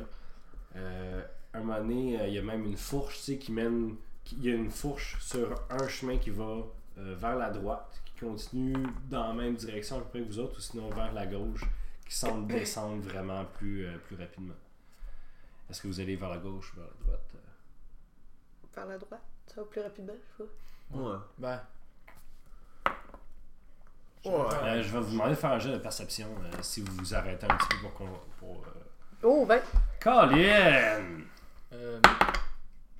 Euh, 0.76 1.22
un 1.54 1.60
moment 1.60 1.78
donné, 1.78 2.20
euh, 2.20 2.28
il 2.28 2.34
y 2.34 2.38
a 2.38 2.42
même 2.42 2.64
une 2.64 2.76
fourche, 2.76 3.16
tu 3.18 3.22
sais, 3.22 3.38
qui 3.38 3.52
mène... 3.52 3.96
Il 4.32 4.44
y 4.44 4.50
a 4.50 4.54
une 4.54 4.70
fourche 4.70 5.16
sur 5.20 5.54
un 5.70 5.88
chemin 5.88 6.18
qui 6.18 6.30
va 6.30 6.64
euh, 6.98 7.14
vers 7.18 7.36
la 7.36 7.50
droite, 7.50 8.00
qui 8.04 8.24
continue 8.24 8.86
dans 9.08 9.28
la 9.28 9.34
même 9.34 9.54
direction 9.54 9.96
à 9.96 10.00
peu 10.00 10.08
près 10.08 10.20
que 10.20 10.26
vous 10.26 10.38
autres, 10.38 10.58
ou 10.58 10.60
sinon 10.60 10.88
vers 10.90 11.12
la 11.12 11.26
gauche, 11.26 11.64
qui 12.06 12.14
semble 12.14 12.46
descendre 12.52 13.02
vraiment 13.02 13.44
plus, 13.44 13.86
euh, 13.86 13.96
plus 14.06 14.16
rapidement. 14.16 14.54
Est-ce 15.70 15.82
que 15.82 15.88
vous 15.88 16.00
allez 16.00 16.16
vers 16.16 16.30
la 16.30 16.38
gauche 16.38 16.72
ou 16.72 16.76
vers 16.76 16.86
la 16.86 17.06
droite 17.06 17.45
Par 18.76 18.86
la 18.86 18.96
droite. 18.98 19.20
Ça 19.46 19.60
va 19.62 19.66
plus 19.66 19.80
rapidement, 19.80 20.12
je 20.38 20.44
crois. 20.44 21.02
Ouais. 21.12 21.18
Ben. 21.38 21.60
Euh, 24.26 24.82
je 24.82 24.92
vais 24.92 25.00
vous 25.00 25.12
demander 25.12 25.30
de 25.30 25.34
faire 25.36 25.52
un 25.52 25.58
jeu 25.58 25.72
de 25.72 25.78
perception 25.78 26.26
euh, 26.42 26.56
si 26.60 26.80
vous 26.80 26.92
vous 26.96 27.14
arrêtez 27.14 27.46
un 27.46 27.56
petit 27.56 27.68
peu 27.68 27.76
pour 27.78 27.94
qu'on. 27.94 28.08
Pour, 28.38 28.64
euh... 28.66 28.70
Oh, 29.22 29.46
ben. 29.46 29.60
Colin! 30.00 31.00
Euh. 31.72 32.00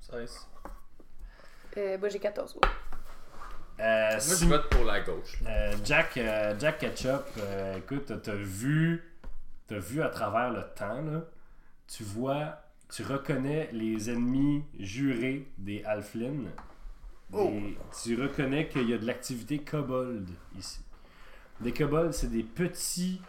16. 0.09 0.47
Euh, 1.77 1.97
moi, 1.99 2.09
j'ai 2.09 2.19
14. 2.19 2.55
ouais. 2.55 2.61
Euh, 3.79 4.11
Moi, 4.11 4.19
si- 4.19 4.43
je 4.45 4.49
vote 4.49 4.69
pour 4.69 4.85
la 4.85 5.01
gauche. 5.01 5.37
euh, 5.45 5.73
Jack, 5.83 6.17
euh, 6.17 6.55
Jack 6.57 6.79
Ketchup, 6.79 7.23
euh, 7.37 7.75
écoute, 7.77 8.11
t'as 8.23 8.33
vu, 8.33 9.13
t'as 9.67 9.77
vu 9.77 10.01
à 10.01 10.09
travers 10.09 10.49
le 10.49 10.63
temps, 10.75 11.01
là, 11.01 11.21
tu 11.87 12.03
vois, 12.03 12.57
tu 12.89 13.03
reconnais 13.03 13.69
les 13.73 14.09
ennemis 14.09 14.63
jurés 14.79 15.47
des 15.57 15.83
Halflin. 15.83 16.45
Oh. 17.33 17.51
Tu 18.03 18.21
reconnais 18.21 18.69
qu'il 18.69 18.89
y 18.89 18.93
a 18.93 18.97
de 18.97 19.05
l'activité 19.05 19.59
kobold 19.59 20.29
ici. 20.57 20.79
Des 21.59 21.73
kobolds, 21.73 22.13
c'est 22.13 22.31
des 22.31 22.43
petits 22.43 23.21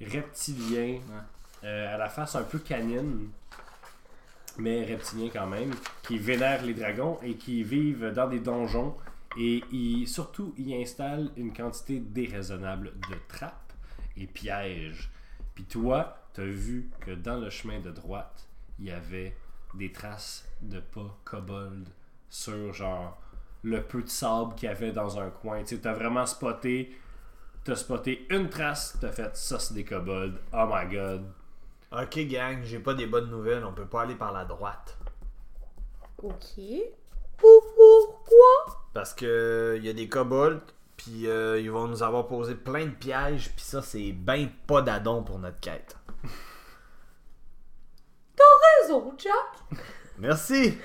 reptiliens 0.00 1.00
euh, 1.64 1.94
à 1.94 1.98
la 1.98 2.08
face 2.08 2.36
un 2.36 2.42
peu 2.42 2.58
canine, 2.58 3.30
mais 4.58 4.84
reptiliens 4.84 5.30
quand 5.32 5.46
même, 5.46 5.72
qui 6.02 6.18
vénèrent 6.18 6.62
les 6.62 6.74
dragons 6.74 7.18
et 7.22 7.34
qui 7.34 7.64
vivent 7.64 8.12
dans 8.12 8.28
des 8.28 8.40
donjons. 8.40 8.94
Et 9.36 9.64
ils, 9.72 10.06
surtout, 10.06 10.54
ils 10.56 10.80
installent 10.80 11.30
une 11.36 11.52
quantité 11.52 11.98
déraisonnable 11.98 12.92
de 13.10 13.16
trappes 13.26 13.72
et 14.16 14.26
pièges. 14.26 15.10
Puis 15.56 15.64
toi, 15.64 16.18
tu 16.34 16.42
as 16.42 16.44
vu 16.44 16.90
que 17.00 17.10
dans 17.10 17.40
le 17.40 17.50
chemin 17.50 17.80
de 17.80 17.90
droite, 17.90 18.46
il 18.78 18.86
y 18.86 18.90
avait 18.90 19.36
des 19.74 19.92
traces 19.92 20.48
de 20.62 20.80
pas 20.80 21.18
kobold 21.24 21.88
sur 22.28 22.72
genre 22.72 23.20
le 23.62 23.82
peu 23.82 24.02
de 24.02 24.08
sable 24.08 24.54
qu'il 24.54 24.68
y 24.68 24.72
avait 24.72 24.92
dans 24.92 25.18
un 25.18 25.30
coin. 25.30 25.62
Tu 25.64 25.80
as 25.84 25.92
vraiment 25.92 26.26
spoté, 26.26 26.96
t'as 27.64 27.76
spoté 27.76 28.26
une 28.30 28.48
trace, 28.48 28.96
t'as 29.00 29.10
fait 29.10 29.36
ça, 29.36 29.58
c'est 29.58 29.74
des 29.74 29.84
kobolds. 29.84 30.38
Oh 30.52 30.68
my 30.70 30.94
god. 30.94 31.24
Ok, 31.92 32.18
gang, 32.26 32.62
j'ai 32.62 32.78
pas 32.78 32.94
des 32.94 33.06
bonnes 33.06 33.30
nouvelles, 33.30 33.64
on 33.64 33.72
peut 33.72 33.86
pas 33.86 34.02
aller 34.02 34.16
par 34.16 34.32
la 34.32 34.44
droite. 34.44 34.98
Ok. 36.22 36.60
Pourquoi? 37.36 38.80
Parce 38.92 39.14
que 39.14 39.74
il 39.78 39.84
y 39.84 39.88
a 39.88 39.92
des 39.92 40.08
kobolds, 40.08 40.62
puis 40.96 41.26
euh, 41.26 41.60
ils 41.60 41.70
vont 41.70 41.88
nous 41.88 42.02
avoir 42.02 42.26
posé 42.26 42.54
plein 42.54 42.86
de 42.86 42.90
pièges, 42.90 43.50
puis 43.54 43.64
ça, 43.64 43.82
c'est 43.82 44.12
ben 44.12 44.48
pas 44.66 44.82
d'adon 44.82 45.22
pour 45.22 45.38
notre 45.38 45.60
quête. 45.60 45.96
Merci! 50.18 50.78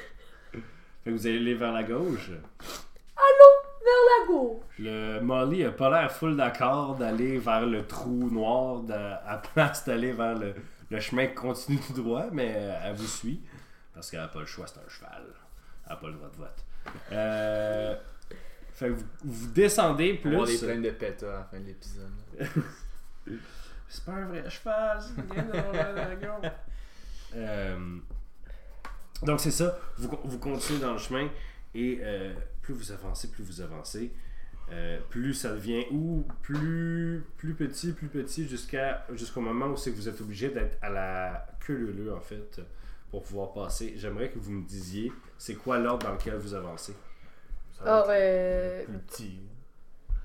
Fait 0.51 0.59
que 1.05 1.09
vous 1.12 1.27
allez 1.27 1.38
aller 1.38 1.53
vers 1.55 1.71
la 1.71 1.83
gauche. 1.83 2.29
Allons 2.29 3.55
vers 3.83 4.03
la 4.19 4.27
gauche. 4.27 4.63
Le 4.79 5.19
Molly 5.21 5.63
a 5.65 5.71
pas 5.71 5.89
l'air 5.89 6.12
full 6.12 6.35
d'accord 6.35 6.95
d'aller 6.95 7.38
vers 7.38 7.65
le 7.65 7.85
trou 7.85 8.29
noir 8.29 8.79
de- 8.81 8.93
à 8.93 9.38
place 9.53 9.85
d'aller 9.85 10.12
vers 10.13 10.35
le, 10.35 10.53
le 10.89 10.99
chemin 10.99 11.27
qui 11.27 11.35
continue 11.35 11.79
tout 11.79 11.93
droit, 11.93 12.25
mais 12.31 12.53
euh, 12.55 12.79
elle 12.83 12.95
vous 12.95 13.07
suit. 13.07 13.41
Parce 13.93 14.09
qu'elle 14.12 14.19
a 14.21 14.27
pas 14.27 14.39
le 14.39 14.45
choix, 14.45 14.65
c'est 14.67 14.79
un 14.79 14.89
cheval. 14.89 15.23
Elle 15.85 15.91
a 15.93 15.95
pas 15.95 16.07
le 16.07 16.13
droit 16.13 16.29
de 16.29 16.35
vote. 16.38 16.65
Euh, 17.12 17.95
fait 18.73 18.88
que 18.88 18.93
vous, 18.93 19.05
vous 19.23 19.47
descendez 19.51 20.21
On 20.23 20.29
va 20.29 20.33
avoir 20.35 20.47
des 20.47 20.57
plus. 20.57 20.65
plaintes 20.67 20.81
de 21.21 21.27
à 21.27 21.31
la 21.33 21.43
fin 21.43 21.59
de 21.59 21.65
l'épisode. 21.65 22.12
C'est 23.91 24.05
pas 24.05 24.12
un 24.13 24.25
vrai 24.27 24.47
cheval, 24.49 24.99
c'est 25.01 25.35
la. 25.35 26.53
Euh, 27.35 27.97
donc 29.23 29.39
c'est 29.39 29.51
ça, 29.51 29.77
vous, 29.97 30.09
vous 30.23 30.39
continuez 30.39 30.79
dans 30.79 30.93
le 30.93 30.97
chemin 30.97 31.29
et 31.75 31.99
euh, 32.01 32.33
plus 32.61 32.73
vous 32.73 32.91
avancez, 32.91 33.29
plus 33.29 33.43
vous 33.43 33.61
avancez, 33.61 34.13
euh, 34.71 34.99
plus 35.09 35.33
ça 35.33 35.51
devient 35.51 35.85
ou 35.91 36.25
plus, 36.41 37.25
plus 37.37 37.53
petit, 37.53 37.91
plus 37.91 38.07
petit 38.07 38.47
jusqu'à 38.47 39.05
jusqu'au 39.13 39.41
moment 39.41 39.67
où 39.67 39.77
c'est 39.77 39.91
que 39.91 39.95
vous 39.97 40.07
êtes 40.07 40.21
obligé 40.21 40.49
d'être 40.49 40.77
à 40.81 40.89
la 40.89 41.47
queue 41.59 41.93
leu 41.97 42.13
en 42.13 42.21
fait 42.21 42.61
pour 43.11 43.23
pouvoir 43.23 43.53
passer. 43.53 43.93
J'aimerais 43.97 44.29
que 44.29 44.39
vous 44.39 44.51
me 44.51 44.65
disiez 44.65 45.11
c'est 45.37 45.55
quoi 45.55 45.79
l'ordre 45.79 46.05
dans 46.07 46.13
lequel 46.13 46.35
vous 46.35 46.53
avancez? 46.53 46.95
Ah, 47.85 48.05
ouais. 48.07 48.83
plus 48.85 48.99
petit. 48.99 49.39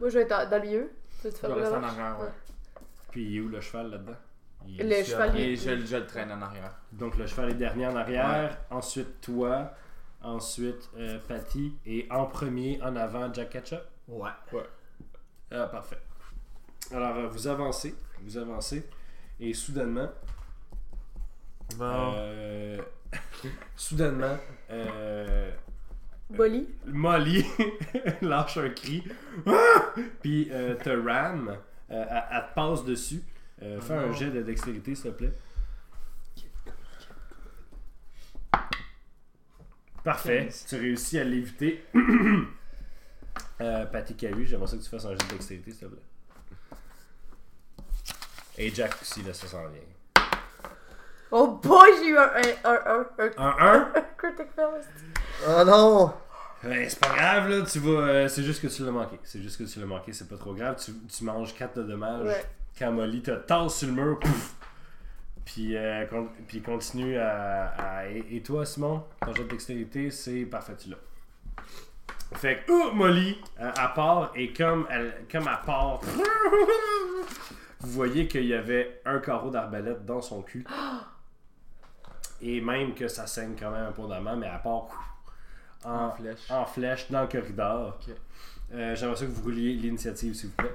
Moi, 0.01 0.09
je 0.09 0.19
vais 0.19 0.25
être 0.25 0.51
dans, 0.51 0.57
le 0.57 0.63
milieu. 0.63 0.91
Tu 1.23 1.29
le 1.29 1.53
rester 1.53 1.77
en 1.77 1.83
arrière, 1.83 2.21
ouais. 2.21 2.29
Puis 3.11 3.25
il 3.25 3.37
est 3.37 3.41
où 3.41 3.49
le 3.49 3.61
cheval 3.61 3.91
là-dedans? 3.91 4.17
Il- 4.67 4.89
Le 4.89 5.05
cheval. 5.05 5.37
Et 5.39 5.57
je, 5.57 5.77
je 5.85 5.97
le 5.97 6.07
traîne 6.07 6.33
en 6.33 6.41
arrière. 6.43 6.73
Donc 6.93 7.17
le 7.17 7.27
cheval 7.27 7.51
est 7.51 7.55
dernier 7.55 7.87
en 7.87 7.97
arrière, 7.97 8.59
ensuite 8.71 9.21
toi, 9.21 9.73
ensuite 10.23 10.89
euh, 10.97 11.19
Patty 11.29 11.77
et 11.87 12.07
en 12.11 12.27
premier 12.27 12.81
en 12.83 12.97
avant 12.97 13.33
Jack 13.33 13.51
Ketchup. 13.51 13.83
Ouais. 14.09 14.31
Ah, 15.51 15.67
parfait. 15.67 15.99
Alors 16.93 17.17
euh, 17.17 17.27
vous 17.29 17.47
avancez, 17.47 17.95
vous 18.23 18.37
avancez 18.39 18.89
et 19.41 19.53
soudainement, 19.55 20.09
Bon. 21.77 22.13
euh, 22.17 22.79
soudainement, 23.77 24.37
euh, 24.71 25.51
Bolly. 26.31 26.69
Molly 26.87 27.45
lâche 28.23 28.57
un 28.59 28.69
cri, 28.71 29.03
Ah! 29.47 29.53
puis 30.23 30.49
euh, 30.51 30.75
te 30.77 30.91
rame, 30.91 31.57
euh, 31.91 32.05
elle, 32.11 32.25
elle 32.31 32.45
te 32.49 32.55
passe 32.55 32.85
dessus. 32.85 33.23
Euh, 33.65 33.81
fais 33.81 33.95
un 33.95 34.13
jet 34.13 34.31
de 34.31 34.43
dextérité 34.43 34.95
s'il 34.95 35.11
te 35.11 35.17
plaît. 35.17 35.33
Parfait, 40.03 40.49
tu 40.69 40.77
réussis 40.77 41.19
à 41.19 41.25
l'éviter. 41.25 41.83
euh, 43.61 43.87
Patty 43.87 44.15
Cahu, 44.17 44.45
j'aimerais 44.45 44.67
ça 44.67 44.77
que 44.77 44.83
tu 44.83 44.91
fasses 44.91 45.07
un 45.07 45.13
jet 45.13 45.25
de 45.27 45.33
dextérité 45.33 45.71
s'il 45.73 45.81
te 45.81 45.87
plaît. 45.87 46.03
Et 48.59 48.73
Jack 48.75 48.95
aussi, 49.01 49.23
là, 49.23 49.33
ça 49.33 49.47
s'en 49.47 49.67
vient. 49.69 49.81
Oh 51.31 51.59
boy, 51.63 51.91
j'ai 52.01 52.09
eu 52.11 52.19
un 52.19 52.23
1, 52.23 52.41
un, 52.65 52.75
un, 52.75 53.07
un, 53.19 53.31
Un 53.39 53.57
1 53.59 53.93
un 53.97 54.03
critic 54.17 54.47
fail. 54.55 54.83
Oh 55.49 55.65
non! 55.65 56.15
Ouais, 56.63 56.89
c'est 56.89 57.01
pas 57.01 57.15
grave, 57.15 57.49
là, 57.49 57.63
tu 57.65 57.79
vas. 57.81 57.91
euh, 57.91 58.29
c'est 58.29 58.43
juste 58.43 58.61
que 58.63 58.69
tu 58.69 58.85
l'as 58.85 58.93
manqué. 58.93 59.19
C'est 59.25 59.41
juste 59.43 59.57
que 59.59 59.65
tu 59.65 59.81
l'as 59.81 59.87
manqué, 59.87 60.13
c'est 60.13 60.29
pas 60.29 60.37
trop 60.37 60.55
grave. 60.55 60.77
Tu, 60.83 60.93
tu 61.09 61.25
manges 61.25 61.55
4 61.55 61.79
de 61.79 61.83
dommages. 61.83 62.27
Ouais. 62.27 62.45
Quand 62.79 62.93
Molly 62.93 63.23
te 63.23 63.31
tasse 63.33 63.79
sur 63.79 63.89
le 63.89 63.95
mur, 63.95 64.19
pouf! 64.19 64.55
Puis, 65.45 65.77
euh, 65.77 66.07
con- 66.07 66.31
puis 66.49 66.61
continue 66.63 67.17
à. 67.19 67.67
à- 67.69 68.07
et, 68.09 68.43
toi, 68.43 68.65
Simon, 68.65 69.05
ton 69.21 69.35
jet 69.35 69.45
de 69.45 69.49
dextérité, 69.51 70.11
c'est 70.11 70.45
parfait, 70.47 70.75
tu 70.77 70.89
l'as. 70.91 70.97
Fait 72.37 72.65
que, 72.67 72.73
oh, 72.73 72.93
Molly, 72.95 73.39
euh, 73.61 73.71
à 73.77 73.89
part, 73.89 74.33
et 74.35 74.53
comme 74.53 74.87
elle, 74.91 75.15
comme 75.31 75.47
à 75.47 75.59
part, 75.59 76.01
vous 77.81 77.91
voyez 77.93 78.27
qu'il 78.27 78.47
y 78.47 78.55
avait 78.55 79.01
un 79.05 79.19
carreau 79.21 79.51
d'arbalète 79.51 80.05
dans 80.05 80.21
son 80.23 80.43
cul. 80.43 80.65
Et 82.43 82.61
même 82.61 82.95
que 82.95 83.09
ça 83.09 83.27
saigne 83.27 83.55
quand 83.59 83.71
même 83.71 83.87
abondamment, 83.87 84.37
mais 84.37 84.49
à 84.49 84.59
part 84.59 84.89
en, 85.85 86.07
En 86.07 86.11
flèche. 86.11 86.51
en 86.51 86.65
flèche 86.67 87.11
dans 87.11 87.23
le 87.23 87.29
corridor. 87.29 87.99
Euh, 88.75 88.95
J'aimerais 88.97 89.17
ça 89.17 89.25
que 89.27 89.31
vous 89.31 89.43
rouliez 89.45 89.73
l'initiative, 89.75 90.35
s'il 90.35 90.49
vous 90.51 90.57
plaît. 90.57 90.75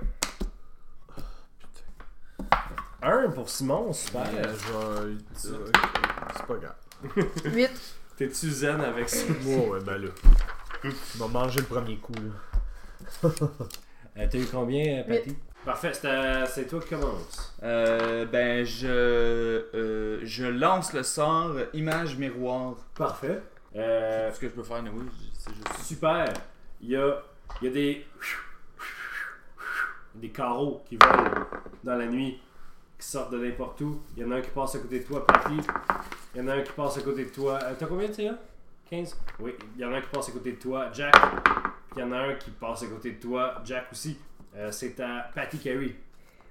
Un 3.02 3.30
pour 3.30 3.50
Simon, 3.50 3.94
super. 3.94 4.28
Euh, 4.34 5.14
je 5.42 5.50
vais. 5.50 5.72
C'est 6.36 6.46
pas 6.46 6.56
grave. 6.56 6.76
8. 7.46 7.70
T'es-tu 8.18 8.50
zen 8.52 8.82
avec 8.82 9.08
ça? 9.08 9.26
Oh, 9.48 9.72
ouais, 9.74 9.80
ben 9.82 9.98
là. 9.98 10.10
Il 10.84 10.92
m'a 11.20 11.28
mangé 11.28 11.60
le 11.62 11.66
premier 11.66 11.98
coup, 11.98 12.14
là. 12.14 13.30
Euh, 14.18 14.28
T'as 14.30 14.38
eu 14.40 14.46
combien, 14.52 15.00
euh, 15.00 15.04
Patty? 15.04 15.38
Parfait, 15.64 15.94
c'est 15.94 16.08
à- 16.10 16.46
c'est 16.46 16.66
toi 16.68 16.82
qui 16.82 16.90
commence. 16.90 17.56
Euh, 17.64 18.26
ben, 18.26 18.66
je, 18.66 18.88
euh, 18.88 20.20
je 20.24 20.46
lance 20.46 20.92
le 20.94 21.04
sort 21.04 21.54
image 21.74 22.18
miroir. 22.18 22.76
Parfait. 22.96 23.40
Euh, 23.76 24.30
Ce 24.34 24.40
que 24.40 24.48
je 24.48 24.54
peux 24.54 24.64
faire, 24.64 24.84
oui, 24.94 25.06
c'est 25.38 25.54
juste. 25.54 25.84
super. 25.86 26.34
Il 26.82 26.90
y 26.90 26.98
a, 26.98 27.22
il 27.62 27.66
y 27.66 27.70
a 27.70 27.74
des... 27.74 28.08
des 30.16 30.30
carreaux 30.30 30.84
qui 30.90 30.98
volent 30.98 31.46
dans 31.84 31.96
la 31.96 32.08
nuit, 32.08 32.42
qui 33.00 33.08
sortent 33.08 33.32
de 33.32 33.40
n'importe 33.40 33.80
où. 33.82 34.00
Il 34.18 34.24
y 34.24 34.26
en 34.26 34.32
a 34.32 34.36
un 34.36 34.42
qui 34.42 34.50
passe 34.52 34.76
à 34.76 34.80
côté 34.80 35.00
de 35.00 35.06
toi, 35.06 35.26
Patty. 35.26 35.58
Il 36.36 36.42
y 36.42 36.44
en 36.44 36.48
a 36.50 36.54
un 36.56 36.62
qui 36.62 36.72
passe 36.74 36.98
à 36.98 37.02
côté 37.02 37.26
de 37.26 37.30
toi. 37.30 37.58
Euh, 37.64 37.74
T'as 37.80 37.86
combien 37.86 38.08
de 38.08 38.14
tir? 38.14 38.34
15? 38.90 39.18
Oui. 39.40 39.56
Il 39.76 39.82
y 39.82 39.86
en 39.86 39.94
a 39.94 39.98
un 39.98 40.02
qui 40.02 40.08
passe 40.10 40.30
à 40.30 40.32
côté 40.32 40.52
de 40.52 40.58
toi, 40.60 40.90
Jack. 40.94 41.14
Puis 41.14 41.54
il 41.98 42.00
y 42.00 42.04
en 42.04 42.12
a 42.12 42.18
un 42.18 42.34
qui 42.36 42.52
passe 42.52 42.84
à 42.84 42.88
côté 42.88 43.12
de 43.12 43.20
toi, 43.20 43.56
Jack 43.66 43.86
aussi. 43.92 44.18
Euh, 44.56 44.72
c'est 44.72 45.00
à 45.00 45.30
Patty 45.34 45.58
Carey. 45.60 45.96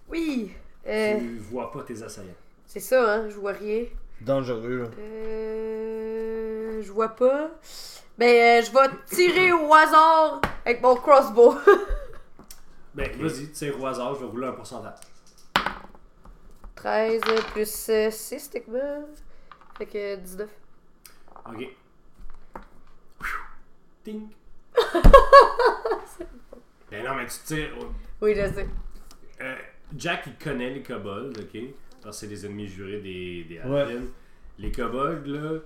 Oui. 0.08 0.52
Euh, 0.86 1.18
Tu 1.18 1.36
vois 1.38 1.70
pas 1.70 1.82
tes 1.82 2.02
assaillants. 2.02 2.32
c'est 2.66 2.80
ça, 2.80 3.14
hein. 3.16 3.28
Je 3.28 3.34
vois 3.36 3.52
rien. 3.52 3.84
Dangereux, 4.20 4.82
là. 4.82 4.88
Euh, 4.98 6.82
je 6.82 6.90
vois 6.92 7.10
pas. 7.10 7.50
Ben, 8.16 8.26
euh, 8.26 8.64
je 8.64 8.72
vais 8.72 8.88
tirer 9.06 9.52
au 9.52 9.72
hasard 9.74 10.40
avec 10.64 10.80
mon 10.82 10.96
crossbow. 10.96 11.54
Ben, 12.94 13.08
vas-y, 13.20 13.46
tire 13.52 13.80
au 13.80 13.86
hasard, 13.86 14.14
je 14.16 14.20
vais 14.20 14.26
rouler 14.26 14.48
un 14.48 14.52
pourcentage. 14.52 14.94
13 16.78 17.20
plus 17.52 17.90
6, 18.10 18.50
techniquement. 18.50 19.04
Fait 19.76 19.86
que 19.86 20.16
19. 20.16 20.48
Ok. 21.46 21.68
Ting. 24.04 24.28
ben 26.90 27.04
non, 27.04 27.14
mais 27.16 27.26
tu 27.26 27.38
tires. 27.44 27.70
Oui, 28.20 28.34
je 28.34 28.52
sais. 28.54 28.68
Euh, 29.40 29.56
Jack, 29.96 30.24
il 30.28 30.36
connaît 30.36 30.70
les 30.70 30.82
kobolds, 30.82 31.38
ok? 31.38 31.60
Parce 32.02 32.16
que 32.16 32.20
c'est 32.20 32.28
des 32.28 32.46
ennemis 32.46 32.68
jurés 32.68 33.00
des, 33.00 33.44
des 33.44 33.60
Ouais. 33.60 33.98
Les 34.58 34.70
kobolds, 34.70 35.26
là, 35.26 35.58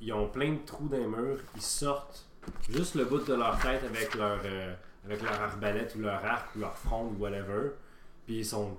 ils 0.00 0.12
ont 0.12 0.28
plein 0.28 0.52
de 0.52 0.64
trous 0.64 0.88
dans 0.88 0.96
les 0.96 1.06
murs. 1.06 1.38
Ils 1.56 1.62
sortent 1.62 2.26
juste 2.70 2.94
le 2.94 3.04
bout 3.04 3.24
de 3.24 3.34
leur 3.34 3.58
tête 3.58 3.82
avec 3.84 4.14
leur, 4.14 4.40
euh, 4.44 4.74
avec 5.04 5.22
leur 5.22 5.40
arbalète 5.40 5.94
ou 5.96 6.00
leur 6.00 6.24
arc 6.24 6.54
ou 6.54 6.60
leur 6.60 6.76
fronde 6.76 7.16
ou 7.18 7.22
whatever. 7.22 7.70
Puis 8.26 8.38
ils 8.38 8.46
sont. 8.46 8.76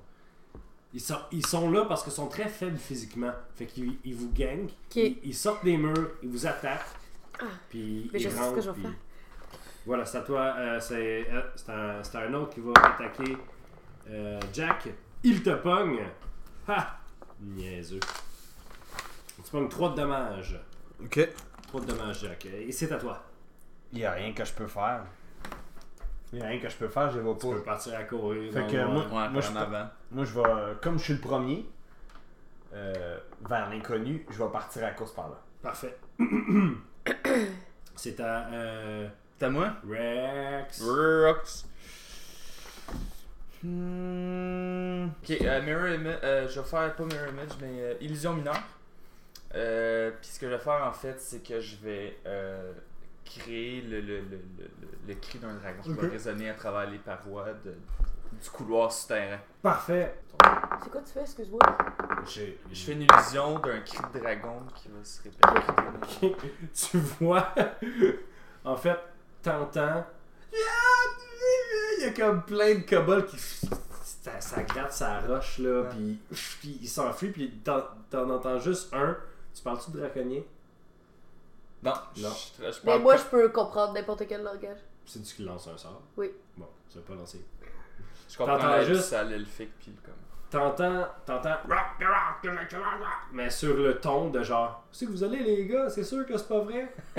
Ils 0.94 1.02
sont, 1.02 1.18
ils 1.32 1.46
sont 1.46 1.72
là 1.72 1.86
parce 1.86 2.04
qu'ils 2.04 2.12
sont 2.14 2.28
très 2.28 2.48
faibles 2.48 2.78
physiquement. 2.78 3.32
Fait 3.56 3.66
qu'ils 3.66 3.98
ils 4.04 4.14
vous 4.16 4.32
gagnent. 4.32 4.70
Ils, 4.96 5.18
ils 5.24 5.34
sortent 5.36 5.64
des 5.66 5.76
murs, 5.78 6.12
ils 6.22 6.30
vous 6.30 6.46
attaquent. 6.46 6.86
Puis 7.70 8.10
Mais 8.14 8.20
ils 8.20 8.24
je 8.24 8.30
sais 8.30 8.36
ce 8.36 8.40
que 8.40 8.44
rentrent, 8.46 8.62
je 8.62 8.68
vais 8.70 8.74
puis- 8.74 8.82
faire. 8.84 8.92
Voilà, 9.86 10.06
c'est 10.06 10.18
à 10.20 10.22
toi. 10.22 10.54
euh, 10.58 10.80
c'est 10.80 11.28
euh, 11.32 11.42
c'est 11.56 11.70
un, 11.72 12.04
c'est 12.04 12.16
un 12.18 12.34
autre 12.36 12.54
qui 12.54 12.60
va 12.62 12.72
attaquer 12.76 13.38
euh, 14.10 14.40
Jack. 14.54 14.88
Il 15.24 15.42
te 15.44 15.50
pogne. 15.56 16.00
Ha! 16.68 17.00
Niaiseux. 17.42 18.00
Tu 19.44 19.52
pognes 19.52 19.68
3 19.68 19.90
de 19.92 19.96
dommages. 19.96 20.60
Ok. 21.04 21.28
3 21.68 21.82
de 21.82 21.86
dommages, 21.88 22.22
Jack. 22.22 22.46
Et 22.46 22.72
c'est 22.72 22.92
à 22.92 22.98
toi. 22.98 23.24
Y 23.92 24.06
a 24.06 24.12
rien 24.12 24.32
que 24.34 24.46
je 24.46 24.54
peux 24.54 24.68
faire. 24.68 25.04
Y 26.34 26.42
a 26.42 26.46
rien 26.48 26.60
que 26.60 26.68
je 26.68 26.76
peux 26.76 26.88
faire, 26.88 27.10
je 27.12 27.18
les 27.18 27.24
vois 27.24 27.36
Tu 27.40 27.48
pas. 27.48 27.54
peux 27.54 27.62
partir 27.62 27.96
à 27.96 28.04
courir. 28.04 28.52
Fait 28.52 28.66
que 28.68 28.86
moi- 28.86 29.06
je 29.42 29.52
en 29.52 29.56
avant. 29.56 29.88
Moi, 30.12 30.26
je 30.26 30.34
vais. 30.34 30.76
Comme 30.82 30.98
je 30.98 31.04
suis 31.04 31.14
le 31.14 31.20
premier, 31.20 31.66
euh, 32.74 33.18
vers 33.48 33.70
l'inconnu, 33.70 34.26
je 34.30 34.44
vais 34.44 34.50
partir 34.52 34.84
à 34.84 34.88
la 34.88 34.92
course 34.94 35.14
par 35.14 35.30
là. 35.30 35.40
Parfait. 35.62 35.96
c'est 37.96 38.20
à 38.20 38.48
euh, 38.48 39.08
C'est 39.38 39.46
à 39.46 39.50
moi? 39.50 39.74
Rex. 39.88 40.82
Rocks. 40.82 41.66
Hmm. 43.64 45.06
Ok, 45.24 45.32
euh, 45.42 45.62
Mirror 45.62 45.88
Image, 45.90 46.20
euh, 46.24 46.48
je 46.50 46.60
vais 46.60 46.66
faire 46.66 46.96
pas 46.96 47.04
Mirror 47.06 47.30
Image, 47.30 47.58
mais 47.62 47.68
euh, 47.80 47.94
Illusion 48.02 48.34
mineure. 48.34 48.62
Puis 49.52 50.30
ce 50.32 50.40
que 50.40 50.48
je 50.48 50.54
vais 50.54 50.58
faire 50.60 50.84
en 50.86 50.92
fait, 50.92 51.20
c'est 51.20 51.42
que 51.48 51.60
je 51.62 51.76
vais 51.78 52.18
créer 53.40 53.82
le, 53.82 54.02
le, 54.02 54.20
le, 54.22 54.38
le, 54.58 54.70
le 55.08 55.14
cri 55.16 55.40
d'un 55.40 55.54
dragon. 55.56 55.82
Je 55.86 55.92
Ok. 55.92 56.00
vais 56.02 56.08
résonner 56.10 56.50
à 56.50 56.54
travers 56.54 56.90
les 56.90 57.00
parois 57.00 57.48
de- 57.66 57.76
du 58.42 58.50
couloir 58.50 58.92
souterrain. 58.92 59.38
Parfait. 59.62 60.16
C'est 60.84 60.90
quoi 60.92 61.02
tu 61.02 61.12
fais, 61.14 61.22
excuse-moi? 61.22 61.60
J'ai- 62.28 62.60
Je 62.72 62.84
fais 62.86 62.94
une 62.94 63.04
illusion 63.04 63.60
d'un 63.60 63.80
cri 63.82 63.98
de 64.14 64.20
dragon 64.20 64.62
qui 64.76 64.88
va 64.90 65.04
se 65.04 65.22
répéter. 65.22 66.36
tu 66.74 66.98
vois, 66.98 67.54
en 68.66 68.76
fait, 68.76 68.98
t'entends. 69.42 70.06
Il 72.00 72.04
y 72.04 72.06
a 72.06 72.12
comme 72.12 72.44
plein 72.44 72.76
de 72.76 72.82
kobolds 72.82 73.26
qui. 73.28 73.38
Ça, 73.38 74.40
ça 74.40 74.64
gratte 74.64 74.94
sa 74.94 75.20
roche 75.20 75.60
là, 75.60 75.84
puis 75.90 76.20
il 76.64 76.88
s'enfuit, 76.88 77.30
puis 77.32 77.52
t'en 77.64 77.82
t'en 78.10 78.30
entends 78.30 78.58
juste 78.60 78.94
un. 78.94 79.18
Tu 79.54 79.62
parles-tu 79.62 79.92
de 79.92 80.00
draconnier 80.00 80.48
Non, 81.84 81.94
Non. 82.18 82.30
Je, 82.60 82.64
je, 82.72 82.80
Mais 82.86 83.00
moi, 83.00 83.14
pas- 83.14 83.20
je 83.20 83.26
peux 83.26 83.50
comprendre 83.50 83.94
n'importe 83.94 84.28
quel 84.28 84.42
langage. 84.44 84.78
C'est-tu 85.06 85.36
qui 85.36 85.44
lance 85.44 85.68
un 85.68 85.78
sort 85.78 86.02
Oui. 86.18 86.32
Bon, 86.58 86.68
ça 86.90 87.00
va 87.00 87.06
pas 87.06 87.16
lancer. 87.16 87.44
je 88.30 88.38
comprends 88.38 88.82
juste- 88.84 89.14
à 89.14 89.24
l'elfique 89.24 89.72
puis 89.80 89.92
comme. 90.04 90.14
T'entends, 90.50 91.08
t'entends, 91.26 91.58
mais 93.32 93.50
sur 93.50 93.76
le 93.76 94.00
ton 94.00 94.30
de 94.30 94.44
genre, 94.44 94.84
où 94.86 94.90
c'est 94.94 95.08
que 95.08 95.12
vous 95.12 95.24
allez 95.24 95.40
les 95.40 95.66
gars, 95.66 95.90
c'est 95.90 96.04
sûr 96.04 96.24
que 96.28 96.38
c'est 96.38 96.48
pas 96.48 96.60
vrai. 96.60 96.94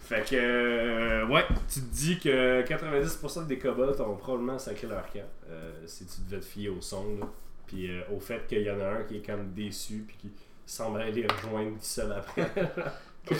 fait 0.00 0.24
que, 0.28 0.36
euh, 0.36 1.26
ouais, 1.26 1.44
tu 1.68 1.80
te 1.80 1.86
dis 1.92 2.18
que 2.18 2.62
90% 2.62 3.46
des 3.46 3.58
kobolds 3.58 4.00
ont 4.00 4.14
probablement 4.16 4.58
sacré 4.58 4.86
leur 4.86 5.06
camp, 5.12 5.26
euh, 5.48 5.72
si 5.86 6.06
tu 6.06 6.20
devais 6.22 6.40
te 6.40 6.44
fier 6.46 6.68
au 6.68 6.80
son, 6.80 7.16
là. 7.18 7.26
Puis 7.66 7.90
euh, 7.90 8.02
au 8.14 8.18
fait 8.20 8.46
qu'il 8.46 8.62
y 8.62 8.70
en 8.70 8.80
a 8.80 8.84
un 8.86 9.02
qui 9.04 9.16
est 9.18 9.26
comme 9.26 9.52
déçu, 9.52 10.04
puis 10.06 10.16
qui 10.16 10.30
semble 10.70 11.00
aller 11.00 11.22
les 11.22 11.26
rejoindre 11.26 11.72
tout 11.72 11.78
seul 11.82 12.12
après. 12.12 12.50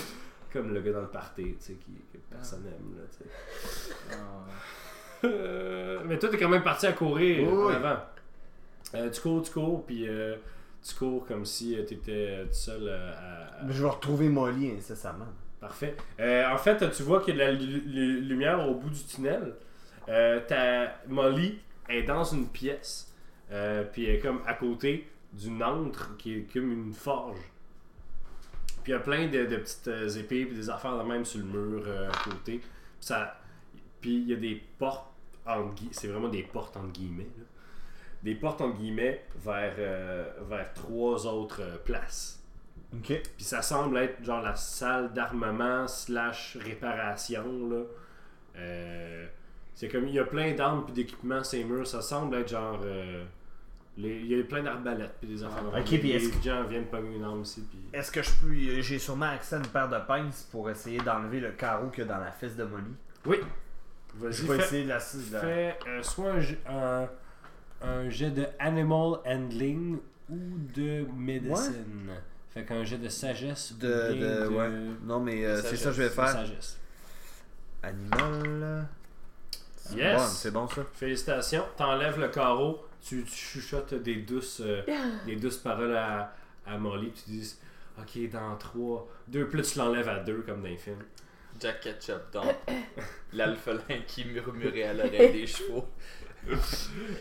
comme 0.52 0.74
le 0.74 0.80
gars 0.80 0.92
dans 0.92 1.02
le 1.02 1.08
party, 1.08 1.42
tu 1.44 1.56
sais, 1.60 1.72
qui, 1.74 1.92
que 2.12 2.18
personne 2.30 2.64
aime, 2.66 2.96
là, 2.96 3.04
tu 3.10 3.24
sais. 3.24 3.94
Ah. 4.12 5.26
Euh, 5.26 6.00
mais 6.06 6.18
toi, 6.18 6.28
t'es 6.28 6.38
quand 6.38 6.48
même 6.48 6.62
parti 6.64 6.86
à 6.86 6.92
courir 6.92 7.46
Oui, 7.52 7.74
avant. 7.74 7.98
Euh, 8.94 9.10
tu 9.10 9.20
cours, 9.20 9.42
tu 9.42 9.52
cours, 9.52 9.84
puis 9.86 10.08
euh, 10.08 10.36
tu 10.82 10.94
cours 10.94 11.24
comme 11.26 11.44
si 11.44 11.78
euh, 11.78 11.84
t'étais 11.84 12.12
euh, 12.30 12.44
tout 12.46 12.52
seul 12.54 12.82
euh, 12.88 13.12
à, 13.12 13.60
à- 13.60 13.64
Mais 13.64 13.72
je 13.72 13.82
vais 13.82 13.88
retrouver 13.88 14.28
Molly 14.28 14.72
incessamment. 14.76 15.28
Parfait. 15.60 15.94
Euh, 16.18 16.48
en 16.50 16.56
fait, 16.58 16.90
tu 16.90 17.02
vois 17.02 17.20
qu'il 17.20 17.36
y 17.36 17.42
a 17.42 17.46
de 17.46 17.52
la 17.52 17.56
lu- 17.58 17.82
lu- 17.86 18.20
lumière 18.22 18.66
au 18.68 18.74
bout 18.74 18.88
du 18.90 19.04
tunnel. 19.04 19.54
Euh, 20.08 20.40
ta 20.48 20.94
Molly 21.06 21.58
est 21.88 22.02
dans 22.04 22.24
une 22.24 22.48
pièce, 22.48 23.14
euh, 23.52 23.84
puis 23.84 24.06
elle 24.06 24.16
est 24.16 24.20
comme 24.20 24.40
à 24.46 24.54
côté 24.54 25.06
d'une 25.32 25.62
antre 25.62 26.16
qui 26.16 26.34
est 26.34 26.52
comme 26.52 26.70
une 26.72 26.92
forge. 26.92 27.38
Puis 28.82 28.92
il 28.92 28.94
y 28.94 28.94
a 28.94 29.00
plein 29.00 29.26
de, 29.28 29.44
de 29.46 29.56
petites 29.56 29.88
euh, 29.88 30.08
épées 30.08 30.46
puis 30.46 30.56
des 30.56 30.70
affaires 30.70 30.96
de 30.98 31.02
même 31.02 31.24
sur 31.24 31.38
le 31.40 31.44
mur 31.46 31.82
euh, 31.86 32.08
à 32.08 32.24
côté. 32.30 32.58
Puis 32.58 32.68
ça, 33.00 33.38
puis 34.00 34.16
il 34.16 34.28
y 34.28 34.32
a 34.32 34.36
des 34.36 34.62
portes 34.78 35.06
entre 35.46 35.74
gui- 35.74 35.88
c'est 35.92 36.08
vraiment 36.08 36.28
des 36.28 36.42
portes 36.42 36.76
entre 36.76 36.92
guillemets. 36.92 37.28
là. 37.38 37.44
Des 38.22 38.34
portes 38.34 38.60
entre 38.60 38.76
guillemets 38.78 39.24
vers, 39.36 39.74
euh, 39.78 40.30
vers 40.48 40.72
trois 40.74 41.26
autres 41.26 41.62
places. 41.84 42.42
Puis 43.36 43.44
ça 43.44 43.62
semble 43.62 43.98
être 43.98 44.24
genre 44.24 44.42
la 44.42 44.56
salle 44.56 45.12
d'armement 45.12 45.86
slash 45.86 46.56
réparation 46.60 47.68
là. 47.68 47.82
C'est 49.74 49.88
comme 49.88 50.08
il 50.08 50.14
y 50.14 50.18
a 50.18 50.24
plein 50.24 50.52
d'armes 50.54 50.84
puis 50.84 50.92
d'équipements 50.92 51.44
ces 51.44 51.62
murs. 51.64 51.86
Ça 51.86 52.02
semble 52.02 52.34
être 52.36 52.48
genre 52.48 52.80
il 53.96 54.26
y 54.26 54.40
a 54.40 54.44
plein 54.44 54.62
d'arbalètes 54.62 55.14
puis 55.20 55.28
des 55.28 55.42
affaires. 55.44 55.62
de 55.64 55.68
Ok, 55.78 55.84
puis 55.84 55.98
les 56.02 56.14
est-ce 56.14 56.42
gens 56.42 56.64
viennent 56.64 56.86
pogner 56.86 57.16
une 57.16 57.24
arme 57.24 57.42
ici 57.42 57.62
puis. 57.68 57.78
Est-ce 57.92 58.10
que 58.12 58.22
je 58.22 58.30
peux. 58.40 58.54
J'ai 58.82 58.98
sûrement 58.98 59.26
accès 59.30 59.56
à 59.56 59.58
une 59.58 59.66
paire 59.66 59.88
de 59.88 59.98
pinces 60.06 60.48
pour 60.50 60.70
essayer 60.70 60.98
d'enlever 61.00 61.40
le 61.40 61.50
carreau 61.52 61.88
qu'il 61.88 62.04
y 62.04 62.06
a 62.06 62.10
dans 62.12 62.18
la 62.20 62.30
fesse 62.30 62.56
de 62.56 62.64
Molly. 62.64 62.94
Oui. 63.26 63.36
Je 64.18 64.24
Vas-y. 64.26 64.46
vais 64.46 64.56
Fais, 64.58 64.64
essayer 64.64 64.84
de 64.84 64.88
la. 64.88 65.00
fais, 65.00 65.78
euh, 65.86 66.02
soit 66.02 66.30
un, 66.32 66.40
jet- 66.40 66.58
un, 66.68 67.08
un 67.82 68.08
jet 68.10 68.30
de 68.30 68.46
animal 68.58 69.18
handling 69.26 69.98
ou 70.28 70.38
de 70.74 71.04
medicine. 71.14 72.10
Fait 72.52 72.64
qu'un 72.64 72.82
jet 72.84 72.98
de 72.98 73.08
sagesse. 73.08 73.72
ou 73.72 73.78
De, 73.78 73.86
de- 73.86 74.48
ouais. 74.48 74.70
Non, 75.04 75.20
mais 75.20 75.44
euh, 75.44 75.60
c'est 75.62 75.76
ça 75.76 75.90
que 75.90 75.96
je 75.96 76.02
vais 76.02 76.08
faire. 76.10 76.28
sagesse. 76.30 76.78
Animal. 77.82 78.86
Yes. 79.94 80.16
bon, 80.20 80.26
C'est 80.28 80.50
bon 80.50 80.68
ça. 80.68 80.82
Félicitations, 80.94 81.64
t'enlèves 81.76 82.18
le 82.20 82.28
carreau, 82.28 82.84
tu, 83.02 83.22
tu 83.24 83.30
chuchotes 83.34 83.94
des 83.94 84.16
douces, 84.16 84.60
euh, 84.64 84.82
des 85.26 85.36
douces 85.36 85.58
paroles 85.58 85.96
à, 85.96 86.34
à 86.66 86.78
Molly, 86.78 87.12
tu 87.12 87.30
dis 87.30 87.56
Ok, 87.98 88.30
dans 88.30 88.56
3, 88.56 89.08
2, 89.28 89.48
plus 89.48 89.72
tu 89.72 89.78
l'enlèves 89.78 90.08
à 90.08 90.20
2 90.20 90.42
comme 90.42 90.62
dans 90.62 90.68
les 90.68 90.76
films. 90.76 91.02
Jack 91.60 91.80
Ketchup 91.80 92.30
dans 92.32 92.44
l'alphelin 93.32 94.00
qui 94.06 94.24
murmurait 94.24 94.84
à 94.84 94.94
l'oreille 94.94 95.32
des 95.40 95.46
chevaux. 95.46 95.86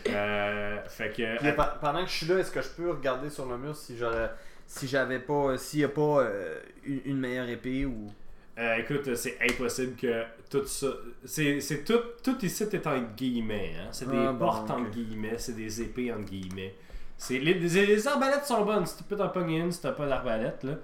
Euh, 0.08 0.78
fait 0.88 1.12
que. 1.12 1.38
Puis, 1.38 1.52
pe- 1.52 1.78
pendant 1.80 2.02
que 2.04 2.10
je 2.10 2.16
suis 2.16 2.26
là, 2.26 2.38
est-ce 2.38 2.50
que 2.50 2.62
je 2.62 2.68
peux 2.68 2.90
regarder 2.90 3.30
sur 3.30 3.46
le 3.46 3.58
mur 3.58 3.76
si 3.76 3.96
j'aurais. 3.98 4.30
Si 4.66 4.88
j'avais 4.88 5.18
pas. 5.18 5.56
S'il 5.58 5.80
y 5.80 5.84
a 5.84 5.88
pas 5.88 6.20
euh, 6.22 6.58
une, 6.84 7.00
une 7.04 7.18
meilleure 7.20 7.48
épée 7.48 7.84
ou. 7.84 8.10
Euh, 8.58 8.76
écoute, 8.76 9.14
c'est 9.14 9.38
impossible 9.40 9.96
que 9.96 10.24
tout 10.50 10.64
ça. 10.66 10.88
C'est 11.24 11.60
c'est 11.60 11.84
tout, 11.84 12.00
tout 12.22 12.44
ici 12.44 12.64
est 12.64 12.86
en 12.86 12.98
guillemets. 13.16 13.74
Hein? 13.80 13.88
C'est 13.92 14.08
des 14.10 14.16
Ah, 14.16 14.32
bon, 14.32 14.38
portes 14.38 14.70
en 14.70 14.82
guillemets, 14.82 15.38
c'est 15.38 15.54
des 15.56 15.80
épées 15.82 16.12
en 16.12 16.20
guillemets. 16.20 16.74
C'est- 17.16 17.38
Les, 17.38 17.54
les, 17.54 17.86
les 17.86 18.08
arbalètes 18.08 18.44
sont 18.44 18.64
bonnes. 18.64 18.84
Si 18.86 18.96
tu 18.98 19.04
peux 19.04 19.16
t'en 19.16 19.28
pogner 19.28 19.58
une, 19.60 19.72
si 19.72 19.80
t'as 19.80 19.92
pas 19.92 20.06
d'arbalète, 20.06 20.64
là. 20.64 20.74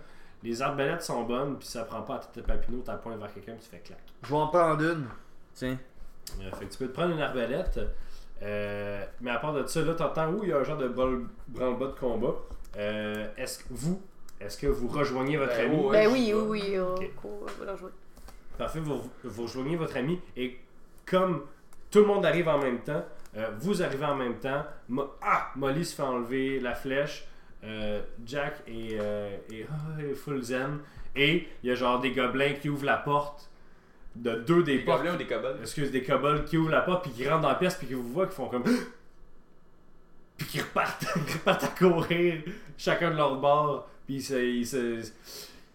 Les 0.42 0.62
arbalètes 0.62 1.02
sont 1.02 1.24
bonnes, 1.24 1.58
puis 1.58 1.66
ça 1.66 1.84
prend 1.84 2.02
pas 2.02 2.16
à 2.16 2.18
tête 2.18 2.36
de 2.36 2.42
papineau, 2.42 2.82
t'as 2.84 2.96
pointe 2.96 3.18
vers 3.18 3.32
quelqu'un, 3.32 3.54
puis 3.54 3.64
tu 3.64 3.70
fais 3.70 3.82
clac. 3.82 3.98
Je 4.22 4.28
vais 4.28 4.36
en 4.36 4.46
prendre 4.48 4.82
une. 4.82 5.06
Tiens. 5.54 5.78
Euh, 6.40 6.50
fait 6.56 6.66
que 6.66 6.72
tu 6.72 6.78
peux 6.78 6.88
te 6.88 6.92
prendre 6.92 7.12
une 7.14 7.20
arbalète. 7.20 7.80
euh, 8.42 9.04
mais 9.22 9.30
à 9.30 9.38
part 9.38 9.54
de 9.54 9.66
ça, 9.66 9.80
là, 9.82 9.94
t'entends 9.94 10.30
où 10.32 10.44
il 10.44 10.50
y 10.50 10.52
a 10.52 10.58
un 10.58 10.62
genre 10.64 10.76
de 10.76 10.88
branle-bas 10.88 11.86
de 11.86 11.98
combat. 11.98 12.34
Est-ce 12.76 13.60
que 13.60 13.64
vous, 13.70 14.00
est-ce 14.40 14.58
que 14.58 14.66
vous 14.66 14.88
rejoignez 14.88 15.36
votre 15.36 15.56
Ben, 15.56 15.70
ami? 15.70 15.80
ouais. 15.84 16.04
ben 16.06 16.12
oui, 16.12 16.32
oui, 16.34 16.60
oui, 16.70 16.78
on 16.80 16.94
Ok. 16.94 17.14
court, 17.16 17.46
on 17.60 17.64
va. 17.64 17.76
Parfait, 18.58 18.80
vous, 18.80 19.02
vous 19.24 19.42
rejoignez 19.42 19.76
votre 19.76 19.96
ami 19.96 20.18
et 20.36 20.58
comme 21.04 21.42
tout 21.90 22.00
le 22.00 22.06
monde 22.06 22.24
arrive 22.26 22.48
en 22.48 22.58
même 22.58 22.80
temps, 22.80 23.04
euh, 23.36 23.50
vous 23.60 23.82
arrivez 23.82 24.04
en 24.06 24.14
même 24.16 24.36
temps. 24.38 24.64
Mo- 24.88 25.12
ah, 25.22 25.50
Molly 25.56 25.84
se 25.84 25.94
fait 25.94 26.02
enlever 26.02 26.60
la 26.60 26.74
flèche. 26.74 27.26
euh, 27.64 28.00
Jack 28.24 28.62
est, 28.68 28.98
euh, 29.00 29.36
est- 29.52 29.66
ah, 29.70 30.00
est 30.02 30.14
full 30.14 30.42
zen. 30.42 30.78
Et 31.16 31.48
il 31.62 31.68
y 31.68 31.72
a 31.72 31.74
genre 31.74 31.98
des 32.00 32.12
gobelins 32.12 32.52
qui 32.54 32.68
ouvrent 32.68 32.84
la 32.84 32.96
porte 32.98 33.50
de 34.14 34.34
deux 34.36 34.62
des 34.62 34.78
Des 34.78 34.84
portes. 34.84 34.98
gobelins 34.98 35.14
ou 35.14 35.18
des 35.18 35.26
kobolds? 35.26 35.58
Excuse, 35.62 35.90
des 35.90 36.02
kobolds 36.02 36.44
qui 36.44 36.56
ouvrent 36.58 36.70
la 36.70 36.82
porte 36.82 37.02
puis 37.04 37.12
qui 37.12 37.28
rentrent 37.28 37.42
dans 37.42 37.48
la 37.48 37.54
pièce 37.56 37.74
puis 37.74 37.86
qui 37.86 37.94
vous 37.94 38.06
voient 38.12 38.26
qui 38.26 38.34
font 38.34 38.48
comme 38.48 38.62
puis 40.36 40.46
qui 40.46 40.60
repartent, 40.60 41.06
qui 41.26 41.32
repartent 41.34 41.64
à 41.64 41.68
courir 41.68 42.42
chacun 42.76 43.10
de 43.10 43.16
leur 43.16 43.36
bord 43.36 43.88
puis 44.06 44.14
ils 44.16 44.22
se, 44.22 44.34
ils 44.34 44.66
se, 44.66 45.02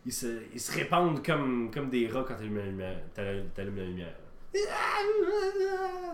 ils 0.06 0.14
se, 0.14 0.28
ils 0.54 0.60
se 0.60 0.72
répandent 0.72 1.24
comme, 1.26 1.70
comme 1.72 1.90
des 1.90 2.08
rats 2.08 2.26
quand 2.28 2.36
t'allumes 2.36 2.58
la 2.58 2.66
lumière. 2.66 3.00
t'allumes- 3.14 3.50
t'allumes 3.54 3.78
la 3.78 3.84
lumière. 3.86 4.16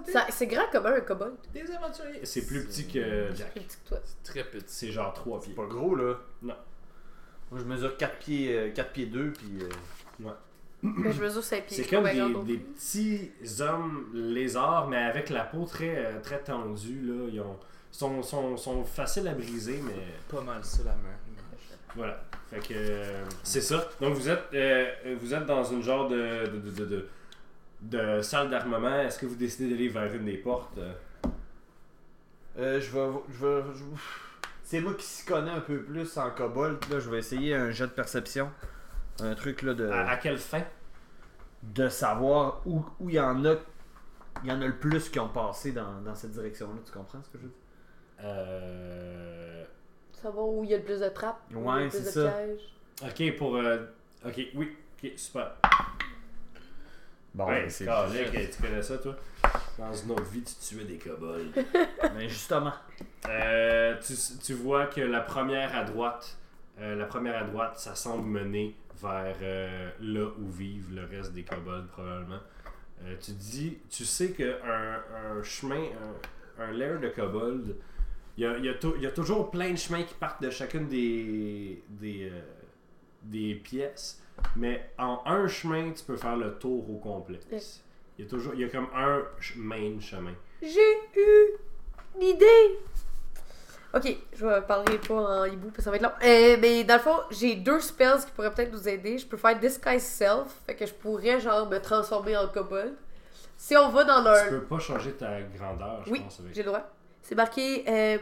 Ça- 0.07 0.27
C'est 0.29 0.47
grand 0.47 0.69
comme 0.71 0.85
un 0.85 0.99
kobold. 1.01 1.33
Des 1.53 1.69
aventuriers. 1.71 2.19
C'est 2.23 2.45
plus 2.45 2.65
petit 2.65 2.85
que 2.87 3.29
C'est 3.31 3.35
Jack. 3.37 3.51
plus 3.51 3.61
petit 3.61 3.77
que 3.83 3.87
toi. 3.89 3.99
Très 4.23 4.43
petit. 4.43 4.65
C'est 4.67 4.91
genre 4.91 5.13
3 5.13 5.41
pieds. 5.41 5.53
Pas 5.53 5.65
gros 5.65 5.95
là. 5.95 6.15
Non. 6.41 6.55
Moi 7.51 7.59
je 7.61 7.65
mesure 7.65 7.97
4 7.97 8.17
pieds, 8.19 8.55
euh, 8.57 8.71
4 8.71 8.91
pieds 8.91 9.05
2 9.07 9.31
puis. 9.33 9.63
euh, 9.63 10.29
Mais 10.83 11.11
je 11.11 11.21
mesure 11.21 11.43
5 11.43 11.65
pieds. 11.65 11.77
C'est 11.83 11.89
comme 11.89 12.03
pas 12.03 12.13
des, 12.13 12.43
des 12.45 12.57
petits 12.57 13.31
hommes 13.61 14.11
lézards, 14.13 14.87
mais 14.87 14.97
avec 14.97 15.29
la 15.29 15.43
peau 15.43 15.65
très, 15.65 15.95
euh, 16.05 16.19
très 16.21 16.39
tendue. 16.39 17.01
Là. 17.01 17.27
Ils 17.31 17.41
ont, 17.41 17.57
sont, 17.91 18.21
sont, 18.21 18.55
sont 18.57 18.83
faciles 18.85 19.27
à 19.27 19.33
briser, 19.33 19.79
mais 19.83 19.95
Pas 20.29 20.41
mal 20.41 20.63
ça 20.63 20.83
la 20.85 20.91
image. 20.91 21.26
Voilà. 21.97 22.23
Fait 22.49 22.59
que 22.59 22.73
euh, 22.73 23.23
c'est 23.43 23.59
ça. 23.61 23.89
Donc 23.99 24.13
vous 24.13 24.29
êtes 24.29 24.43
euh, 24.53 25.15
vous 25.19 25.33
êtes 25.33 25.45
dans 25.45 25.63
une 25.65 25.83
genre 25.83 26.07
de 26.07 26.45
de, 26.47 26.59
de, 26.71 26.85
de, 26.85 27.07
de- 27.81 28.21
salle 28.21 28.49
d'armement. 28.49 28.99
Est-ce 29.01 29.19
que 29.19 29.25
vous 29.25 29.35
décidez 29.35 29.69
d'aller 29.69 29.89
vers 29.89 30.13
une 30.13 30.23
des 30.25 30.37
portes? 30.37 30.77
Euh? 32.57 32.79
Je 32.79 32.89
vais. 32.91 33.09
Je 33.29 33.45
vais 33.45 33.61
je- 33.75 33.83
C'est 34.63 34.79
moi 34.79 34.93
qui 34.95 35.05
s'y 35.05 35.25
connais 35.25 35.51
un 35.51 35.59
peu 35.61 35.81
plus 35.83 36.17
en 36.17 36.29
kobold. 36.31 36.77
Là, 36.89 36.99
je 36.99 37.09
vais 37.09 37.19
essayer 37.19 37.53
un 37.55 37.71
jet 37.71 37.85
de 37.87 37.91
perception. 37.91 38.49
Un 39.21 39.35
truc 39.35 39.61
là 39.63 39.73
de. 39.73 39.87
à, 39.89 40.09
à 40.11 40.17
quelle 40.17 40.37
fin? 40.37 40.63
De 41.63 41.89
savoir 41.89 42.61
où 42.65 42.85
où 42.99 43.09
il 43.09 43.15
y 43.15 43.19
en 43.19 43.43
a. 43.45 43.55
Il 44.43 44.49
y 44.49 44.51
en 44.51 44.61
a 44.61 44.67
le 44.67 44.75
plus 44.77 45.09
qui 45.09 45.19
ont 45.19 45.29
passé 45.29 45.71
dans, 45.71 45.99
dans 46.01 46.13
cette 46.15 46.31
direction-là. 46.31 46.73
Tu 46.85 46.91
comprends 46.91 47.21
ce 47.23 47.29
que 47.29 47.37
je 47.39 47.43
veux 47.43 47.49
dire? 47.49 47.57
Euh, 48.23 49.63
Savoir 50.27 50.47
où 50.49 50.63
il 50.65 50.69
y 50.71 50.73
a 50.73 50.77
le 50.77 50.83
plus 50.83 50.99
de 50.99 51.07
trappes. 51.07 51.39
où 51.51 51.59
il 51.59 51.63
y 51.65 51.69
a 51.69 51.73
Ouais, 51.73 51.83
le 51.85 51.89
plus 51.89 51.99
c'est 51.99 52.03
de 52.05 52.09
ça. 52.09 52.31
pièges. 52.31 52.59
Ok 53.31 53.37
pour 53.37 53.55
euh, 53.55 53.77
ok 54.25 54.41
oui 54.55 54.75
ok 55.03 55.11
super. 55.15 55.51
Bon, 57.33 57.45
ouais 57.47 57.69
c'est. 57.69 57.85
Calique, 57.85 58.51
tu 58.51 58.61
connais 58.61 58.81
ça 58.81 58.97
toi? 58.97 59.15
Dans 59.77 59.93
une 59.93 60.11
autre 60.11 60.23
vie 60.23 60.41
tu 60.43 60.55
tuais 60.55 60.83
des 60.83 60.97
kobolds. 60.97 61.51
Mais 62.15 62.27
justement. 62.27 62.73
Euh, 63.29 63.95
tu, 64.05 64.13
tu 64.43 64.53
vois 64.53 64.87
que 64.87 64.99
la 65.01 65.21
première 65.21 65.73
à 65.75 65.83
droite 65.85 66.35
Euh, 66.81 66.95
la 66.95 67.05
première 67.05 67.37
à 67.37 67.43
droite, 67.45 67.79
ça 67.79 67.95
semble 67.95 68.27
mener 68.27 68.75
vers 69.01 69.35
euh, 69.41 69.89
là 70.01 70.25
où 70.39 70.47
vivent 70.49 70.93
le 70.93 71.05
reste 71.05 71.33
des 71.33 71.43
kobolds, 71.43 71.87
probablement. 71.87 72.39
Euh, 73.03 73.15
tu 73.19 73.31
dis, 73.31 73.77
tu 73.89 74.03
sais 74.05 74.31
qu'un 74.31 74.55
un 75.39 75.41
chemin, 75.43 75.85
un, 76.59 76.63
un 76.63 76.71
lair 76.71 76.99
de 76.99 77.07
kobold, 77.09 77.75
il 78.37 78.43
y 78.43 78.45
a, 78.45 78.57
il 78.57 78.65
y 78.65 78.69
a 78.69 78.73
y 79.01 79.05
a 79.07 79.11
toujours 79.11 79.49
plein 79.51 79.71
de 79.71 79.77
chemins 79.77 80.03
qui 80.03 80.13
partent 80.13 80.41
de 80.41 80.49
chacune 80.49 80.87
des, 80.87 81.83
des, 81.89 82.29
euh, 82.31 82.39
des 83.23 83.55
pièces, 83.55 84.21
mais 84.55 84.89
en 84.97 85.21
un 85.25 85.47
chemin, 85.47 85.91
tu 85.91 86.03
peux 86.03 86.17
faire 86.17 86.37
le 86.37 86.53
tour 86.57 86.89
au 86.89 86.97
complet. 86.97 87.39
Il 88.17 88.23
y 88.25 88.27
a 88.27 88.29
toujours, 88.29 88.53
il 88.53 88.61
y 88.61 88.63
a 88.63 88.69
comme 88.69 88.87
un 88.95 89.23
main 89.55 89.99
chemin. 89.99 90.33
J'ai 90.61 90.93
eu 91.15 91.57
une 92.15 92.23
idée. 92.23 92.79
Ok, 93.93 94.15
je 94.35 94.45
vais 94.45 94.61
parler 94.61 94.97
pas 94.97 95.13
en 95.15 95.45
hibou 95.45 95.67
parce 95.67 95.77
que 95.77 95.81
ça 95.83 95.89
va 95.91 95.95
être 95.95 96.03
long. 96.03 96.11
Euh, 96.23 96.57
mais 96.59 96.83
dans 96.83 96.95
le 96.95 96.99
fond, 96.99 97.19
j'ai 97.31 97.55
deux 97.55 97.79
spells 97.79 98.25
qui 98.25 98.31
pourraient 98.31 98.53
peut-être 98.53 98.71
nous 98.73 98.87
aider. 98.87 99.17
Je 99.17 99.25
peux 99.25 99.37
faire 99.37 99.57
Disguise 99.57 100.03
Self, 100.03 100.47
fait 100.65 100.75
que 100.75 100.85
je 100.85 100.93
pourrais 100.93 101.39
genre 101.39 101.67
me 101.69 101.79
transformer 101.79 102.35
en 102.37 102.47
kobold. 102.49 102.93
Si 103.55 103.75
on 103.77 103.89
va 103.89 104.03
dans 104.03 104.19
Tu 104.19 104.23
leur. 104.25 104.49
peux 104.49 104.61
pas 104.65 104.79
changer 104.79 105.13
ta 105.13 105.41
grandeur, 105.41 106.03
je 106.05 106.11
Oui, 106.11 106.19
pense. 106.19 106.39
Avec... 106.41 106.53
j'ai 106.53 106.61
le 106.63 106.67
droit. 106.67 106.87
C'est 107.27 107.35
marqué 107.35 107.83
euh, 107.89 108.17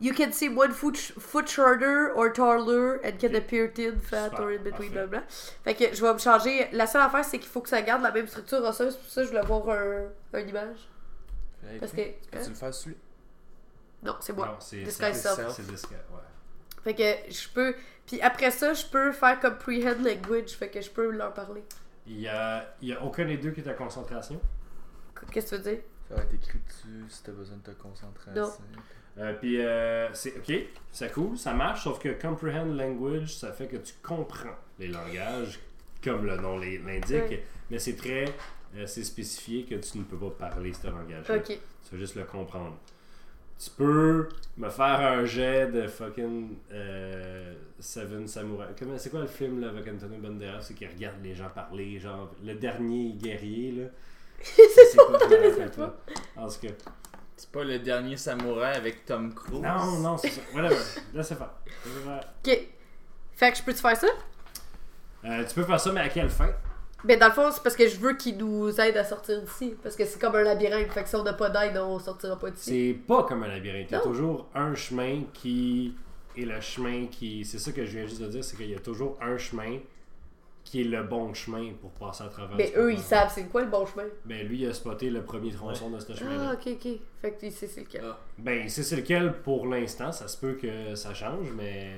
You 0.00 0.14
can 0.14 0.30
see 0.32 0.48
one 0.48 0.72
foot, 0.72 0.96
foot 0.96 1.48
shorter 1.48 2.12
or 2.14 2.32
taller 2.32 3.00
and 3.04 3.18
can 3.18 3.34
appear 3.34 3.68
thin, 3.74 3.98
fat 3.98 4.30
Super, 4.30 4.42
or 4.42 4.52
in 4.52 4.62
between, 4.62 4.92
blablabla. 4.92 5.22
Fait 5.64 5.74
que 5.74 5.92
je 5.94 6.00
vais 6.00 6.12
me 6.12 6.18
changer. 6.18 6.68
La 6.72 6.86
seule 6.86 7.02
affaire, 7.02 7.24
c'est 7.24 7.38
qu'il 7.38 7.48
faut 7.48 7.60
que 7.60 7.68
ça 7.68 7.82
garde 7.82 8.02
la 8.02 8.12
même 8.12 8.28
structure 8.28 8.62
osseuse. 8.62 8.96
Pour 8.96 9.10
ça, 9.10 9.22
je 9.24 9.28
voulais 9.28 9.40
avoir 9.40 9.68
un, 9.68 10.38
une 10.38 10.48
image. 10.48 10.88
Parce 11.80 11.92
que. 11.92 12.02
hein? 12.02 12.12
Peux-tu 12.30 12.48
le 12.50 12.54
faire 12.54 12.74
celui 12.74 12.96
Non, 14.04 14.16
c'est 14.20 14.32
moi. 14.32 14.46
Non, 14.46 14.56
c'est 14.60 14.82
Disguise 14.82 15.20
self. 15.20 15.50
C'est 15.50 15.66
disguise, 15.66 15.90
ouais. 15.90 16.18
Fait 16.84 16.94
que 16.94 17.32
je 17.32 17.48
peux. 17.48 17.74
Puis 18.06 18.20
après 18.20 18.52
ça, 18.52 18.74
je 18.74 18.86
peux 18.86 19.10
faire 19.12 19.40
comme 19.40 19.58
prehend 19.58 19.94
language. 20.04 20.50
Fait 20.50 20.68
que 20.68 20.80
je 20.80 20.90
peux 20.90 21.10
leur 21.10 21.34
parler. 21.34 21.64
Il 22.06 22.20
y 22.20 22.28
a, 22.28 22.74
il 22.80 22.88
y 22.88 22.92
a 22.92 23.02
aucun 23.02 23.24
des 23.24 23.36
deux 23.38 23.50
qui 23.50 23.60
est 23.60 23.68
à 23.68 23.74
concentration? 23.74 24.40
Qu'est-ce 25.30 25.52
que 25.52 25.56
tu 25.56 25.62
veux 25.62 25.70
dire? 25.74 25.82
Va 26.14 26.22
être 26.22 26.34
écrit 26.34 26.58
dessus 26.66 27.04
si 27.08 27.22
t'as 27.22 27.32
besoin 27.32 27.56
de 27.56 27.62
te 27.72 27.80
concentrer. 27.82 28.30
Non. 28.34 28.42
assez. 28.44 28.62
Euh, 29.18 29.34
puis 29.34 29.60
euh, 29.60 30.08
c'est 30.14 30.36
ok, 30.38 30.52
c'est 30.90 31.12
cool, 31.12 31.36
ça 31.36 31.52
marche, 31.52 31.84
sauf 31.84 31.98
que 31.98 32.08
comprehend 32.20 32.64
language, 32.64 33.34
ça 33.36 33.52
fait 33.52 33.66
que 33.66 33.76
tu 33.76 33.92
comprends 34.02 34.56
les 34.78 34.88
langages, 34.88 35.58
comme 36.02 36.24
le 36.26 36.36
nom 36.36 36.56
l'in- 36.58 36.80
l'indique, 36.86 37.10
Ouais. 37.30 37.44
mais 37.70 37.78
c'est 37.78 37.94
très, 37.96 38.24
euh, 38.76 38.86
c'est 38.86 39.04
spécifié 39.04 39.64
que 39.64 39.74
tu 39.74 39.98
ne 39.98 40.04
peux 40.04 40.16
pas 40.16 40.48
parler 40.48 40.72
ce 40.72 40.86
langage. 40.86 41.28
Ok. 41.30 41.46
Tu 41.48 41.58
veux 41.92 41.98
juste 41.98 42.14
le 42.16 42.24
comprendre. 42.24 42.78
Tu 43.62 43.70
peux 43.70 44.28
me 44.56 44.68
faire 44.70 45.00
un 45.00 45.24
jet 45.26 45.66
de 45.70 45.86
fucking 45.86 46.56
euh, 46.72 47.54
Seven 47.78 48.26
Samurai. 48.26 48.68
Comment- 48.78 48.96
C'est 48.98 49.10
quoi 49.10 49.20
le 49.20 49.26
film 49.26 49.60
là, 49.60 49.68
avec 49.68 49.86
Antonio 49.86 50.18
Banderas 50.18 50.62
C'est 50.62 50.74
qu'il 50.74 50.88
regarde 50.88 51.16
les 51.22 51.34
gens 51.34 51.50
parler, 51.50 51.98
genre 52.00 52.34
le 52.42 52.54
dernier 52.54 53.12
guerrier 53.12 53.72
là? 53.72 53.84
C'est 54.42 54.96
pas. 55.76 55.94
En 56.36 56.48
tout 56.48 56.54
cas. 56.60 56.68
C'est 57.36 57.50
pas 57.50 57.64
le 57.64 57.78
dernier 57.78 58.16
samouraï 58.16 58.76
avec 58.76 59.04
Tom 59.04 59.34
Cruise. 59.34 59.60
Non, 59.60 59.98
non, 60.00 60.16
c'est 60.16 60.28
ça. 60.28 60.40
Whatever. 60.54 60.76
Laissez 61.14 61.34
faire. 61.34 61.50
Laissez 61.86 62.00
faire. 62.04 62.20
Ok. 62.46 62.68
Fait 63.34 63.50
que 63.52 63.58
je 63.58 63.62
peux-tu 63.62 63.80
faire 63.80 63.96
ça? 63.96 64.06
Euh, 65.24 65.44
tu 65.48 65.54
peux 65.54 65.64
faire 65.64 65.80
ça, 65.80 65.90
mais 65.92 66.00
à 66.00 66.08
quelle 66.08 66.28
fin? 66.30 66.50
Ben 67.04 67.18
dans 67.18 67.26
le 67.26 67.32
fond, 67.32 67.50
c'est 67.52 67.62
parce 67.62 67.74
que 67.74 67.88
je 67.88 67.96
veux 67.96 68.14
qu'ils 68.14 68.36
nous 68.36 68.68
aident 68.80 68.96
à 68.96 69.04
sortir 69.04 69.42
d'ici. 69.42 69.74
Parce 69.82 69.96
que 69.96 70.04
c'est 70.04 70.20
comme 70.20 70.36
un 70.36 70.42
labyrinthe. 70.42 70.92
Fait 70.92 71.02
que 71.02 71.08
si 71.08 71.16
on 71.16 71.24
n'a 71.24 71.32
pas 71.32 71.50
d'aide, 71.50 71.76
on 71.78 71.98
sortira 71.98 72.38
pas 72.38 72.50
d'ici. 72.50 72.70
C'est 72.70 72.98
pas 73.08 73.24
comme 73.24 73.42
un 73.42 73.48
labyrinthe. 73.48 73.86
Il 73.90 73.92
y 73.92 73.96
a 73.96 73.98
Non. 73.98 74.04
toujours 74.04 74.46
un 74.54 74.74
chemin 74.76 75.22
qui 75.34 75.96
est 76.36 76.42
le 76.42 76.60
chemin 76.60 77.06
qui. 77.06 77.44
C'est 77.44 77.58
ça 77.58 77.72
que 77.72 77.84
je 77.84 77.90
viens 77.98 78.06
juste 78.06 78.20
de 78.22 78.28
dire, 78.28 78.44
c'est 78.44 78.56
qu'il 78.56 78.70
y 78.70 78.74
a 78.76 78.78
toujours 78.80 79.18
un 79.20 79.36
chemin 79.36 79.78
qui 80.72 80.80
est 80.80 80.84
le 80.84 81.02
bon 81.02 81.34
chemin 81.34 81.70
pour 81.82 81.90
passer 81.90 82.24
à 82.24 82.28
travers. 82.28 82.56
Mais 82.56 82.72
eux, 82.78 82.94
ils 82.94 82.98
savent 82.98 83.30
c'est 83.30 83.44
quoi 83.44 83.60
le 83.62 83.68
bon 83.68 83.84
chemin. 83.84 84.04
Ben 84.24 84.48
lui, 84.48 84.62
il 84.62 84.68
a 84.70 84.72
spoté 84.72 85.10
le 85.10 85.22
premier 85.22 85.52
tronçon 85.52 85.90
de 85.90 86.00
ce 86.00 86.14
chemin-là. 86.14 86.52
Ah, 86.52 86.54
ok, 86.54 86.66
ok. 86.82 86.92
Fait 87.20 87.32
que 87.32 87.40
tu 87.40 87.50
sais 87.50 87.66
c'est 87.66 87.80
lequel. 87.82 88.00
Ah. 88.06 88.18
Ben, 88.38 88.66
c'est 88.70 88.82
c'est 88.82 88.96
lequel 88.96 89.34
pour 89.42 89.66
l'instant. 89.66 90.10
Ça 90.12 90.26
se 90.28 90.38
peut 90.38 90.54
que 90.54 90.94
ça 90.94 91.12
change, 91.12 91.46
mais. 91.54 91.96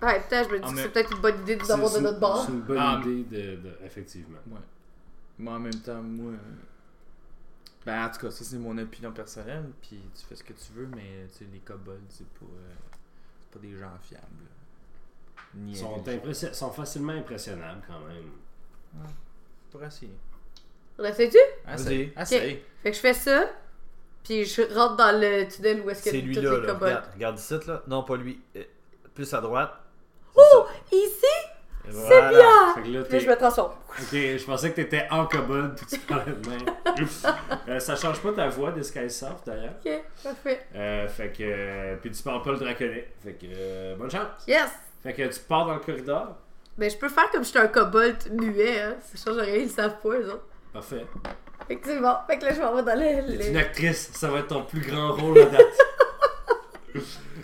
Ouais, 0.00 0.20
peut-être, 0.26 0.48
je 0.48 0.54
me 0.54 0.58
dis 0.60 0.64
Ah, 0.66 0.72
que 0.72 0.78
c'est 0.78 0.88
peut-être 0.88 1.12
une 1.14 1.20
bonne 1.20 1.40
idée 1.42 1.56
de 1.56 1.60
nous 1.62 1.70
avoir 1.70 1.90
de 1.90 1.96
c'est- 1.96 2.00
notre 2.00 2.18
bord. 2.20 2.44
C'est 2.46 2.52
une 2.52 2.60
bonne 2.62 2.78
Ah, 2.80 3.00
idée 3.04 3.24
de, 3.24 3.56
de- 3.56 3.76
Effectivement. 3.84 4.38
Ouais. 4.50 4.58
Mais 5.38 5.50
en 5.50 5.58
même 5.60 5.80
temps, 5.82 6.02
moi. 6.02 6.32
euh, 6.32 6.36
Ben, 7.84 8.06
en 8.06 8.10
tout 8.10 8.20
cas, 8.20 8.30
ça 8.30 8.42
c'est 8.44 8.56
mon 8.56 8.78
opinion 8.78 9.12
personnelle. 9.12 9.66
Puis 9.82 10.00
tu 10.18 10.24
fais 10.26 10.34
ce 10.36 10.42
que 10.44 10.54
tu 10.54 10.72
veux, 10.74 10.86
mais 10.96 11.26
tu 11.30 11.40
sais, 11.40 11.46
les 11.52 11.58
kobolds, 11.58 12.00
c'est 12.08 12.26
pas, 12.28 12.46
euh, 12.46 12.72
c'est 13.42 13.60
pas 13.60 13.66
des 13.66 13.76
gens 13.76 13.92
fiables. 14.02 14.48
Ils 15.68 15.76
sont, 15.76 15.96
intelligents. 15.96 16.22
impressi- 16.26 16.54
sont 16.54 16.70
facilement 16.72 17.12
impressionnables 17.12 17.82
quand 17.86 18.00
même. 18.06 19.04
Pour 19.70 19.82
essayer. 19.84 20.12
On 20.98 21.04
essaie-tu? 21.04 21.38
Essaye. 21.72 22.12
Essaye. 22.20 22.62
Fait 22.82 22.90
que 22.90 22.96
je 22.96 23.00
fais 23.00 23.14
ça. 23.14 23.50
Puis 24.22 24.44
je 24.44 24.62
rentre 24.74 24.96
dans 24.96 25.18
le 25.20 25.46
tunnel 25.48 25.82
où 25.84 25.90
est-ce 25.90 26.04
que 26.04 26.10
C'est 26.10 26.18
lui 26.20 26.34
là, 26.34 26.42
là. 26.42 26.74
Regarde, 26.74 27.04
regarde 27.14 27.38
ici 27.38 27.54
là. 27.66 27.82
Non, 27.88 28.04
pas 28.04 28.16
lui. 28.16 28.40
Euh, 28.56 28.62
Plus 29.14 29.32
à 29.34 29.40
droite. 29.40 29.72
Oh! 30.36 30.66
Ici? 30.90 31.24
C'est 31.90 32.28
bien! 32.30 32.74
Fait 32.74 32.82
que 32.82 32.88
là, 32.88 33.02
Puis 33.04 33.20
je 33.20 33.28
me 33.28 33.36
transforme. 33.36 33.72
Ok, 33.90 34.08
je 34.12 34.44
pensais 34.44 34.70
que 34.70 34.76
t'étais 34.76 35.06
en 35.10 35.26
tu 35.26 35.98
parlais 36.00 36.32
de 36.32 36.48
même. 36.48 36.64
Euh, 37.68 37.78
ça 37.80 37.96
change 37.96 38.20
pas 38.20 38.32
ta 38.32 38.48
voix 38.48 38.70
Disguise 38.72 39.16
Soft 39.18 39.46
d'ailleurs. 39.46 39.74
Ok, 39.84 39.90
parfait. 40.22 40.66
Euh, 40.74 41.08
fait 41.08 41.30
que. 41.32 41.42
euh, 41.42 41.96
puis 42.00 42.10
tu 42.10 42.22
parles 42.22 42.42
pas 42.42 42.52
le 42.52 42.58
draconnet. 42.58 43.08
Fait 43.22 43.32
que. 43.34 43.46
euh, 43.48 43.96
bonne 43.96 44.10
chance. 44.10 44.28
Yes! 44.46 44.70
Fait 45.04 45.12
que 45.12 45.22
tu 45.32 45.40
pars 45.40 45.66
dans 45.66 45.74
le 45.74 45.80
corridor. 45.80 46.34
Ben, 46.76 46.90
je 46.90 46.96
peux 46.96 47.08
faire 47.08 47.30
comme 47.30 47.44
j'étais 47.44 47.60
un 47.60 47.68
kobold 47.68 48.16
muet, 48.32 48.80
hein. 48.80 48.96
Ça 49.00 49.30
change 49.30 49.40
rien, 49.40 49.56
ils 49.58 49.70
savent 49.70 50.00
pas, 50.02 50.08
eux 50.08 50.28
autres. 50.32 50.46
Parfait. 50.72 51.06
Fait 51.68 51.76
que 51.76 51.86
c'est 51.86 52.00
bon. 52.00 52.14
Fait 52.26 52.38
que 52.38 52.44
là, 52.46 52.52
je 52.54 52.60
m'en 52.60 52.74
vais 52.74 52.82
dans 52.82 52.98
le. 52.98 53.36
T'es 53.38 53.46
une 53.48 53.52
le... 53.54 53.60
actrice, 53.60 54.10
ça 54.12 54.28
va 54.28 54.40
être 54.40 54.48
ton 54.48 54.64
plus 54.64 54.80
grand 54.80 55.12
rôle 55.12 55.38
à 55.38 55.44
date. 55.46 55.78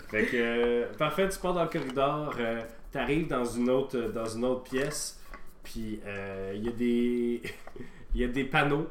fait 0.09 0.25
que. 0.25 0.35
euh, 0.35 0.85
parfait, 0.97 1.29
tu 1.29 1.39
pars 1.39 1.53
dans 1.53 1.63
le 1.63 1.69
corridor. 1.69 2.33
euh, 2.39 2.61
T'arrives 2.91 3.27
dans 3.27 3.45
une 3.45 3.69
autre 3.69 3.97
dans 3.97 4.25
une 4.25 4.43
autre 4.43 4.63
pièce. 4.63 5.17
Puis 5.63 6.01
euh, 6.05 6.51
il 6.55 6.65
y 6.65 6.67
a 6.67 6.71
des. 6.71 7.41
Il 8.13 8.19
y 8.19 8.25
a 8.25 8.27
des 8.27 8.43
panneaux 8.43 8.87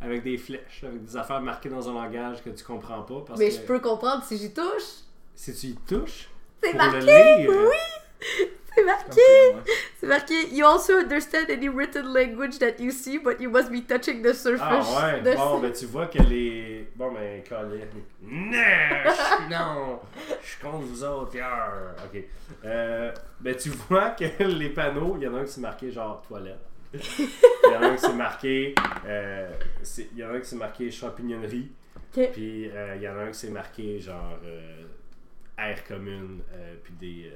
avec 0.00 0.24
des 0.24 0.36
flèches, 0.36 0.82
avec 0.82 1.04
des 1.04 1.16
affaires 1.16 1.40
marquées 1.40 1.68
dans 1.68 1.88
un 1.88 1.92
langage 1.94 2.42
que 2.42 2.50
tu 2.50 2.64
comprends 2.64 3.02
pas. 3.02 3.22
Parce 3.24 3.38
Mais 3.38 3.50
que 3.50 3.54
je 3.54 3.60
peux 3.60 3.78
comprendre 3.78 4.24
si 4.24 4.36
j'y 4.36 4.52
touche. 4.52 5.04
si 5.36 5.54
tu 5.54 5.66
y 5.68 5.74
touches, 5.76 6.28
C'est 6.60 6.72
marqué! 6.74 6.98
le 6.98 7.06
lire, 7.06 7.50
Oui! 7.50 7.76
C'est 8.76 8.84
marqué! 8.84 9.20
C'est 10.00 10.06
marqué 10.08 10.48
You 10.52 10.66
also 10.66 10.94
understand 10.98 11.48
any 11.48 11.68
written 11.68 12.12
language 12.12 12.58
that 12.58 12.80
you 12.80 12.90
see, 12.90 13.18
but 13.18 13.40
you 13.40 13.48
must 13.48 13.70
be 13.70 13.80
touching 13.86 14.20
the 14.20 14.32
surface. 14.34 14.88
Ah 14.90 15.12
ouais, 15.22 15.34
bon, 15.36 15.60
ben 15.60 15.72
tu 15.72 15.86
vois 15.86 16.06
que 16.06 16.18
les. 16.18 16.88
Bon, 16.96 17.12
ben, 17.12 17.42
Colin. 17.48 17.86
Non, 18.20 18.50
je- 19.04 19.48
non, 19.54 20.00
je 20.42 20.48
suis 20.48 20.60
contre 20.60 20.78
vous 20.78 21.04
autres, 21.04 21.36
yarr. 21.36 21.94
Ok. 22.04 22.20
Euh, 22.64 23.12
ben 23.40 23.54
tu 23.54 23.68
vois 23.70 24.10
que 24.10 24.24
les 24.42 24.70
panneaux, 24.70 25.14
il 25.18 25.22
y 25.22 25.28
en 25.28 25.34
a 25.36 25.38
un 25.40 25.44
qui 25.44 25.52
c'est 25.52 25.60
marqué 25.60 25.92
genre 25.92 26.20
toilette. 26.26 26.58
Il 26.92 27.72
y 27.72 27.76
en 27.76 27.80
a 27.82 27.86
un 27.90 27.94
qui 27.94 28.00
c'est 28.00 28.12
marqué. 28.12 28.74
euh, 29.06 29.50
Il 30.12 30.18
y 30.18 30.24
en 30.24 30.30
a 30.30 30.32
un 30.32 30.40
qui 30.40 30.46
c'est 30.48 30.56
marqué 30.56 30.90
champignonnerie. 30.90 31.70
Ok. 32.16 32.30
Puis 32.32 32.68
euh, 32.74 32.94
il 32.96 33.02
y 33.02 33.08
en 33.08 33.16
a 33.18 33.22
un 33.22 33.30
qui 33.30 33.38
c'est 33.38 33.50
marqué 33.50 34.00
genre 34.00 34.36
air 35.58 35.84
commune. 35.86 36.40
puis 36.82 36.92
des, 37.00 37.32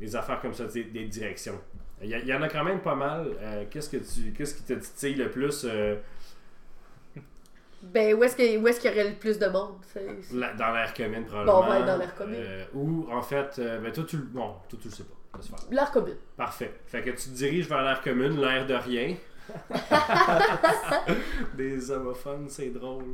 des 0.00 0.16
affaires 0.16 0.40
comme 0.40 0.54
ça, 0.54 0.64
des, 0.64 0.84
des 0.84 1.04
directions. 1.06 1.58
Il 2.00 2.08
y, 2.10 2.32
en 2.34 2.40
a 2.42 2.48
quand 2.48 2.62
même 2.62 2.80
pas 2.80 2.94
mal. 2.94 3.26
Euh, 3.40 3.64
qu'est-ce 3.68 3.90
que 3.90 3.96
tu 3.96 4.32
qu'est-ce 4.32 4.54
qui 4.54 4.62
te 4.62 4.74
titille 4.74 5.16
le 5.16 5.30
plus 5.30 5.66
euh, 5.68 5.96
Ben, 7.82 8.14
où 8.14 8.22
est-ce 8.22 8.36
que- 8.36 8.56
où 8.58 8.68
est-ce 8.68 8.80
qu'il 8.80 8.90
y 8.90 8.94
aurait 8.94 9.10
le 9.10 9.16
plus 9.16 9.36
de 9.38 9.46
monde? 9.48 9.74
La- 10.32 10.52
dans 10.54 10.72
l'air 10.72 10.94
commune 10.94 11.24
probablement 11.24 11.62
Bon, 11.62 11.70
ouais, 11.70 11.84
dans 11.84 11.96
l'air 11.96 12.14
commune. 12.14 12.36
Euh, 12.38 12.64
ou 12.74 13.08
en 13.10 13.22
fait 13.22 13.60
ben 13.82 13.90
toi 13.92 14.04
tu 14.06 14.16
le 14.16 14.22
bon 14.22 14.54
toi 14.68 14.78
tu 14.80 14.88
le 14.88 14.94
sais 14.94 15.02
pas. 15.04 15.14
L'art 15.72 15.90
commune. 15.92 16.16
parfait 16.36 16.72
fait 16.86 17.02
que 17.02 17.10
tu 17.10 17.16
te 17.30 17.34
diriges 17.34 17.68
vers 17.68 17.82
l'air 17.82 18.00
commune 18.00 18.40
l'air 18.40 18.64
de 18.66 18.74
rien 18.74 19.16
des 21.56 21.90
homophones 21.90 22.48
c'est 22.48 22.70
drôle 22.70 23.04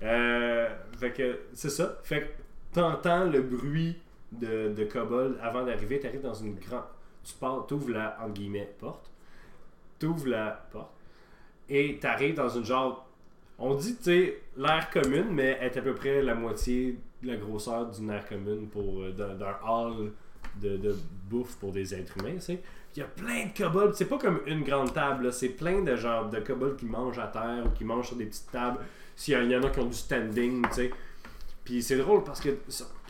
fait 0.00 1.12
que 1.16 1.38
c'est 1.54 1.70
ça 1.70 1.98
fait 2.02 2.20
que 2.22 2.26
t'entends 2.74 3.24
le 3.24 3.40
bruit 3.42 3.96
de, 4.32 4.72
de 4.72 5.38
avant 5.40 5.64
d'arriver 5.64 5.98
t'arrives 6.00 6.22
dans 6.22 6.34
une 6.34 6.54
grande 6.54 6.84
tu 7.24 7.34
pars 7.34 7.66
t'ouvres 7.66 7.90
la 7.90 8.18
entre 8.22 8.34
guillemets 8.34 8.70
porte 8.78 9.10
t'ouvres 9.98 10.28
la 10.28 10.66
porte 10.70 10.92
et 11.68 11.98
t'arrives 11.98 12.34
dans 12.34 12.48
une 12.48 12.64
genre 12.64 13.08
on 13.58 13.74
dit, 13.74 13.96
tu 13.96 14.04
sais, 14.04 14.40
l'air 14.56 14.88
commune, 14.90 15.30
mais 15.32 15.58
est 15.60 15.76
à 15.76 15.82
peu 15.82 15.94
près 15.94 16.22
la 16.22 16.34
moitié 16.34 16.96
de 17.22 17.28
la 17.28 17.36
grosseur 17.36 17.90
d'une 17.90 18.10
aire 18.10 18.26
commune 18.28 18.68
pour, 18.68 19.00
euh, 19.00 19.10
d'un, 19.10 19.56
hall 19.66 20.12
de, 20.62 20.76
de 20.76 20.94
bouffe 21.28 21.56
pour 21.56 21.72
des 21.72 21.94
êtres 21.94 22.16
humains, 22.18 22.36
tu 22.36 22.40
sais. 22.40 22.60
Il 22.96 23.00
y 23.00 23.02
a 23.02 23.06
plein 23.06 23.46
de 23.46 23.56
kobolds, 23.56 23.94
c'est 23.94 24.06
pas 24.06 24.18
comme 24.18 24.40
une 24.46 24.62
grande 24.62 24.92
table, 24.92 25.32
c'est 25.32 25.50
plein 25.50 25.82
de 25.82 25.94
genre 25.94 26.28
de 26.28 26.38
kobolds 26.40 26.76
qui 26.76 26.86
mangent 26.86 27.18
à 27.18 27.26
terre 27.26 27.64
ou 27.66 27.70
qui 27.70 27.84
mangent 27.84 28.08
sur 28.08 28.16
des 28.16 28.24
petites 28.26 28.50
tables. 28.50 28.78
S'il 29.14 29.50
y 29.50 29.56
en 29.56 29.62
a 29.62 29.70
qui 29.70 29.80
ont 29.80 29.86
du 29.86 29.96
standing, 29.96 30.66
tu 30.68 30.74
sais. 30.74 30.90
Puis 31.68 31.82
c'est 31.82 31.98
drôle 31.98 32.24
parce 32.24 32.40
que 32.40 32.48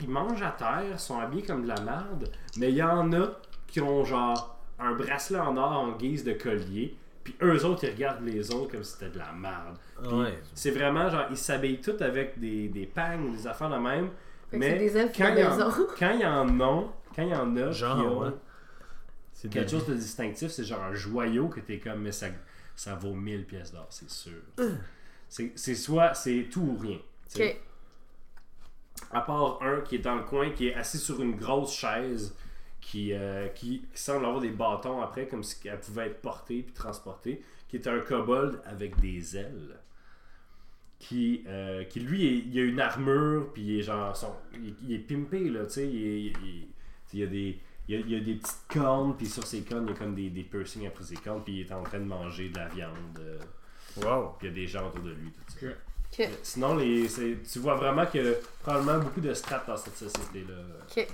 ils 0.03 0.09
mangent 0.09 0.43
à 0.43 0.51
terre, 0.51 0.99
sont 0.99 1.21
habillés 1.21 1.45
comme 1.45 1.63
de 1.63 1.69
la 1.69 1.81
merde, 1.81 2.29
mais 2.57 2.71
il 2.71 2.77
y 2.77 2.83
en 2.83 3.13
a 3.13 3.31
qui 3.69 3.81
ont 3.81 4.05
genre 4.05 4.59
un 4.81 4.95
bracelet 4.95 5.39
en 5.39 5.57
or 5.57 5.71
en 5.71 5.93
guise 5.93 6.25
de 6.25 6.33
collier, 6.33 6.97
puis 7.23 7.37
eux 7.41 7.65
autres 7.65 7.85
ils 7.85 7.93
regardent 7.93 8.25
les 8.25 8.53
autres 8.53 8.73
comme 8.73 8.83
si 8.83 8.95
c'était 8.95 9.11
de 9.11 9.19
la 9.19 9.31
merde. 9.31 9.79
Ouais. 10.13 10.37
C'est 10.55 10.73
vraiment 10.73 11.09
genre 11.09 11.27
ils 11.31 11.37
s'habillent 11.37 11.81
tous 11.81 12.03
avec 12.03 12.41
des, 12.41 12.67
des 12.67 12.87
pangs, 12.87 13.31
des 13.33 13.47
affaires 13.47 13.71
de 13.71 13.77
même. 13.77 14.11
Fait 14.51 14.59
Mais 14.59 14.71
c'est 14.71 14.79
des 14.79 14.97
elfes 14.97 15.17
quand 15.17 15.35
il 15.37 15.39
y 15.39 15.45
en-. 15.45 15.71
Quand 15.97 16.11
il 16.11 16.21
y 16.21 16.27
en 16.27 16.61
a, 16.61 16.85
quand 17.15 17.23
il 17.23 17.29
y 17.29 17.35
en 17.37 17.57
a, 17.57 17.71
Genre, 17.71 17.97
qui 17.97 18.03
ont 18.03 18.19
ouais. 18.23 18.31
C'est 19.35 19.53
quelque 19.53 19.71
chose 19.71 19.87
de 19.87 19.95
distinctif, 19.95 20.51
c'est 20.51 20.65
genre 20.65 20.83
un 20.83 20.95
joyau 20.95 21.47
que 21.47 21.61
t'es 21.61 21.79
comme 21.79 22.01
mais 22.01 22.11
ça, 22.11 22.27
ça 22.75 22.97
vaut 22.97 23.15
1000 23.15 23.47
pièces 23.47 23.71
d'or, 23.73 23.87
c'est 23.91 24.11
sûr. 24.11 24.43
C'est 25.29 25.53
c'est 25.55 25.77
soit 25.77 26.15
c'est 26.15 26.49
tout 26.51 26.61
ou 26.61 26.77
rien. 26.77 26.99
À 29.11 29.21
part 29.23 29.63
un 29.63 29.81
qui 29.81 29.97
est 29.97 30.01
dans 30.01 30.17
le 30.17 30.23
coin, 30.23 30.51
qui 30.51 30.69
est 30.69 30.75
assis 30.75 30.99
sur 30.99 31.21
une 31.23 31.37
grosse 31.37 31.75
chaise, 31.75 32.35
qui, 32.81 33.13
euh, 33.13 33.49
qui, 33.49 33.81
qui 33.93 34.01
semble 34.01 34.25
avoir 34.25 34.41
des 34.41 34.51
bâtons 34.51 35.01
après, 35.03 35.27
comme 35.27 35.43
si 35.43 35.57
elle 35.69 35.81
pouvait 35.81 36.07
être 36.09 36.21
portée 36.21 36.63
puis 36.63 36.73
transportée, 36.73 37.43
qui 37.69 37.77
est 37.77 37.87
un 37.87 38.01
kobold 38.01 38.61
avec 38.67 38.99
des 39.01 39.37
ailes. 39.37 39.79
Qui, 40.99 41.45
euh, 41.47 41.85
qui 41.85 42.01
lui, 42.01 42.27
est- 42.27 42.39
il 42.51 42.59
a 42.59 42.63
une 42.65 42.81
armure, 42.81 43.53
puis 43.53 43.63
il 43.63 43.79
est 43.79 43.83
genre. 43.83 44.17
son- 44.17 44.35
il, 44.55 44.75
il 44.83 44.93
est 44.95 44.99
pimpé, 44.99 45.49
là, 45.49 45.65
tu 45.67 45.73
sais. 45.75 45.87
Il, 45.89 46.27
il- 46.45 46.69
il 47.13 47.21
y 47.21 47.23
a 47.23 47.27
des. 47.27 47.59
Il 47.89 47.95
y 47.95 47.99
a, 47.99 48.01
il 48.01 48.11
y 48.11 48.17
a 48.17 48.21
des 48.21 48.35
petites 48.35 48.67
cornes, 48.69 49.17
puis 49.17 49.27
sur 49.27 49.47
ses 49.47 49.63
cornes, 49.63 49.87
il 49.87 49.91
y 49.93 49.95
a 49.95 49.97
comme 49.97 50.15
des, 50.15 50.29
des 50.29 50.43
piercings 50.43 50.87
après 50.89 51.05
ses 51.05 51.17
cornes, 51.17 51.43
puis 51.45 51.61
il 51.61 51.67
est 51.67 51.73
en 51.73 51.83
train 51.85 52.01
de 52.01 52.05
manger 52.05 52.49
de 52.51 52.59
la 52.59 52.69
viande. 52.69 53.19
euh, 53.21 53.39
Wow. 53.97 54.35
puis 54.39 54.49
il 54.49 54.51
y 54.51 54.53
a 54.53 54.55
des 54.55 54.67
gens 54.67 54.89
autour 54.89 55.03
de 55.05 55.11
lui, 55.13 55.31
tout 55.31 55.41
ça. 55.61 55.67
Sinon, 56.43 56.77
les, 56.77 57.07
tu 57.51 57.59
vois 57.61 57.75
vraiment 57.75 58.05
qu'il 58.07 58.25
y 58.25 58.29
a 58.29 58.33
probablement 58.63 58.99
beaucoup 58.99 59.21
de 59.21 59.33
strates 59.35 59.67
dans 59.67 59.77
cette 59.77 59.97
société-là. 59.97 60.55
Ok. 60.91 61.07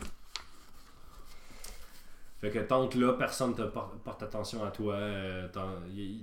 Fait 2.40 2.50
que 2.50 2.58
tant 2.58 2.88
que 2.88 2.98
là, 2.98 3.14
personne 3.14 3.54
te 3.54 3.62
porte, 3.62 3.94
porte 4.00 4.22
attention 4.22 4.64
à 4.64 4.70
toi. 4.70 4.94
euh, 4.94 5.48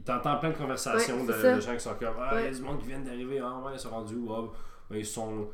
T'entends 0.06 0.38
plein 0.38 0.52
de 0.52 0.56
conversations 0.58 1.22
Ouais, 1.26 1.56
de, 1.56 1.60
gens 1.62 1.74
qui 1.74 1.80
sont 1.80 1.96
comme 1.96 2.14
Ah, 2.20 2.40
il 2.40 2.46
y 2.46 2.48
a 2.48 2.52
du 2.52 2.62
monde 2.62 2.80
qui 2.80 2.88
viennent 2.88 3.04
d'arriver. 3.04 3.40
Ah, 3.44 3.60
ouais, 3.66 3.72
ils 3.74 3.80
sont 3.80 3.90
rendus 3.90 4.20
Ah, 4.30 4.42
ben, 4.90 4.98
Ils 5.00 5.06
sont. 5.06 5.48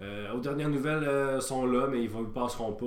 euh, 0.00 0.32
aux 0.32 0.40
dernières 0.40 0.68
nouvelles, 0.70 1.04
euh, 1.04 1.40
sont 1.40 1.66
là, 1.66 1.86
mais 1.88 2.02
ils, 2.02 2.10
ils 2.10 2.24
passeront 2.34 2.72
pas. 2.72 2.84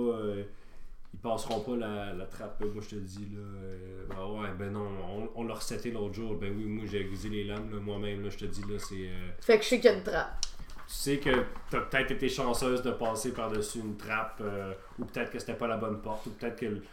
Ils 1.16 1.20
passeront 1.22 1.62
pas 1.62 1.78
la, 1.78 2.14
la 2.14 2.26
trappe, 2.26 2.60
moi 2.62 2.84
je 2.84 2.96
te 2.96 3.00
dis 3.00 3.30
là. 3.34 3.40
euh, 3.40 4.06
ah 4.18 4.28
ouais, 4.28 4.50
ben 4.60 4.72
non, 4.74 4.86
on, 5.08 5.30
on 5.42 5.44
l'a 5.46 5.54
reseté 5.54 5.92
l'autre 5.92 6.14
jour. 6.14 6.36
Ben 6.36 6.54
oui, 6.56 6.66
moi 6.66 6.86
j'ai 6.92 7.00
aiguisé 7.02 7.30
les 7.30 7.46
lames 7.46 7.70
là, 7.74 7.80
moi-même, 7.80 8.22
là, 8.24 8.30
je 8.30 8.38
te 8.38 8.46
dis 8.46 8.62
là, 8.62 8.78
c'est. 8.80 8.96
euh, 8.96 9.30
Fait 9.40 9.58
que 9.58 9.64
je 9.64 9.70
sais 9.70 9.80
qu'il 9.80 9.90
y 9.92 9.94
a 9.94 9.98
une 9.98 10.04
trappe. 10.04 10.42
tu 10.42 10.94
sais 10.94 11.18
que 11.20 11.30
t'as 11.72 11.80
peut-être 11.82 12.12
été 12.12 12.28
chanceuse 12.28 12.82
de 12.82 12.92
passer 12.92 13.32
par-dessus 13.32 13.80
une 13.80 13.96
trappe, 13.96 14.40
euh, 14.42 14.74
ou 15.00 15.06
peut-être 15.06 15.32
que 15.32 15.40
c'était 15.40 15.54
pas 15.54 15.68
la 15.68 15.78
bonne 15.78 16.02
porte, 16.02 16.26
ou 16.26 16.32
peut-être 16.32 16.58
que, 16.58 16.66
le- 16.66 16.84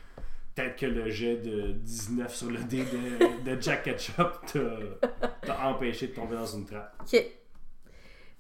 peut-être 0.55 0.77
que 0.77 0.87
le 0.87 1.11
jet 1.11 1.39
de 1.39 1.73
19 1.73 2.33
sur 2.35 2.51
le 2.51 2.63
dé 2.63 2.85
de, 2.85 3.51
de 3.57 3.61
Jack 3.61 3.83
Ketchup 3.83 4.33
t'a, 4.53 5.19
t'a 5.47 5.67
empêché 5.69 6.07
de 6.09 6.15
tomber 6.15 6.37
dans 6.37 6.47
une 6.47 6.65
trappe. 6.65 6.95
Ok. 7.03 7.25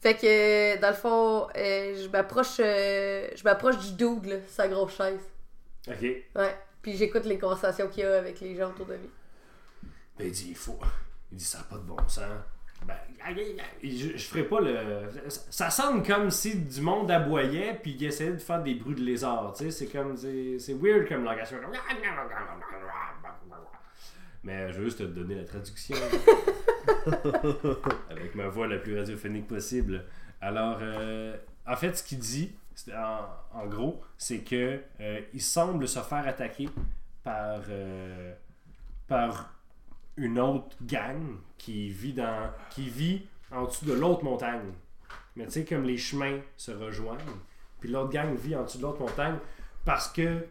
Fait 0.00 0.14
que, 0.16 0.80
dans 0.80 0.88
le 0.90 0.94
fond, 0.94 1.48
euh, 1.56 1.94
je 2.04 2.08
m'approche 2.08 2.56
euh, 2.60 3.28
je 3.36 3.42
m'approche 3.44 3.76
du 3.94 4.04
là, 4.28 4.36
sa 4.48 4.66
grosse 4.68 4.96
chaise. 4.96 5.20
Ok. 5.88 6.00
Ouais. 6.00 6.56
Puis 6.80 6.96
j'écoute 6.96 7.24
les 7.24 7.38
conversations 7.38 7.88
qu'il 7.88 8.02
y 8.02 8.06
a 8.06 8.18
avec 8.18 8.40
les 8.40 8.56
gens 8.56 8.70
autour 8.70 8.86
de 8.86 8.94
lui. 8.94 9.10
Ben, 10.18 10.26
il 10.26 10.32
dit, 10.32 10.48
il 10.50 10.56
faut. 10.56 10.78
Il 11.30 11.38
dit, 11.38 11.44
ça 11.44 11.58
n'a 11.58 11.64
pas 11.64 11.76
de 11.76 11.82
bon 11.82 11.96
sens. 12.08 12.24
Ben, 12.86 12.96
je, 13.82 14.16
je 14.16 14.24
ferai 14.24 14.44
pas 14.44 14.60
le. 14.60 14.76
Ça, 15.28 15.40
ça 15.50 15.70
sonne 15.70 16.04
comme 16.04 16.30
si 16.30 16.56
du 16.56 16.80
monde 16.80 17.10
aboyait 17.10 17.78
puis 17.80 17.92
il 17.92 18.04
essayait 18.04 18.32
de 18.32 18.38
faire 18.38 18.62
des 18.62 18.74
bruits 18.74 18.96
de 18.96 19.02
lézard. 19.02 19.54
Tu 19.56 19.64
sais, 19.64 19.70
c'est 19.70 19.86
comme. 19.86 20.16
C'est, 20.16 20.58
c'est 20.58 20.74
weird 20.74 21.08
comme 21.08 21.24
langage. 21.24 21.48
Mais 24.42 24.72
je 24.72 24.78
veux 24.78 24.84
juste 24.86 24.98
te 24.98 25.04
donner 25.04 25.36
la 25.36 25.44
traduction. 25.44 25.96
Avec 28.10 28.34
ma 28.34 28.48
voix 28.48 28.66
la 28.66 28.78
plus 28.78 28.98
radiophonique 28.98 29.46
possible. 29.46 30.04
Alors, 30.40 30.78
euh, 30.82 31.36
en 31.66 31.76
fait, 31.76 31.96
ce 31.96 32.02
qu'il 32.02 32.18
dit, 32.18 32.52
en, 32.96 33.58
en 33.58 33.66
gros, 33.66 34.02
c'est 34.16 34.40
que 34.40 34.80
euh, 35.00 35.20
il 35.32 35.42
se 35.86 36.00
faire 36.00 36.26
attaquer 36.26 36.68
par, 37.22 37.60
euh, 37.68 38.34
par 39.08 39.54
une 40.16 40.38
autre 40.38 40.76
gang 40.82 41.36
qui 41.58 41.88
vit 41.88 42.12
dans 42.12 42.50
qui 42.70 42.88
vit 42.88 43.22
en 43.50 43.64
dessous 43.64 43.84
de 43.84 43.92
l'autre 43.92 44.24
montagne. 44.24 44.72
Mais 45.36 45.46
tu 45.46 45.52
sais, 45.52 45.64
comme 45.64 45.84
les 45.84 45.96
chemins 45.96 46.40
se 46.56 46.72
rejoignent, 46.72 47.18
puis 47.80 47.90
l'autre 47.90 48.10
gang 48.10 48.34
vit 48.36 48.54
en 48.56 48.64
dessous 48.64 48.78
de 48.78 48.82
l'autre 48.82 49.00
montagne 49.00 49.36
parce 49.84 50.08
que, 50.08 50.46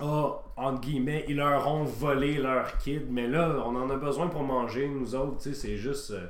ah, 0.00 0.42
entre 0.56 0.80
guillemets, 0.80 1.24
ils 1.28 1.36
leur 1.36 1.66
ont 1.68 1.84
volé 1.84 2.34
leur 2.34 2.78
kid, 2.78 3.10
mais 3.10 3.26
là, 3.26 3.62
on 3.64 3.74
en 3.76 3.90
a 3.90 3.96
besoin 3.96 4.28
pour 4.28 4.42
manger, 4.42 4.88
nous 4.88 5.14
autres, 5.14 5.38
tu 5.38 5.50
sais, 5.50 5.54
c'est 5.54 5.76
juste, 5.76 6.10
euh, 6.10 6.26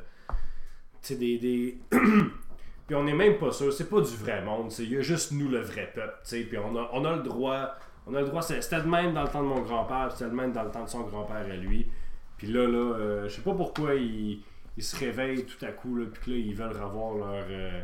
des... 1.38 1.78
puis 2.86 2.94
on 2.96 3.06
est 3.06 3.14
même 3.14 3.38
pas 3.38 3.52
sûr, 3.52 3.72
c'est 3.72 3.88
pas 3.88 4.00
du 4.00 4.16
vrai 4.16 4.42
monde, 4.42 4.72
il 4.78 4.92
y 4.92 4.96
a 4.96 5.00
juste 5.00 5.32
nous, 5.32 5.48
le 5.48 5.60
vrai 5.60 5.90
peuple, 5.94 6.14
tu 6.22 6.30
sais, 6.30 6.40
puis 6.42 6.58
on 6.58 6.76
a, 6.76 6.88
on 6.92 7.04
a 7.04 7.16
le 7.16 7.22
droit... 7.22 7.74
On 8.08 8.14
a 8.14 8.20
le 8.20 8.26
droit, 8.28 8.40
c'est- 8.40 8.62
c'était 8.62 8.78
le 8.78 8.84
même 8.84 9.14
dans 9.14 9.24
le 9.24 9.28
temps 9.28 9.42
de 9.42 9.48
mon 9.48 9.62
grand-père, 9.62 10.12
c'était 10.12 10.30
le 10.30 10.36
même 10.36 10.52
dans 10.52 10.62
le 10.62 10.70
temps 10.70 10.84
de 10.84 10.88
son 10.88 11.00
grand-père 11.00 11.38
à 11.38 11.56
lui. 11.56 11.88
Puis 12.36 12.46
là, 12.46 12.64
là, 12.68 12.78
euh, 12.78 13.28
je 13.28 13.34
sais 13.34 13.42
pas 13.42 13.52
pourquoi 13.52 13.96
ils, 13.96 14.40
se 14.78 14.94
réveillent 14.94 15.44
tout 15.44 15.64
à 15.64 15.72
coup, 15.72 15.96
là, 15.96 16.06
puis 16.06 16.30
là, 16.30 16.38
ils 16.38 16.54
veulent 16.54 16.80
revoir 16.80 17.14
leur, 17.16 17.44
euh, 17.50 17.82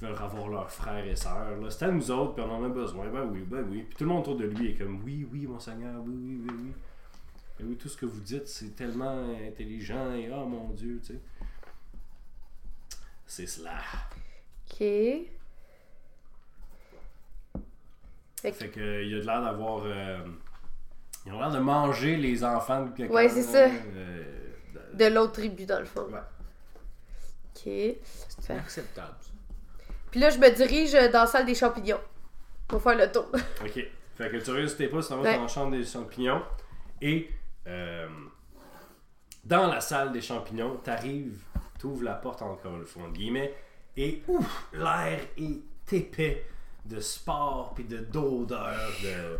veulent 0.00 0.14
revoir 0.14 0.48
leurs 0.48 0.70
frères 0.70 1.06
et 1.06 1.16
sœurs. 1.16 1.58
C'était 1.68 1.84
à 1.84 1.90
nous 1.90 2.10
autres, 2.10 2.32
puis 2.32 2.44
on 2.48 2.50
en 2.50 2.64
a 2.64 2.68
besoin. 2.70 3.08
Ben 3.08 3.24
oui, 3.30 3.40
ben 3.46 3.62
oui. 3.68 3.82
Puis 3.82 3.96
tout 3.96 4.04
le 4.04 4.08
monde 4.08 4.20
autour 4.20 4.36
de 4.36 4.46
lui 4.46 4.70
est 4.70 4.74
comme, 4.74 5.02
oui, 5.04 5.28
oui, 5.30 5.46
mon 5.46 5.58
Seigneur, 5.60 6.00
oui, 6.06 6.14
oui, 6.16 6.40
oui, 6.48 6.54
oui. 6.64 6.72
Ben 7.60 7.66
oui, 7.68 7.76
tout 7.76 7.90
ce 7.90 7.96
que 7.98 8.06
vous 8.06 8.20
dites, 8.20 8.48
c'est 8.48 8.74
tellement 8.74 9.22
intelligent, 9.46 10.14
et 10.14 10.30
oh 10.32 10.46
mon 10.46 10.70
Dieu, 10.70 10.98
tu 11.04 11.12
sais. 11.12 11.20
C'est 13.26 13.46
cela. 13.46 13.80
Ok. 14.80 14.86
Fait 18.40 18.52
que- 18.52 18.56
Fait 18.56 18.68
que, 18.68 18.80
euh, 18.80 19.02
il 19.04 19.16
a 19.16 19.20
de 19.20 19.26
l'air 19.26 19.42
d'avoir. 19.42 19.82
euh, 19.84 20.18
il 21.26 21.32
a 21.32 21.36
l'air 21.36 21.50
de 21.50 21.58
manger 21.58 22.16
les 22.16 22.44
enfants 22.44 22.84
de 22.86 22.90
quelqu'un. 22.96 23.12
Ouais, 23.14 23.28
c'est 23.28 23.42
ça. 23.42 23.64
euh, 23.66 24.22
de- 24.92 24.96
De 24.98 25.04
l'autre 25.14 25.32
tribu, 25.32 25.66
dans 25.66 25.80
le 25.80 25.84
fond. 25.84 26.02
Ouais. 26.10 26.20
Ok. 27.56 27.96
C'est 28.40 28.52
acceptable. 28.54 29.14
ça. 29.20 29.30
Puis 30.12 30.20
là, 30.20 30.30
je 30.30 30.38
me 30.38 30.48
dirige 30.54 30.92
dans 30.92 31.20
la 31.20 31.26
salle 31.26 31.46
des 31.46 31.54
champignons. 31.56 32.00
Pour 32.68 32.80
faire 32.82 32.96
le 32.96 33.10
tour. 33.10 33.26
Ok. 33.62 33.72
Fait 34.16 34.30
que 34.30 34.36
tu 34.38 34.50
regardes 34.50 34.76
tes 34.76 34.88
pas, 34.88 35.02
ça 35.02 35.16
va 35.16 35.22
Ouais. 35.22 35.34
dans 35.36 35.42
la 35.42 35.48
chambre 35.48 35.72
des 35.76 35.84
champignons. 35.84 36.42
Et 37.00 37.30
euh, 37.66 38.08
dans 39.44 39.66
la 39.68 39.80
salle 39.80 40.12
des 40.12 40.20
champignons, 40.20 40.76
t'arrives, 40.76 41.40
t'ouvres 41.78 42.04
la 42.04 42.14
porte 42.14 42.42
encore 42.42 42.76
une 42.76 42.84
fois, 42.86 43.02
entre 43.04 43.12
guillemets, 43.14 43.54
et 43.98 44.22
ouf, 44.28 44.68
l'air 44.72 45.20
est 45.36 45.92
épais 45.92 46.44
de 46.84 47.00
sport, 47.00 47.72
puis 47.74 47.84
de 47.84 47.98
d'odeur, 47.98 48.90
de 49.02 49.38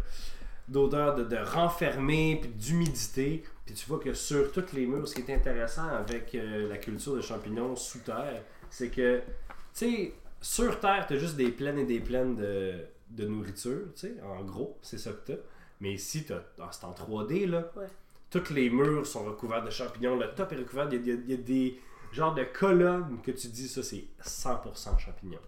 d'odeur 0.67 1.15
de, 1.15 1.25
de 1.25 1.37
renfermé, 1.37 2.39
puis 2.43 2.51
d'humidité. 2.51 3.45
Puis 3.65 3.75
tu 3.75 3.87
vois 3.87 4.01
que 4.01 4.13
sur 4.13 4.53
toutes 4.53 4.73
les 4.73 4.85
murs, 4.85 5.09
ce 5.09 5.15
qui 5.15 5.23
est 5.23 5.35
intéressant 5.35 5.89
avec 5.89 6.35
euh, 6.35 6.69
la 6.69 6.77
culture 6.77 7.15
de 7.15 7.23
champignons 7.23 7.75
sous 7.77 8.01
terre, 8.01 8.43
c'est 8.69 8.91
que, 8.91 9.19
tu 9.19 9.25
sais, 9.73 10.15
sur 10.43 10.79
terre, 10.81 11.07
t'as 11.09 11.17
juste 11.17 11.37
des 11.37 11.51
plaines 11.51 11.79
et 11.79 11.87
des 11.87 12.01
plaines 12.01 12.35
de, 12.35 12.75
de 13.11 13.27
nourriture, 13.27 13.87
tu 13.95 14.09
sais, 14.09 14.15
en 14.23 14.43
gros, 14.45 14.77
c'est 14.83 14.99
ça 14.99 15.13
que 15.13 15.33
t'as. 15.33 15.39
Mais 15.81 15.93
ici, 15.93 16.25
t'as, 16.25 16.43
ah, 16.61 16.69
c'est 16.73 16.85
en 16.85 16.93
3D, 16.93 17.47
là. 17.47 17.71
Ouais. 17.77 17.87
Toutes 18.31 18.51
les 18.51 18.69
murs 18.69 19.07
sont 19.07 19.25
recouverts 19.25 19.65
de 19.65 19.71
champignons, 19.71 20.17
le 20.17 20.35
top 20.35 20.53
est 20.53 20.57
recouvert, 20.57 20.93
y 20.93 20.97
y 20.97 21.11
il 21.11 21.31
y 21.31 21.35
a 21.35 21.37
des 21.37 21.81
genres 22.13 22.35
de 22.35 22.45
colonnes 22.45 23.21
que 23.23 23.31
tu 23.31 23.49
dis, 23.49 23.69
ça, 23.69 23.83
c'est 23.83 24.05
100% 24.23 24.99
champignons. 24.99 25.39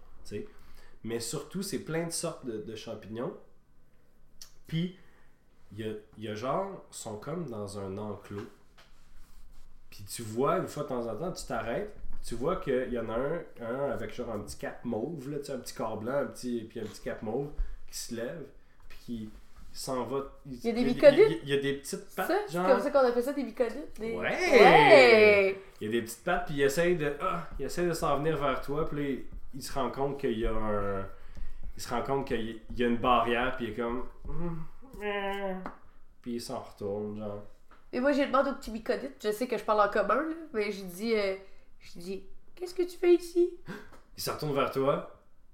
Mais 1.03 1.19
surtout, 1.19 1.63
c'est 1.63 1.79
plein 1.79 2.05
de 2.05 2.11
sortes 2.11 2.45
de, 2.45 2.75
champignons. 2.75 3.33
Puis, 4.67 4.95
il 5.71 5.79
y 5.79 5.83
a, 5.89 5.93
y 6.17 6.27
a 6.27 6.35
genre, 6.35 6.85
sont 6.91 7.17
comme 7.17 7.49
dans 7.49 7.79
un 7.79 7.97
enclos. 7.97 8.47
Puis 9.89 10.03
tu 10.05 10.21
vois, 10.21 10.57
une 10.57 10.67
fois 10.67 10.83
de 10.83 10.89
temps 10.89 11.07
en 11.07 11.15
temps, 11.15 11.31
tu 11.31 11.45
t'arrêtes, 11.45 11.93
tu 12.23 12.35
vois 12.35 12.57
qu'il 12.57 12.93
y 12.93 12.99
en 12.99 13.09
a 13.09 13.17
un, 13.17 13.43
un 13.61 13.91
avec 13.91 14.13
genre 14.13 14.31
un 14.31 14.39
petit 14.39 14.57
cap 14.57 14.85
mauve, 14.85 15.29
là, 15.29 15.39
tu 15.39 15.51
un 15.51 15.57
petit 15.57 15.73
corps 15.73 15.97
blanc, 15.97 16.13
un 16.13 16.27
petit, 16.27 16.61
puis 16.69 16.79
un 16.79 16.85
petit 16.85 17.01
cap 17.01 17.21
mauve 17.23 17.51
qui 17.89 17.97
se 17.97 18.15
lève, 18.15 18.45
puis 18.87 18.99
qui 18.99 19.29
s'en 19.73 20.03
va. 20.03 20.23
Il 20.45 20.63
y 20.65 20.69
a 20.69 20.73
des 20.73 20.81
Il 20.81 20.87
myconides? 20.87 21.39
il 21.43 21.49
y, 21.49 21.53
a 21.53 21.57
des 21.57 21.73
petites 21.73 22.15
pattes, 22.15 22.31
c'est 22.47 22.53
genre. 22.53 22.67
comme 22.67 22.79
ça 22.81 22.91
qu'on 22.91 22.99
appelle 22.99 23.23
ça 23.23 23.33
des. 23.33 23.43
Des... 23.43 24.15
Ouais! 24.15 24.19
Ouais! 24.19 25.61
Il 25.79 25.87
y 25.87 25.89
a 25.89 25.91
des 25.91 26.01
petites 26.01 26.23
pattes, 26.23 26.45
puis 26.45 26.55
il 26.55 26.61
essaye 26.61 26.95
de, 26.95 27.13
ah, 27.21 27.47
il 27.57 27.65
essaye 27.65 27.87
de 27.87 27.93
s'en 27.93 28.17
venir 28.17 28.37
vers 28.37 28.61
toi, 28.61 28.87
puis 28.87 29.15
là, 29.15 29.21
il, 29.53 29.63
se 29.63 29.73
rend 29.73 29.89
compte 29.89 30.19
qu'il 30.19 30.39
y 30.39 30.45
a 30.45 30.51
un. 30.51 31.05
Il 31.77 31.81
se 31.81 31.89
rend 31.89 32.01
compte 32.01 32.27
qu'il 32.27 32.59
y 32.75 32.83
a 32.83 32.87
une 32.87 32.97
barrière, 32.97 33.55
puis 33.55 33.67
il 33.67 33.71
est 33.71 33.75
comme. 33.75 34.05
Hum, 34.27 34.63
euh, 35.01 35.53
Puis 36.21 36.33
il 36.33 36.41
s'en 36.41 36.59
retourne, 36.59 37.17
genre. 37.17 37.43
Et 37.93 37.99
moi, 37.99 38.11
j'ai 38.11 38.25
demandé 38.25 38.51
au 38.51 38.55
petit 38.55 38.71
myconide. 38.71 39.13
Je 39.21 39.31
sais 39.31 39.47
que 39.47 39.57
je 39.57 39.63
parle 39.63 39.81
en 39.81 39.91
commun, 39.91 40.15
là, 40.15 40.35
mais 40.53 40.71
j'ai 40.71 40.83
dit, 40.83 41.15
euh, 41.15 41.35
j'ai 41.79 41.99
dit, 41.99 42.23
qu'est-ce 42.55 42.73
que 42.73 42.83
tu 42.83 42.97
fais 42.97 43.15
ici? 43.15 43.51
Il 44.17 44.21
se 44.21 44.29
retourne 44.29 44.53
vers 44.53 44.69
toi, 44.69 45.09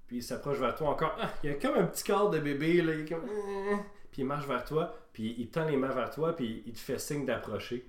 puis 0.08 0.16
il 0.16 0.22
s'approche 0.22 0.58
vers 0.58 0.74
toi 0.74 0.90
encore. 0.90 1.16
Ah, 1.18 1.30
il 1.42 1.50
y 1.50 1.52
a 1.52 1.56
comme 1.56 1.76
un 1.76 1.86
petit 1.86 2.02
corps 2.02 2.28
de 2.28 2.40
bébé, 2.40 2.82
là. 2.82 2.92
Il 2.92 3.00
est 3.02 3.08
comme. 3.08 3.22
Puis 4.12 4.22
il 4.22 4.24
marche 4.26 4.46
vers 4.46 4.64
toi, 4.64 4.94
puis 5.12 5.34
il 5.38 5.48
tend 5.48 5.64
les 5.66 5.76
mains 5.76 5.88
vers 5.92 6.10
toi, 6.10 6.34
puis 6.34 6.62
il 6.66 6.72
te 6.72 6.78
fait 6.78 6.98
signe 6.98 7.24
d'approcher. 7.26 7.88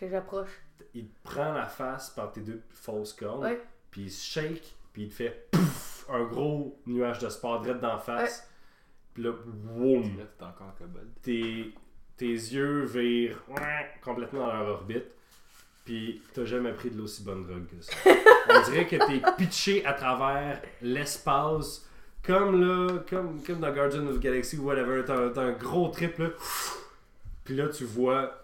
Je 0.00 0.06
les 0.06 0.14
approche. 0.14 0.50
Il 0.94 1.08
te 1.08 1.22
prend 1.22 1.52
la 1.52 1.66
face 1.66 2.10
par 2.10 2.32
tes 2.32 2.40
deux 2.40 2.62
fausses 2.70 3.12
cornes, 3.12 3.42
Ouais. 3.44 3.60
puis 3.90 4.02
il 4.02 4.10
se 4.10 4.24
shake, 4.24 4.74
puis 4.92 5.02
il 5.04 5.08
te 5.08 5.14
fait 5.14 5.48
pouf, 5.50 6.06
un 6.08 6.24
gros 6.24 6.80
nuage 6.86 7.18
de 7.18 7.28
sport 7.28 7.60
direct 7.60 7.80
d'en 7.80 7.98
face. 7.98 8.48
Puis 9.14 9.22
là, 9.24 9.32
boum, 9.44 10.02
Là, 10.16 10.24
t'es 10.38 10.44
encore 10.44 10.74
kobold. 10.78 11.08
tes, 11.22 11.74
tes 12.16 12.26
yeux 12.26 12.84
virent 12.84 13.42
complètement 14.02 14.46
dans 14.46 14.52
leur 14.52 14.68
orbite. 14.68 15.04
Puis 15.84 16.22
t'as 16.34 16.44
jamais 16.44 16.72
pris 16.72 16.90
de 16.90 16.98
l'aussi 16.98 17.22
bonne 17.24 17.44
drogue 17.46 17.66
que 17.66 17.80
ça. 17.80 17.92
On 18.50 18.62
dirait 18.70 18.86
que 18.86 18.96
t'es 18.96 19.22
pitché 19.36 19.84
à 19.86 19.94
travers 19.94 20.60
l'espace, 20.82 21.87
comme 22.24 22.60
là, 22.60 22.98
comme, 23.08 23.42
comme 23.42 23.60
dans 23.60 23.72
Guardian 23.72 24.06
of 24.06 24.16
the 24.16 24.20
Galaxy 24.20 24.56
ou 24.58 24.64
whatever. 24.64 25.02
T'as 25.06 25.30
t'as 25.30 25.42
un 25.42 25.52
gros 25.52 25.88
trip 25.88 26.18
là. 26.18 26.28
Puis 27.44 27.56
là, 27.56 27.68
tu 27.68 27.84
vois. 27.84 28.34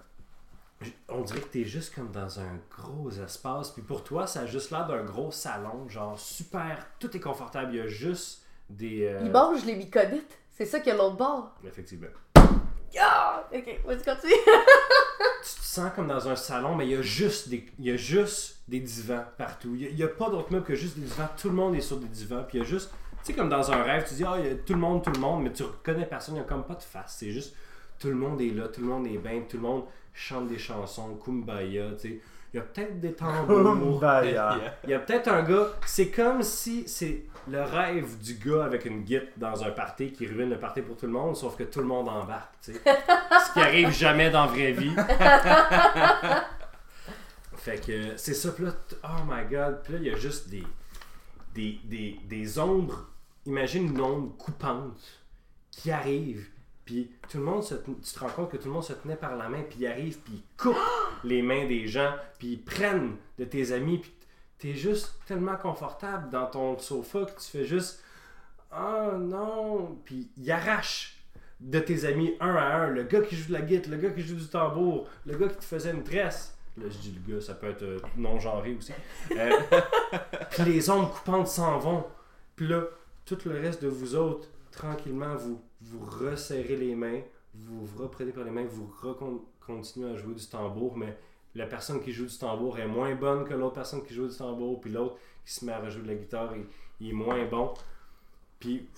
On 1.09 1.23
dirait 1.23 1.41
que 1.41 1.47
t'es 1.49 1.65
juste 1.65 1.95
comme 1.95 2.11
dans 2.11 2.41
un 2.41 2.59
gros 2.77 3.11
espace. 3.11 3.71
Puis 3.71 3.83
pour 3.83 4.05
toi, 4.05 4.27
ça 4.27 4.41
a 4.41 4.47
juste 4.47 4.71
l'air 4.71 4.87
d'un 4.87 5.03
gros 5.03 5.31
salon, 5.31 5.89
genre 5.89 6.19
super. 6.19 6.87
Tout 6.99 7.17
est 7.17 7.21
confortable. 7.21 7.73
Il 7.75 7.79
y 7.79 7.81
a 7.81 7.87
juste 7.87 8.43
des. 8.69 9.05
euh, 9.07 9.21
Il 9.25 9.31
mange 9.31 9.65
les 9.65 9.77
myconites. 9.77 10.39
C'est 10.51 10.67
ça 10.67 10.81
qu'il 10.81 10.93
y 10.93 10.95
a 10.95 10.99
l'autre 10.99 11.17
bord. 11.17 11.55
Effectivement. 11.67 12.09
Ah! 13.01 13.49
Ok, 13.53 13.81
vas-y, 13.85 14.03
continue. 14.05 14.33
tu 15.43 15.61
te 15.61 15.65
sens 15.65 15.91
comme 15.97 16.07
dans 16.07 16.29
un 16.29 16.37
salon, 16.37 16.77
mais 16.77 16.87
il 16.87 16.93
y 16.93 16.97
a 16.97 17.03
juste 17.03 17.49
des, 17.49 17.67
il 17.81 17.87
y 17.87 17.91
a 17.91 17.97
juste 17.97 18.59
des 18.69 18.79
divans 18.79 19.25
partout. 19.37 19.75
Il 19.75 19.99
y 19.99 20.03
a- 20.03 20.07
a, 20.07 20.09
pas 20.09 20.31
d'autres 20.31 20.53
meubles 20.53 20.65
que 20.65 20.77
juste 20.77 20.97
des 20.97 21.05
divans. 21.07 21.29
Tout 21.37 21.49
le 21.49 21.57
monde 21.57 21.75
est 21.75 21.81
sur 21.81 21.97
des 21.97 22.07
divans. 22.07 22.45
Puis 22.47 22.59
il 22.59 22.61
y 22.61 22.65
a 22.65 22.67
juste, 22.67 22.91
sais, 23.25 23.33
comme 23.33 23.49
dans 23.49 23.71
un 23.73 23.83
rêve, 23.83 24.05
tu 24.07 24.15
dis, 24.15 24.25
ah, 24.25 24.37
il 24.39 24.47
y 24.47 24.51
a 24.51 24.55
tout 24.55 24.75
le 24.75 24.81
monde, 24.81 25.03
tout 25.03 25.13
le 25.13 25.21
monde, 25.21 25.43
mais 25.43 25.53
tu 25.53 25.63
reconnais 25.63 26.07
personne. 26.07 26.35
Il 26.35 26.39
n'y 26.39 26.45
a 26.45 26.49
comme 26.49 26.65
pas 26.65 26.75
de 26.75 26.83
face. 26.83 27.17
C'est 27.19 27.31
juste, 27.31 27.55
tout 27.99 28.09
le 28.09 28.15
monde 28.15 28.41
est 28.41 28.51
là, 28.51 28.69
tout 28.69 28.81
le 28.81 28.87
monde 28.87 29.07
est 29.07 29.19
bien, 29.19 29.43
tout 29.49 29.57
le 29.57 29.63
monde 29.63 29.85
chante 30.13 30.49
des 30.49 30.59
chansons, 30.59 31.19
kumbaya, 31.25 31.93
tu 31.93 32.09
sais. 32.09 32.21
Il 32.53 32.59
y 32.59 32.61
a 32.61 32.63
peut-être 32.63 33.01
des 33.01 33.15
tambours. 33.15 33.99
Baya. 33.99 34.57
Il 34.85 34.91
y 34.91 34.95
a 34.95 35.01
peut-être 35.01 35.27
un 35.27 35.43
gars, 35.43 35.71
c'est 35.87 36.11
comme 36.11 36.45
si 36.45 36.87
c'est 36.87 37.25
le 37.51 37.61
rêve 37.63 38.17
du 38.19 38.35
gars 38.35 38.65
avec 38.65 38.85
une 38.85 39.03
guite 39.03 39.37
dans 39.37 39.65
un 39.65 39.73
party 39.73 40.13
qui 40.13 40.29
ruine 40.29 40.51
le 40.51 40.59
party 40.61 40.83
pour 40.83 40.97
tout 40.97 41.07
le 41.07 41.13
monde, 41.13 41.35
sauf 41.35 41.57
que 41.57 41.65
tout 41.65 41.81
le 41.81 41.87
monde 41.87 42.09
embarque, 42.09 42.55
tu 42.63 42.75
sais. 42.75 42.81
Ce 42.85 43.53
qui 43.53 43.59
arrive 43.59 43.91
jamais 43.91 44.31
dans 44.31 44.45
la 44.45 44.53
vraie 44.53 44.71
vie. 44.71 44.95
fait 47.57 47.85
que 47.85 48.17
c'est 48.17 48.35
ça, 48.35 48.53
puis 48.53 48.67
là, 48.67 48.71
oh 49.03 49.25
my 49.29 49.45
god, 49.51 49.81
puis 49.83 49.95
là, 49.95 49.99
il 50.01 50.07
y 50.07 50.11
a 50.11 50.17
juste 50.17 50.49
des, 50.49 50.63
des, 51.55 51.81
des, 51.85 52.21
des 52.25 52.59
ombres, 52.61 53.11
imagine 53.47 53.89
une 53.89 54.01
ombre 54.01 54.37
coupante 54.37 55.21
qui 55.71 55.91
arrive, 55.91 56.49
puis 56.85 57.11
tout 57.29 57.39
le 57.39 57.45
monde, 57.45 57.63
se 57.63 57.75
ten- 57.75 57.97
tu 58.01 58.13
te 58.13 58.19
rends 58.21 58.29
compte 58.29 58.51
que 58.51 58.57
tout 58.57 58.67
le 58.67 58.73
monde 58.73 58.85
se 58.85 58.93
tenait 58.93 59.17
par 59.17 59.37
la 59.37 59.49
main, 59.49 59.63
puis 59.63 59.79
ils 59.81 59.87
arrivent, 59.87 60.19
puis 60.21 60.35
ils 60.35 60.57
coupent 60.57 60.77
les 61.25 61.43
mains 61.43 61.67
des 61.67 61.87
gens, 61.87 62.15
puis 62.39 62.53
ils 62.53 62.63
prennent 62.63 63.17
de 63.39 63.45
tes 63.45 63.73
amis, 63.73 63.99
puis 63.99 64.13
t'es 64.59 64.75
juste 64.75 65.15
tellement 65.27 65.57
confortable 65.57 66.31
dans 66.31 66.47
ton 66.47 66.79
sofa 66.79 67.25
que 67.25 67.41
tu 67.41 67.51
fais 67.51 67.65
juste 67.65 68.03
oh 68.77 69.17
non 69.19 69.99
puis 70.05 70.31
il 70.37 70.51
arrache 70.51 71.17
de 71.61 71.79
tes 71.79 72.05
amis 72.05 72.35
un 72.41 72.55
à 72.55 72.77
un. 72.77 72.87
Le 72.89 73.05
gars 73.05 73.21
qui 73.21 73.37
joue 73.37 73.49
de 73.49 73.53
la 73.53 73.63
guitare 73.63 73.91
le 73.91 73.99
gars 73.99 74.11
qui 74.11 74.23
joue 74.23 74.37
du 74.37 74.47
tambour 74.47 75.09
le 75.27 75.37
gars 75.37 75.49
qui 75.49 75.57
te 75.57 75.65
faisait 75.65 75.91
une 75.91 76.03
tresse. 76.05 76.57
Là 76.77 76.85
je 76.89 76.99
dis 76.99 77.15
le 77.27 77.35
gars 77.35 77.41
ça 77.41 77.55
peut 77.55 77.69
être 77.69 77.83
euh, 77.83 78.01
non 78.17 78.39
genré 78.39 78.75
aussi. 78.75 78.93
Euh, 79.37 79.51
puis 80.51 80.65
les 80.65 80.89
ombres 80.89 81.13
coupantes 81.13 81.49
s'en 81.49 81.79
vont. 81.79 82.05
Puis 82.57 82.67
là 82.69 82.83
tout 83.27 83.39
le 83.47 83.53
reste 83.61 83.83
de 83.83 83.89
vous 83.89 84.15
autres 84.15 84.49
tranquillement 84.71 85.35
vous 85.37 85.61
vous 85.81 86.05
resserrez 86.05 86.77
les 86.77 86.95
mains 86.95 87.21
vous 87.55 87.85
vous 87.87 88.03
reprenez 88.03 88.33
par 88.33 88.45
les 88.45 88.51
mains 88.51 88.67
vous 88.67 88.93
continuez 89.67 90.11
à 90.13 90.17
jouer 90.17 90.35
du 90.35 90.47
tambour 90.47 90.97
mais 90.97 91.17
la 91.55 91.67
personne 91.67 92.03
qui 92.03 92.13
joue 92.13 92.27
du 92.27 92.37
tambour 92.37 92.79
est 92.79 92.87
moins 92.87 93.15
bonne 93.15 93.45
que 93.45 93.55
l'autre 93.55 93.75
personne 93.77 94.05
qui 94.05 94.13
joue 94.13 94.27
du 94.27 94.37
tambour, 94.37 94.81
puis 94.81 94.91
l'autre 94.91 95.17
qui 95.47 95.53
se 95.53 95.65
met 95.65 95.71
à 95.73 95.79
rejouer 95.79 96.03
de 96.03 96.09
la 96.09 96.15
guitare, 96.17 96.53
il, 96.57 96.65
il 96.99 97.11
est 97.11 97.13
moins 97.13 97.45
bon. 97.45 97.73
Puis 98.59 98.89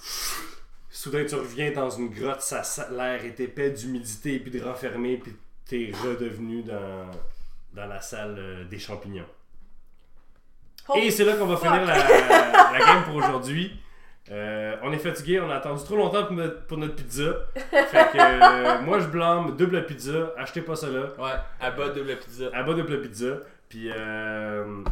soudain 0.89 1.27
tu 1.27 1.35
reviens 1.35 1.70
dans 1.72 1.91
une 1.91 2.09
grotte, 2.09 2.41
ça, 2.41 2.62
ça- 2.62 2.89
l'air 2.91 3.22
est 3.27 3.39
épais 3.41 3.70
d'humidité 3.72 4.39
puis 4.39 4.51
de 4.51 4.62
renfermé, 4.64 5.18
puis 5.18 5.37
t'es 5.66 5.93
redevenu 6.03 6.62
dans, 6.62 7.11
dans 7.74 7.85
la 7.87 8.01
salle 8.01 8.37
euh, 8.39 8.64
des 8.64 8.79
champignons. 8.79 9.27
Et 10.97 11.11
c'est 11.11 11.24
là 11.27 11.37
qu'on 11.37 11.47
va 11.47 11.57
finir 11.59 11.85
la, 11.85 12.72
la 12.72 12.79
game 12.79 13.05
pour 13.05 13.16
aujourd'hui. 13.16 13.79
Euh, 14.31 14.74
on 14.83 14.93
est 14.93 14.99
fatigué, 14.99 15.41
on 15.41 15.49
a 15.51 15.57
attendu 15.57 15.85
trop 15.85 15.97
longtemps 15.97 16.24
pour 16.24 16.35
notre, 16.35 16.66
pour 16.66 16.79
notre 16.79 16.97
pizza. 16.97 17.33
Fait 17.55 18.11
que 18.12 18.18
euh, 18.18 18.81
moi 18.83 18.99
je 18.99 19.07
blâme 19.07 19.57
double 19.57 19.87
pizza, 19.87 20.33
achetez 20.37 20.62
pas 20.62 20.74
ça 20.74 20.89
là. 20.89 21.03
Ouais, 21.18 21.39
à 21.61 21.70
bas 21.70 21.89
double 21.91 22.16
pizza. 22.16 22.47
À 22.53 22.62
bas 22.62 22.74
double 22.74 23.01
pizza. 23.03 23.27
Puis 23.68 23.91
euh... 23.95 24.83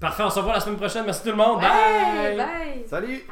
Parfait, 0.00 0.24
on 0.24 0.30
se 0.30 0.38
revoit 0.38 0.54
la 0.54 0.60
semaine 0.60 0.76
prochaine. 0.76 1.04
Merci 1.06 1.22
tout 1.22 1.30
le 1.30 1.36
monde. 1.36 1.60
Bye! 1.60 2.36
bye! 2.36 2.84
Salut! 2.86 3.26